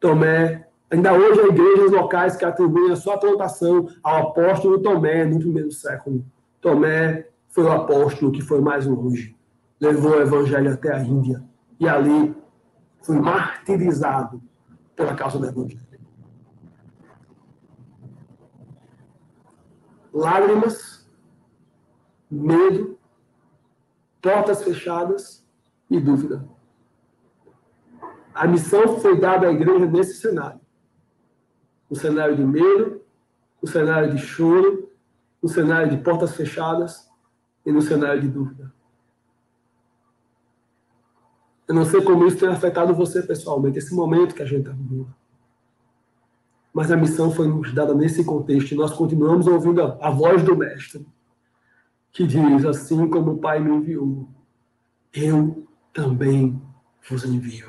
Tomé, 0.00 0.66
ainda 0.90 1.12
hoje, 1.12 1.40
há 1.40 1.48
igrejas 1.48 1.90
locais 1.90 2.36
que 2.36 2.44
atribuem 2.44 2.92
a 2.92 2.96
sua 2.96 3.18
plantação 3.18 3.88
ao 4.02 4.28
apóstolo 4.28 4.80
Tomé 4.80 5.24
no 5.24 5.38
primeiro 5.38 5.72
século. 5.72 6.24
Tomé 6.60 7.26
foi 7.48 7.64
o 7.64 7.72
apóstolo 7.72 8.32
que 8.32 8.42
foi 8.42 8.60
mais 8.60 8.86
longe. 8.86 9.36
Levou 9.80 10.12
o 10.12 10.20
evangelho 10.20 10.72
até 10.72 10.92
a 10.92 11.00
Índia. 11.00 11.42
E 11.80 11.88
ali 11.88 12.34
foi 13.02 13.16
martirizado 13.16 14.40
pela 14.94 15.14
causa 15.14 15.38
do 15.38 15.46
evangelho. 15.46 15.87
Lágrimas, 20.18 21.08
medo, 22.28 22.98
portas 24.20 24.64
fechadas 24.64 25.46
e 25.88 26.00
dúvida. 26.00 26.44
A 28.34 28.46
missão 28.46 28.98
foi 28.98 29.18
dada 29.18 29.46
à 29.46 29.52
igreja 29.52 29.86
nesse 29.86 30.14
cenário. 30.14 30.60
No 31.88 31.96
cenário 31.96 32.36
de 32.36 32.44
medo, 32.44 33.00
no 33.62 33.68
cenário 33.68 34.12
de 34.12 34.18
choro, 34.18 34.90
no 35.40 35.48
cenário 35.48 35.90
de 35.90 36.02
portas 36.02 36.34
fechadas 36.34 37.08
e 37.64 37.70
no 37.70 37.80
cenário 37.80 38.20
de 38.20 38.28
dúvida. 38.28 38.72
Eu 41.68 41.74
não 41.74 41.84
sei 41.84 42.02
como 42.02 42.26
isso 42.26 42.38
tem 42.38 42.48
afetado 42.48 42.94
você 42.94 43.22
pessoalmente, 43.22 43.78
esse 43.78 43.94
momento 43.94 44.34
que 44.34 44.42
a 44.42 44.46
gente 44.46 44.60
está 44.60 44.72
vivendo. 44.72 45.14
Mas 46.78 46.92
a 46.92 46.96
missão 46.96 47.32
foi 47.32 47.48
nos 47.48 47.74
dada 47.74 47.92
nesse 47.92 48.22
contexto 48.22 48.70
e 48.70 48.76
nós 48.76 48.92
continuamos 48.92 49.48
ouvindo 49.48 49.82
a, 49.82 49.98
a 50.00 50.10
voz 50.10 50.44
do 50.44 50.56
Mestre, 50.56 51.04
que 52.12 52.24
diz: 52.24 52.64
Assim 52.64 53.08
como 53.10 53.32
o 53.32 53.38
Pai 53.38 53.58
me 53.58 53.68
enviou, 53.68 54.28
eu 55.12 55.66
também 55.92 56.62
vos 57.10 57.24
envio. 57.24 57.68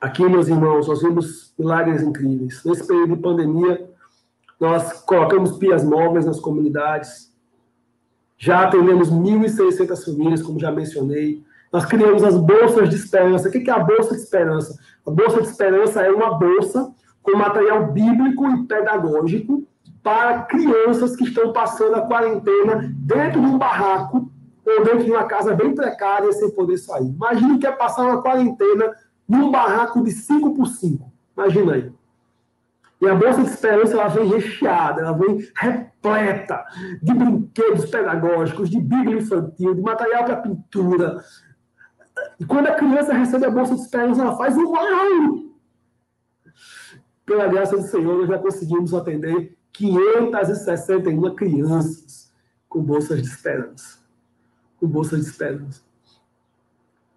Aqui, 0.00 0.22
meus 0.28 0.46
irmãos, 0.46 0.86
nós 0.86 1.02
vimos 1.02 1.52
milagres 1.58 2.00
incríveis. 2.00 2.62
Nesse 2.64 2.86
período 2.86 3.16
de 3.16 3.22
pandemia, 3.22 3.90
nós 4.60 5.02
colocamos 5.02 5.58
pias 5.58 5.82
móveis 5.82 6.24
nas 6.24 6.38
comunidades. 6.38 7.34
Já 8.38 8.68
atendemos 8.68 9.10
1.600 9.10 10.04
famílias, 10.04 10.42
como 10.42 10.60
já 10.60 10.70
mencionei. 10.70 11.42
Nós 11.72 11.84
criamos 11.86 12.22
as 12.22 12.36
bolsas 12.36 12.88
de 12.88 12.94
esperança. 12.94 13.48
O 13.48 13.50
que 13.50 13.68
é 13.68 13.72
a 13.72 13.80
bolsa 13.80 14.14
de 14.14 14.22
esperança? 14.22 14.78
A 15.04 15.10
bolsa 15.10 15.42
de 15.42 15.48
esperança 15.48 16.02
é 16.02 16.10
uma 16.12 16.38
bolsa 16.38 16.94
com 17.22 17.36
material 17.36 17.92
bíblico 17.92 18.48
e 18.50 18.66
pedagógico 18.66 19.66
para 20.02 20.42
crianças 20.42 21.14
que 21.14 21.24
estão 21.24 21.52
passando 21.52 21.94
a 21.94 22.02
quarentena 22.02 22.92
dentro 22.96 23.40
de 23.40 23.46
um 23.46 23.56
barraco 23.56 24.30
ou 24.66 24.84
dentro 24.84 25.04
de 25.04 25.10
uma 25.10 25.24
casa 25.24 25.54
bem 25.54 25.74
precária 25.74 26.32
sem 26.32 26.50
poder 26.50 26.78
sair. 26.78 27.08
Imagina 27.08 27.58
que 27.58 27.66
é 27.66 27.72
passar 27.72 28.02
uma 28.04 28.22
quarentena 28.22 28.92
num 29.28 29.50
barraco 29.50 30.02
de 30.02 30.10
5 30.10 30.54
por 30.54 30.66
5. 30.66 31.12
Imagina 31.36 31.74
aí. 31.74 31.92
E 33.00 33.08
a 33.08 33.14
Bolsa 33.14 33.42
de 33.42 33.48
Esperança 33.48 33.94
ela 33.94 34.08
vem 34.08 34.28
recheada, 34.28 35.00
ela 35.00 35.12
vem 35.12 35.44
repleta 35.56 36.64
de 37.02 37.12
brinquedos 37.12 37.86
pedagógicos, 37.86 38.70
de 38.70 38.80
bíblia 38.80 39.18
infantil, 39.18 39.74
de 39.74 39.82
material 39.82 40.24
para 40.24 40.36
pintura. 40.36 41.24
E 42.38 42.44
quando 42.44 42.68
a 42.68 42.74
criança 42.74 43.12
recebe 43.12 43.46
a 43.46 43.50
Bolsa 43.50 43.74
de 43.74 43.80
Esperança, 43.80 44.22
ela 44.22 44.36
faz 44.36 44.56
um 44.56 44.68
uau! 44.68 45.51
Pela 47.24 47.46
graça 47.46 47.76
do 47.76 47.82
Senhor, 47.82 48.18
nós 48.18 48.28
já 48.28 48.38
conseguimos 48.38 48.92
atender 48.92 49.56
561 49.72 51.34
crianças 51.34 52.32
com 52.68 52.82
bolsas 52.82 53.22
de 53.22 53.28
esperança. 53.28 53.98
Com 54.78 54.86
bolsas 54.86 55.20
de 55.20 55.26
esperança. 55.30 55.82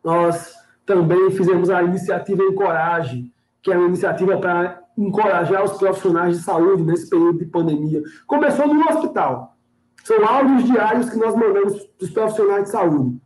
Nós 0.04 0.54
também 0.86 1.32
fizemos 1.32 1.70
a 1.70 1.82
iniciativa 1.84 2.44
Encoraje, 2.44 3.32
que 3.62 3.72
é 3.72 3.78
uma 3.78 3.88
iniciativa 3.88 4.38
para 4.38 4.84
encorajar 4.98 5.64
os 5.64 5.78
profissionais 5.78 6.38
de 6.38 6.44
saúde 6.44 6.84
nesse 6.84 7.10
período 7.10 7.40
de 7.40 7.46
pandemia. 7.46 8.04
Começou 8.28 8.68
no 8.68 8.88
hospital. 8.88 9.58
São 10.04 10.24
áudios 10.24 10.66
diários 10.66 11.10
que 11.10 11.18
nós 11.18 11.36
mandamos 11.36 11.84
para 11.84 12.06
os 12.06 12.12
profissionais 12.12 12.64
de 12.66 12.70
saúde. 12.70 13.20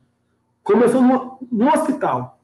Começou 0.64 1.02
no, 1.02 1.38
no 1.52 1.68
hospital. 1.68 2.39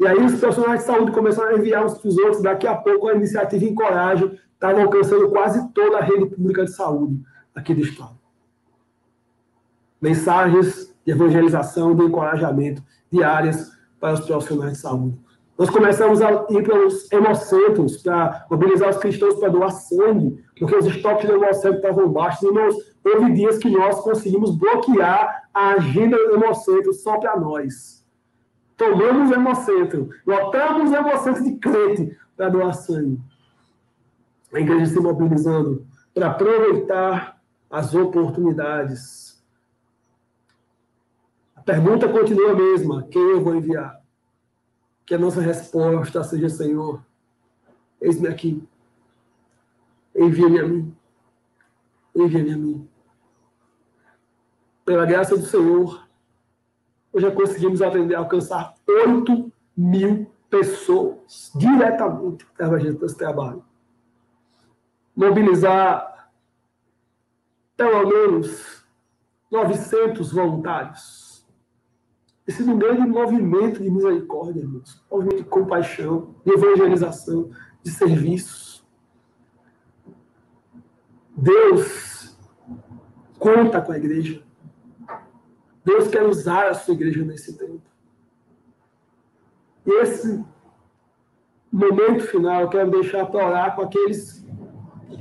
E 0.00 0.06
aí 0.06 0.18
os 0.18 0.38
profissionais 0.40 0.80
de 0.80 0.86
saúde 0.86 1.12
começaram 1.12 1.50
a 1.50 1.58
enviar 1.58 1.84
os 1.84 2.18
outros. 2.18 2.42
Daqui 2.42 2.66
a 2.66 2.74
pouco 2.74 3.08
a 3.08 3.14
iniciativa 3.14 3.64
Encoraja 3.64 4.32
estava 4.52 4.82
alcançando 4.82 5.30
quase 5.30 5.68
toda 5.72 5.98
a 5.98 6.02
rede 6.02 6.26
pública 6.26 6.64
de 6.64 6.72
saúde 6.72 7.20
aqui 7.54 7.74
do 7.74 7.82
Estado. 7.82 8.18
mensagens 10.00 10.94
de 11.04 11.12
evangelização, 11.12 11.94
de 11.94 12.04
encorajamento 12.04 12.82
diárias 13.10 13.72
para 13.98 14.14
os 14.14 14.20
profissionais 14.20 14.72
de 14.72 14.78
saúde. 14.78 15.18
Nós 15.56 15.70
começamos 15.70 16.20
a 16.20 16.46
ir 16.50 16.62
para 16.64 16.86
os 16.86 17.10
hemocentros, 17.12 18.02
para 18.02 18.44
mobilizar 18.50 18.90
os 18.90 18.96
cristãos 18.96 19.36
para 19.36 19.48
doar 19.48 19.70
sangue, 19.70 20.44
porque 20.58 20.74
os 20.74 20.86
estoques 20.86 21.26
de 21.26 21.32
hemocentro 21.32 21.76
estavam 21.76 22.08
baixos. 22.08 22.42
Irmãos, 22.42 22.74
houve 23.04 23.32
dias 23.32 23.58
que 23.58 23.70
nós 23.70 24.00
conseguimos 24.00 24.56
bloquear 24.56 25.44
a 25.54 25.74
agenda 25.74 26.16
do 26.16 26.34
hemocentro 26.34 26.92
só 26.92 27.18
para 27.18 27.38
nós. 27.38 28.03
Tomamos 28.76 29.30
hemocentro, 29.30 30.10
lotamos 30.26 30.92
hemocentro 30.92 31.44
de 31.44 31.56
crente 31.56 32.18
para 32.36 32.48
doar 32.48 32.74
sangue. 32.74 33.20
A 34.52 34.60
igreja 34.60 34.86
se 34.86 35.00
mobilizando 35.00 35.86
para 36.12 36.28
aproveitar 36.28 37.40
as 37.70 37.94
oportunidades. 37.94 39.42
A 41.56 41.62
pergunta 41.62 42.08
continua 42.08 42.52
a 42.52 42.56
mesma: 42.56 43.06
quem 43.10 43.22
eu 43.22 43.42
vou 43.42 43.54
enviar? 43.54 44.00
Que 45.06 45.14
a 45.14 45.18
nossa 45.18 45.40
resposta 45.40 46.22
seja: 46.24 46.48
Senhor, 46.48 47.04
eis-me 48.00 48.28
aqui. 48.28 48.62
Envia-me 50.14 50.60
a 50.60 50.68
mim. 50.68 50.96
Envia-me 52.14 52.52
a 52.52 52.56
mim. 52.56 52.88
Pela 54.84 55.06
graça 55.06 55.36
do 55.36 55.44
Senhor, 55.46 56.03
já 57.20 57.30
conseguimos 57.30 57.80
atender, 57.80 58.14
alcançar 58.14 58.74
8 58.88 59.52
mil 59.76 60.30
pessoas 60.50 61.52
diretamente 61.54 62.46
através 62.54 62.94
desse 62.96 63.16
trabalho. 63.16 63.64
Mobilizar 65.16 66.30
pelo 67.76 68.06
menos 68.06 68.84
900 69.50 70.32
voluntários 70.32 71.24
esse 72.46 72.62
é 72.62 72.66
um 72.66 72.78
grande 72.78 73.08
movimento 73.08 73.82
de 73.82 73.90
misericórdia, 73.90 74.60
irmãos. 74.60 75.02
Movimento 75.10 75.38
de 75.38 75.48
compaixão, 75.48 76.34
de 76.44 76.52
evangelização, 76.52 77.50
de 77.82 77.90
serviços. 77.90 78.84
Deus 81.34 82.36
conta 83.38 83.80
com 83.80 83.92
a 83.92 83.96
igreja. 83.96 84.43
Deus 85.84 86.08
quer 86.08 86.22
usar 86.24 86.68
a 86.68 86.74
sua 86.74 86.94
igreja 86.94 87.24
nesse 87.24 87.56
tempo. 87.58 87.82
E 89.86 89.90
esse 90.00 90.42
momento 91.70 92.24
final, 92.26 92.62
eu 92.62 92.68
quero 92.68 92.90
deixar 92.90 93.26
para 93.26 93.46
orar 93.46 93.76
com 93.76 93.82
aqueles 93.82 94.44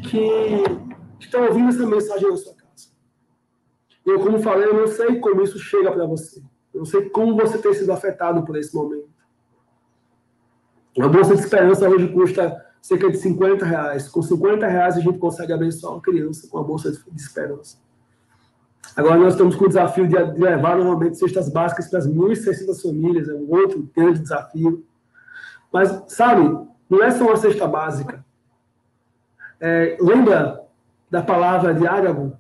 que 0.10 0.64
estão 1.20 1.46
ouvindo 1.46 1.70
essa 1.70 1.86
mensagem 1.86 2.30
na 2.30 2.38
sua 2.38 2.54
casa. 2.54 2.64
Eu, 4.06 4.20
como 4.20 4.40
falei, 4.40 4.68
eu 4.68 4.74
não 4.74 4.88
sei 4.88 5.20
como 5.20 5.42
isso 5.42 5.60
chega 5.60 5.92
para 5.92 6.06
você. 6.06 6.42
Eu 6.74 6.80
não 6.80 6.86
sei 6.86 7.10
como 7.10 7.36
você 7.36 7.58
tem 7.58 7.74
sido 7.74 7.92
afetado 7.92 8.44
por 8.46 8.56
esse 8.56 8.74
momento. 8.74 9.10
Uma 10.96 11.10
bolsa 11.10 11.36
de 11.36 11.42
esperança 11.42 11.90
hoje 11.90 12.08
custa 12.14 12.66
cerca 12.82 13.10
de 13.10 13.18
50 13.18 13.66
reais. 13.66 14.08
Com 14.08 14.22
50 14.22 14.68
reais 14.68 14.98
a 14.98 15.00
gente 15.00 15.18
consegue 15.18 15.54
abençoar 15.54 15.94
uma 15.94 16.02
criança 16.02 16.48
com 16.48 16.58
a 16.58 16.64
bolsa 16.64 16.92
de 16.92 17.22
esperança. 17.22 17.83
Agora 18.96 19.18
nós 19.18 19.34
estamos 19.34 19.56
com 19.56 19.66
o 19.66 19.68
desafio 19.68 20.08
de 20.08 20.16
levar 20.16 20.78
normalmente 20.78 21.18
cestas 21.18 21.50
básicas 21.50 21.90
para 21.90 22.00
as 22.00 22.08
1.600 22.08 22.82
famílias, 22.82 23.28
é 23.28 23.34
um 23.34 23.50
outro 23.50 23.90
grande 23.96 24.20
desafio. 24.20 24.86
Mas, 25.72 26.04
sabe, 26.08 26.44
não 26.90 27.04
é 27.04 27.10
só 27.10 27.26
uma 27.26 27.38
cesta 27.38 27.68
básica. 27.68 28.24
É, 29.60 29.98
lembra 30.00 30.62
da 31.10 31.24
palavra 31.24 31.74
de 31.74 31.88
Ágabo? 31.88 32.38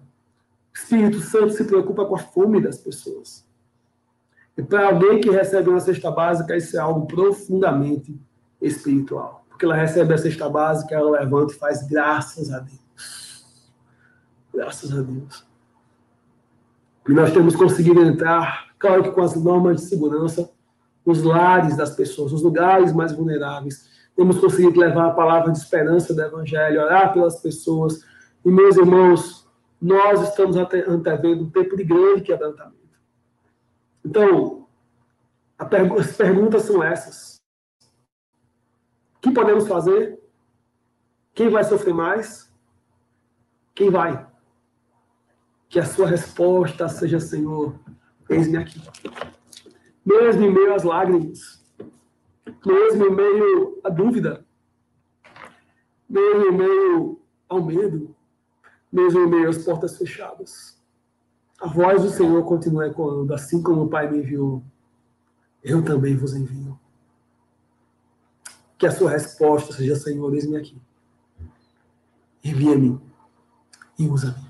O 0.73 0.77
Espírito 0.77 1.19
Santo 1.21 1.51
se 1.51 1.63
preocupa 1.63 2.05
com 2.05 2.15
a 2.15 2.19
fome 2.19 2.61
das 2.61 2.77
pessoas. 2.77 3.47
E 4.55 4.61
para 4.61 4.87
alguém 4.87 5.19
que 5.19 5.31
recebe 5.31 5.69
uma 5.69 5.79
cesta 5.79 6.11
básica, 6.11 6.55
isso 6.55 6.77
é 6.77 6.79
algo 6.79 7.07
profundamente 7.07 8.19
espiritual. 8.61 9.43
Porque 9.49 9.65
ela 9.65 9.75
recebe 9.75 10.13
a 10.13 10.17
cesta 10.17 10.47
básica, 10.47 10.93
ela 10.93 11.19
levanta 11.19 11.53
e 11.53 11.57
faz 11.57 11.87
graças 11.87 12.51
a 12.51 12.59
Deus. 12.59 13.63
Graças 14.53 14.91
a 14.91 15.01
Deus. 15.01 15.52
E 17.07 17.13
nós 17.13 17.33
temos 17.33 17.55
conseguido 17.55 18.01
entrar, 18.01 18.73
claro 18.79 19.03
que 19.03 19.11
com 19.11 19.21
as 19.21 19.35
normas 19.35 19.81
de 19.81 19.87
segurança, 19.87 20.49
nos 21.05 21.21
lares 21.21 21.75
das 21.75 21.95
pessoas, 21.95 22.31
nos 22.31 22.41
lugares 22.41 22.93
mais 22.93 23.11
vulneráveis. 23.11 23.89
Temos 24.15 24.39
conseguido 24.39 24.79
levar 24.79 25.07
a 25.07 25.13
palavra 25.13 25.51
de 25.51 25.57
esperança 25.57 26.13
do 26.13 26.21
Evangelho, 26.21 26.81
orar 26.81 27.11
pelas 27.11 27.41
pessoas. 27.41 28.05
E, 28.45 28.49
meus 28.49 28.77
irmãos, 28.77 29.47
nós 29.81 30.21
estamos 30.21 30.55
antevendo 30.55 31.43
um 31.43 31.49
tempo 31.49 31.75
de 31.75 31.83
grande 31.83 32.21
quebrantamento. 32.21 32.77
Então, 34.05 34.67
as 35.57 36.15
perguntas 36.15 36.63
são 36.63 36.81
essas. 36.81 37.35
O 39.17 39.19
que 39.21 39.31
podemos 39.31 39.67
fazer? 39.67 40.19
Quem 41.33 41.49
vai 41.49 41.63
sofrer 41.63 41.93
mais? 41.93 42.53
Quem 43.73 43.89
vai? 43.89 44.25
Que 45.73 45.79
a 45.79 45.85
sua 45.87 46.07
resposta 46.07 46.87
seja, 46.87 47.19
Senhor, 47.19 47.73
eis-me 48.29 48.57
aqui. 48.57 48.79
Mesmo 50.05 50.43
em 50.43 50.53
meio 50.53 50.75
às 50.75 50.83
lágrimas, 50.83 51.65
mesmo 52.63 53.07
em 53.07 53.15
meio 53.15 53.81
à 53.83 53.89
dúvida, 53.89 54.45
mesmo 56.07 56.45
em 56.45 56.51
meio 56.51 57.19
ao 57.49 57.65
medo, 57.65 58.15
mesmo 58.91 59.21
em 59.21 59.27
meio 59.27 59.49
às 59.49 59.63
portas 59.63 59.97
fechadas. 59.97 60.79
A 61.59 61.67
voz 61.67 62.03
do 62.03 62.11
Senhor 62.11 62.45
continua 62.45 62.85
ecoando, 62.85 63.33
assim 63.33 63.59
como 63.63 63.85
o 63.85 63.89
Pai 63.89 64.07
me 64.07 64.19
enviou, 64.19 64.63
eu 65.63 65.83
também 65.83 66.15
vos 66.15 66.35
envio. 66.35 66.79
Que 68.77 68.85
a 68.85 68.91
sua 68.91 69.09
resposta 69.09 69.73
seja, 69.73 69.95
Senhor, 69.95 70.31
eis-me 70.35 70.55
aqui. 70.55 70.79
Envia-me 72.43 73.01
e 73.97 74.07
usa-me. 74.07 74.42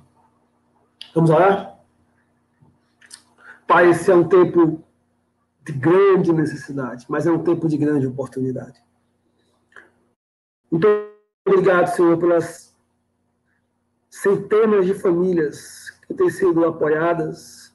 Vamos 1.14 1.30
orar? 1.30 1.80
Pai, 3.68 3.90
esse 3.90 4.10
é 4.12 4.16
um 4.16 4.28
tempo 4.28 4.84
de 5.64 5.72
grande 5.72 6.34
necessidade, 6.34 7.06
mas 7.08 7.26
é 7.26 7.32
um 7.32 7.44
tempo 7.44 7.68
de 7.68 7.78
grande 7.78 8.08
oportunidade. 8.08 8.84
Muito 10.70 10.88
obrigado, 11.46 11.88
Senhor, 11.96 12.18
pelas 12.18 12.76
centenas 14.10 14.86
de 14.86 14.94
famílias 14.94 15.92
que 16.08 16.14
têm 16.14 16.30
sido 16.30 16.66
apoiadas. 16.66 17.74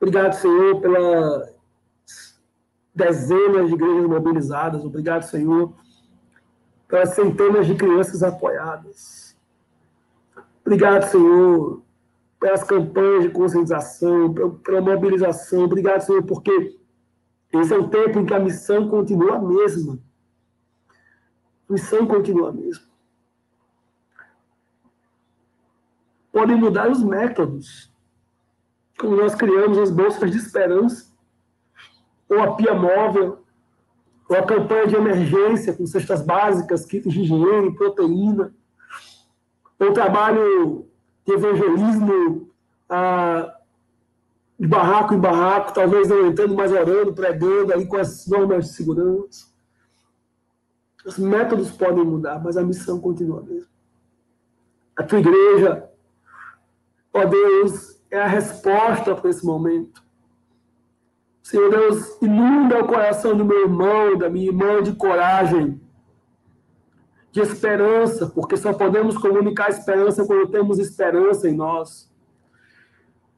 Obrigado, 0.00 0.34
Senhor, 0.34 0.80
pelas 0.80 1.54
dezenas 2.94 3.68
de 3.68 3.74
igrejas 3.74 4.06
mobilizadas. 4.06 4.84
Obrigado, 4.84 5.22
Senhor, 5.24 5.74
pelas 6.88 7.10
centenas 7.10 7.66
de 7.66 7.74
crianças 7.74 8.22
apoiadas. 8.22 9.36
Obrigado, 10.64 11.10
Senhor, 11.10 11.82
pelas 12.40 12.64
campanhas 12.64 13.24
de 13.24 13.30
conscientização, 13.30 14.34
pela 14.64 14.80
mobilização. 14.80 15.64
Obrigado, 15.64 16.00
Senhor, 16.00 16.22
porque 16.24 16.76
esse 17.52 17.72
é 17.72 17.78
um 17.78 17.88
tempo 17.88 18.18
em 18.18 18.26
que 18.26 18.34
a 18.34 18.40
missão 18.40 18.88
continua 18.88 19.36
a 19.36 19.40
mesma. 19.40 19.98
A 21.68 21.72
missão 21.72 22.06
continua 22.06 22.48
a 22.48 22.52
mesma. 22.52 22.90
podem 26.32 26.56
mudar 26.56 26.90
os 26.90 27.02
métodos. 27.02 27.92
Como 28.98 29.16
nós 29.16 29.34
criamos 29.34 29.78
as 29.78 29.90
bolsas 29.90 30.30
de 30.30 30.36
esperança, 30.36 31.10
ou 32.28 32.40
a 32.40 32.54
pia 32.54 32.74
móvel, 32.74 33.44
ou 34.28 34.36
a 34.36 34.42
campanha 34.42 34.86
de 34.86 34.94
emergência 34.94 35.74
com 35.74 35.86
cestas 35.86 36.22
básicas, 36.22 36.84
kits 36.84 37.12
de 37.12 37.20
higiene, 37.22 37.74
proteína, 37.74 38.54
ou 39.78 39.88
o 39.88 39.92
trabalho 39.92 40.89
evangelismo 41.26 42.50
ah, 42.88 43.56
de 44.58 44.66
barraco 44.66 45.14
em 45.14 45.20
barraco, 45.20 45.72
talvez 45.72 46.08
não 46.08 46.26
entrando, 46.26 46.54
mas 46.54 46.72
orando, 46.72 47.14
pregando 47.14 47.72
aí 47.72 47.86
com 47.86 47.96
as 47.96 48.26
normas 48.26 48.66
de 48.66 48.74
segurança. 48.74 49.48
Os 51.04 51.18
métodos 51.18 51.70
podem 51.70 52.04
mudar, 52.04 52.42
mas 52.42 52.56
a 52.56 52.62
missão 52.62 53.00
continua 53.00 53.40
a 53.40 53.42
mesma. 53.42 53.70
A 54.96 55.02
tua 55.02 55.18
igreja 55.18 55.90
Ó 57.12 57.24
Deus, 57.24 58.00
é 58.10 58.20
a 58.20 58.26
resposta 58.26 59.14
para 59.14 59.30
esse 59.30 59.44
momento. 59.44 60.02
Senhor 61.42 61.70
Deus, 61.70 62.20
inunda 62.22 62.80
o 62.80 62.86
coração 62.86 63.36
do 63.36 63.44
meu 63.44 63.62
irmão, 63.62 64.16
da 64.16 64.30
minha 64.30 64.46
irmã 64.46 64.82
de 64.82 64.94
coragem, 64.94 65.80
de 67.30 67.40
esperança, 67.40 68.26
porque 68.28 68.56
só 68.56 68.72
podemos 68.72 69.16
comunicar 69.16 69.70
esperança 69.70 70.26
quando 70.26 70.50
temos 70.50 70.78
esperança 70.78 71.48
em 71.48 71.54
nós. 71.54 72.10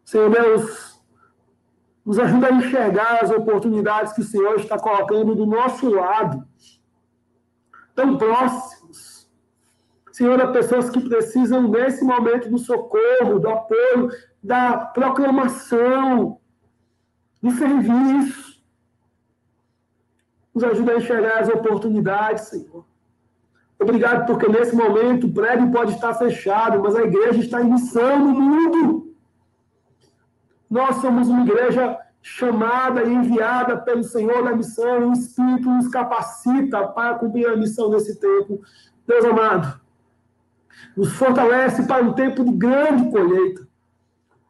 Senhor 0.05 0.30
Deus, 0.30 1.01
nos 2.05 2.18
ajuda 2.18 2.49
a 2.49 2.53
enxergar 2.53 3.22
as 3.22 3.30
oportunidades 3.30 4.12
que 4.12 4.22
o 4.22 4.24
Senhor 4.24 4.57
está 4.57 4.78
colocando 4.78 5.34
do 5.34 5.47
nosso 5.47 5.88
lado, 5.88 6.47
tão 7.95 8.16
próximo 8.16 8.82
Senhor, 10.12 10.38
há 10.43 10.53
pessoas 10.53 10.90
que 10.90 11.01
precisam 11.01 11.66
nesse 11.68 12.05
momento 12.05 12.51
do 12.51 12.59
socorro, 12.59 13.38
do 13.38 13.49
apoio, 13.49 14.11
da 14.43 14.76
proclamação, 14.76 16.38
do 17.43 17.51
serviço. 17.53 18.62
Nos 20.55 20.64
ajuda 20.64 20.93
a 20.93 20.97
enxergar 20.99 21.38
as 21.38 21.49
oportunidades, 21.49 22.45
Senhor. 22.45 22.84
Obrigado, 23.83 24.26
porque 24.26 24.47
nesse 24.47 24.76
momento 24.76 25.26
o 25.26 25.33
prédio 25.33 25.70
pode 25.72 25.93
estar 25.93 26.14
fechado, 26.14 26.80
mas 26.80 26.95
a 26.95 27.03
igreja 27.03 27.41
está 27.41 27.61
em 27.61 27.72
missão 27.72 28.18
no 28.18 28.41
mundo. 28.41 29.14
Nós 30.70 30.97
somos 30.97 31.28
uma 31.28 31.43
igreja 31.43 31.99
chamada 32.22 33.03
e 33.03 33.12
enviada 33.12 33.76
pelo 33.76 34.05
Senhor 34.05 34.45
na 34.45 34.55
missão, 34.55 35.11
o 35.11 35.12
Espírito 35.12 35.68
nos 35.68 35.89
capacita 35.89 36.87
para 36.89 37.16
cumprir 37.16 37.49
a 37.49 37.57
missão 37.57 37.91
nesse 37.91 38.20
tempo. 38.20 38.62
Deus 39.05 39.24
amado, 39.24 39.80
nos 40.97 41.12
fortalece 41.14 41.85
para 41.85 42.05
um 42.05 42.12
tempo 42.12 42.45
de 42.45 42.53
grande 42.53 43.11
colheita. 43.11 43.66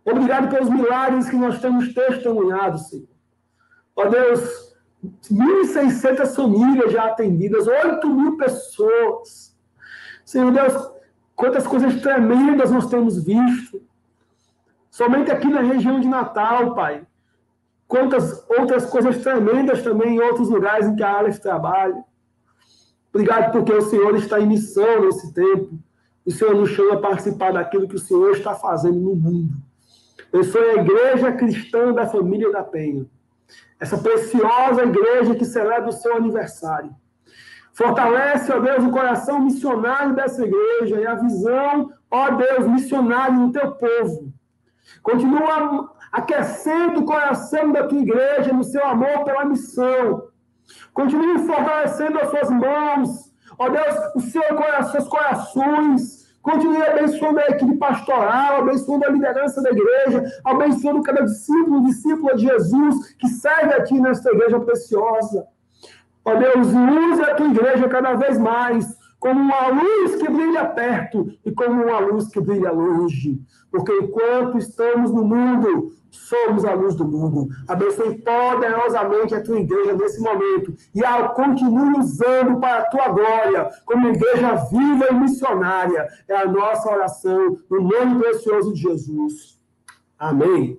Obrigado 0.04 0.50
pelos 0.50 0.68
milagres 0.68 1.30
que 1.30 1.36
nós 1.36 1.58
temos 1.58 1.94
testemunhado, 1.94 2.78
Senhor. 2.78 3.08
Ó 3.96 4.04
Deus, 4.06 4.71
1.600 5.04 6.34
famílias 6.34 6.92
já 6.92 7.06
atendidas, 7.06 7.66
8 7.66 8.08
mil 8.08 8.36
pessoas. 8.36 9.56
Senhor 10.24 10.52
Deus, 10.52 10.92
quantas 11.34 11.66
coisas 11.66 12.00
tremendas 12.00 12.70
nós 12.70 12.86
temos 12.86 13.22
visto. 13.22 13.82
Somente 14.90 15.30
aqui 15.30 15.48
na 15.48 15.60
região 15.60 15.98
de 15.98 16.06
Natal, 16.06 16.74
Pai. 16.74 17.04
Quantas 17.88 18.44
outras 18.48 18.86
coisas 18.86 19.18
tremendas 19.18 19.82
também 19.82 20.14
em 20.14 20.20
outros 20.20 20.48
lugares 20.48 20.86
em 20.86 20.94
que 20.94 21.02
a 21.02 21.18
Aleph 21.18 21.38
trabalha. 21.38 22.04
Obrigado 23.12 23.52
porque 23.52 23.72
o 23.72 23.82
Senhor 23.82 24.14
está 24.16 24.40
em 24.40 24.46
missão 24.46 25.04
nesse 25.04 25.32
tempo. 25.34 25.78
O 26.24 26.30
Senhor 26.30 26.54
nos 26.54 26.70
chama 26.70 26.94
a 26.94 27.00
participar 27.00 27.52
daquilo 27.52 27.88
que 27.88 27.96
o 27.96 27.98
Senhor 27.98 28.30
está 28.32 28.54
fazendo 28.54 28.98
no 28.98 29.14
mundo. 29.14 29.52
Eu 30.32 30.44
sou 30.44 30.62
a 30.62 30.74
igreja 30.74 31.32
cristã 31.32 31.92
da 31.92 32.06
família 32.06 32.50
da 32.50 32.62
Penha. 32.62 33.04
Essa 33.78 33.98
preciosa 33.98 34.84
igreja 34.84 35.34
que 35.34 35.44
celebra 35.44 35.88
o 35.88 35.92
seu 35.92 36.16
aniversário. 36.16 36.94
Fortalece, 37.72 38.52
ó 38.52 38.60
Deus, 38.60 38.84
o 38.84 38.90
coração 38.90 39.40
missionário 39.40 40.14
dessa 40.14 40.44
igreja 40.44 41.00
e 41.00 41.06
a 41.06 41.14
visão, 41.14 41.90
ó 42.10 42.30
Deus, 42.30 42.66
missionária 42.66 43.34
no 43.34 43.50
teu 43.50 43.72
povo. 43.72 44.32
Continua 45.02 45.90
aquecendo 46.12 47.00
o 47.00 47.04
coração 47.06 47.72
da 47.72 47.86
tua 47.86 47.98
igreja 47.98 48.52
no 48.52 48.62
seu 48.62 48.86
amor 48.86 49.24
pela 49.24 49.46
missão. 49.46 50.28
Continue 50.92 51.46
fortalecendo 51.46 52.18
as 52.20 52.28
suas 52.28 52.50
mãos, 52.50 53.32
ó 53.58 53.68
Deus, 53.68 53.96
os 54.16 54.24
seus 54.30 55.08
corações. 55.08 56.21
Continue 56.42 56.82
abençoando 56.82 57.38
a 57.38 57.46
equipe 57.46 57.76
pastoral, 57.76 58.56
abençoando 58.56 59.06
a 59.06 59.10
liderança 59.10 59.62
da 59.62 59.70
igreja, 59.70 60.24
abençoando 60.44 61.02
cada 61.02 61.22
discípulo, 61.22 61.84
discípula 61.84 62.34
de 62.34 62.42
Jesus 62.42 63.14
que 63.14 63.28
serve 63.28 63.74
aqui 63.74 64.00
nesta 64.00 64.30
igreja 64.30 64.58
preciosa. 64.58 65.46
Ó 66.24 66.34
Deus, 66.34 66.68
use 66.68 67.22
a 67.22 67.34
tua 67.34 67.46
igreja 67.46 67.88
cada 67.88 68.14
vez 68.14 68.38
mais 68.38 68.96
como 69.20 69.40
uma 69.40 69.68
luz 69.68 70.16
que 70.16 70.28
brilha 70.28 70.64
perto 70.66 71.32
e 71.44 71.52
como 71.52 71.84
uma 71.84 72.00
luz 72.00 72.26
que 72.26 72.40
brilha 72.40 72.72
longe. 72.72 73.40
Porque 73.70 73.92
enquanto 73.92 74.58
estamos 74.58 75.12
no 75.12 75.24
mundo, 75.24 75.92
somos 76.16 76.64
a 76.64 76.74
luz 76.74 76.94
do 76.94 77.04
mundo. 77.04 77.48
Abençoe 77.66 78.18
poderosamente 78.18 79.34
a 79.34 79.42
tua 79.42 79.58
igreja 79.58 79.94
nesse 79.94 80.20
momento 80.20 80.74
e 80.94 81.04
ao 81.04 81.34
continue 81.34 81.98
usando 81.98 82.60
para 82.60 82.82
a 82.82 82.86
tua 82.86 83.08
glória, 83.08 83.70
como 83.84 84.08
igreja 84.08 84.54
viva 84.70 85.08
e 85.10 85.14
missionária. 85.14 86.08
É 86.28 86.36
a 86.36 86.46
nossa 86.46 86.90
oração 86.90 87.58
no 87.70 87.80
nome 87.80 88.20
precioso 88.20 88.72
de 88.72 88.80
Jesus. 88.80 89.58
Amém. 90.18 90.78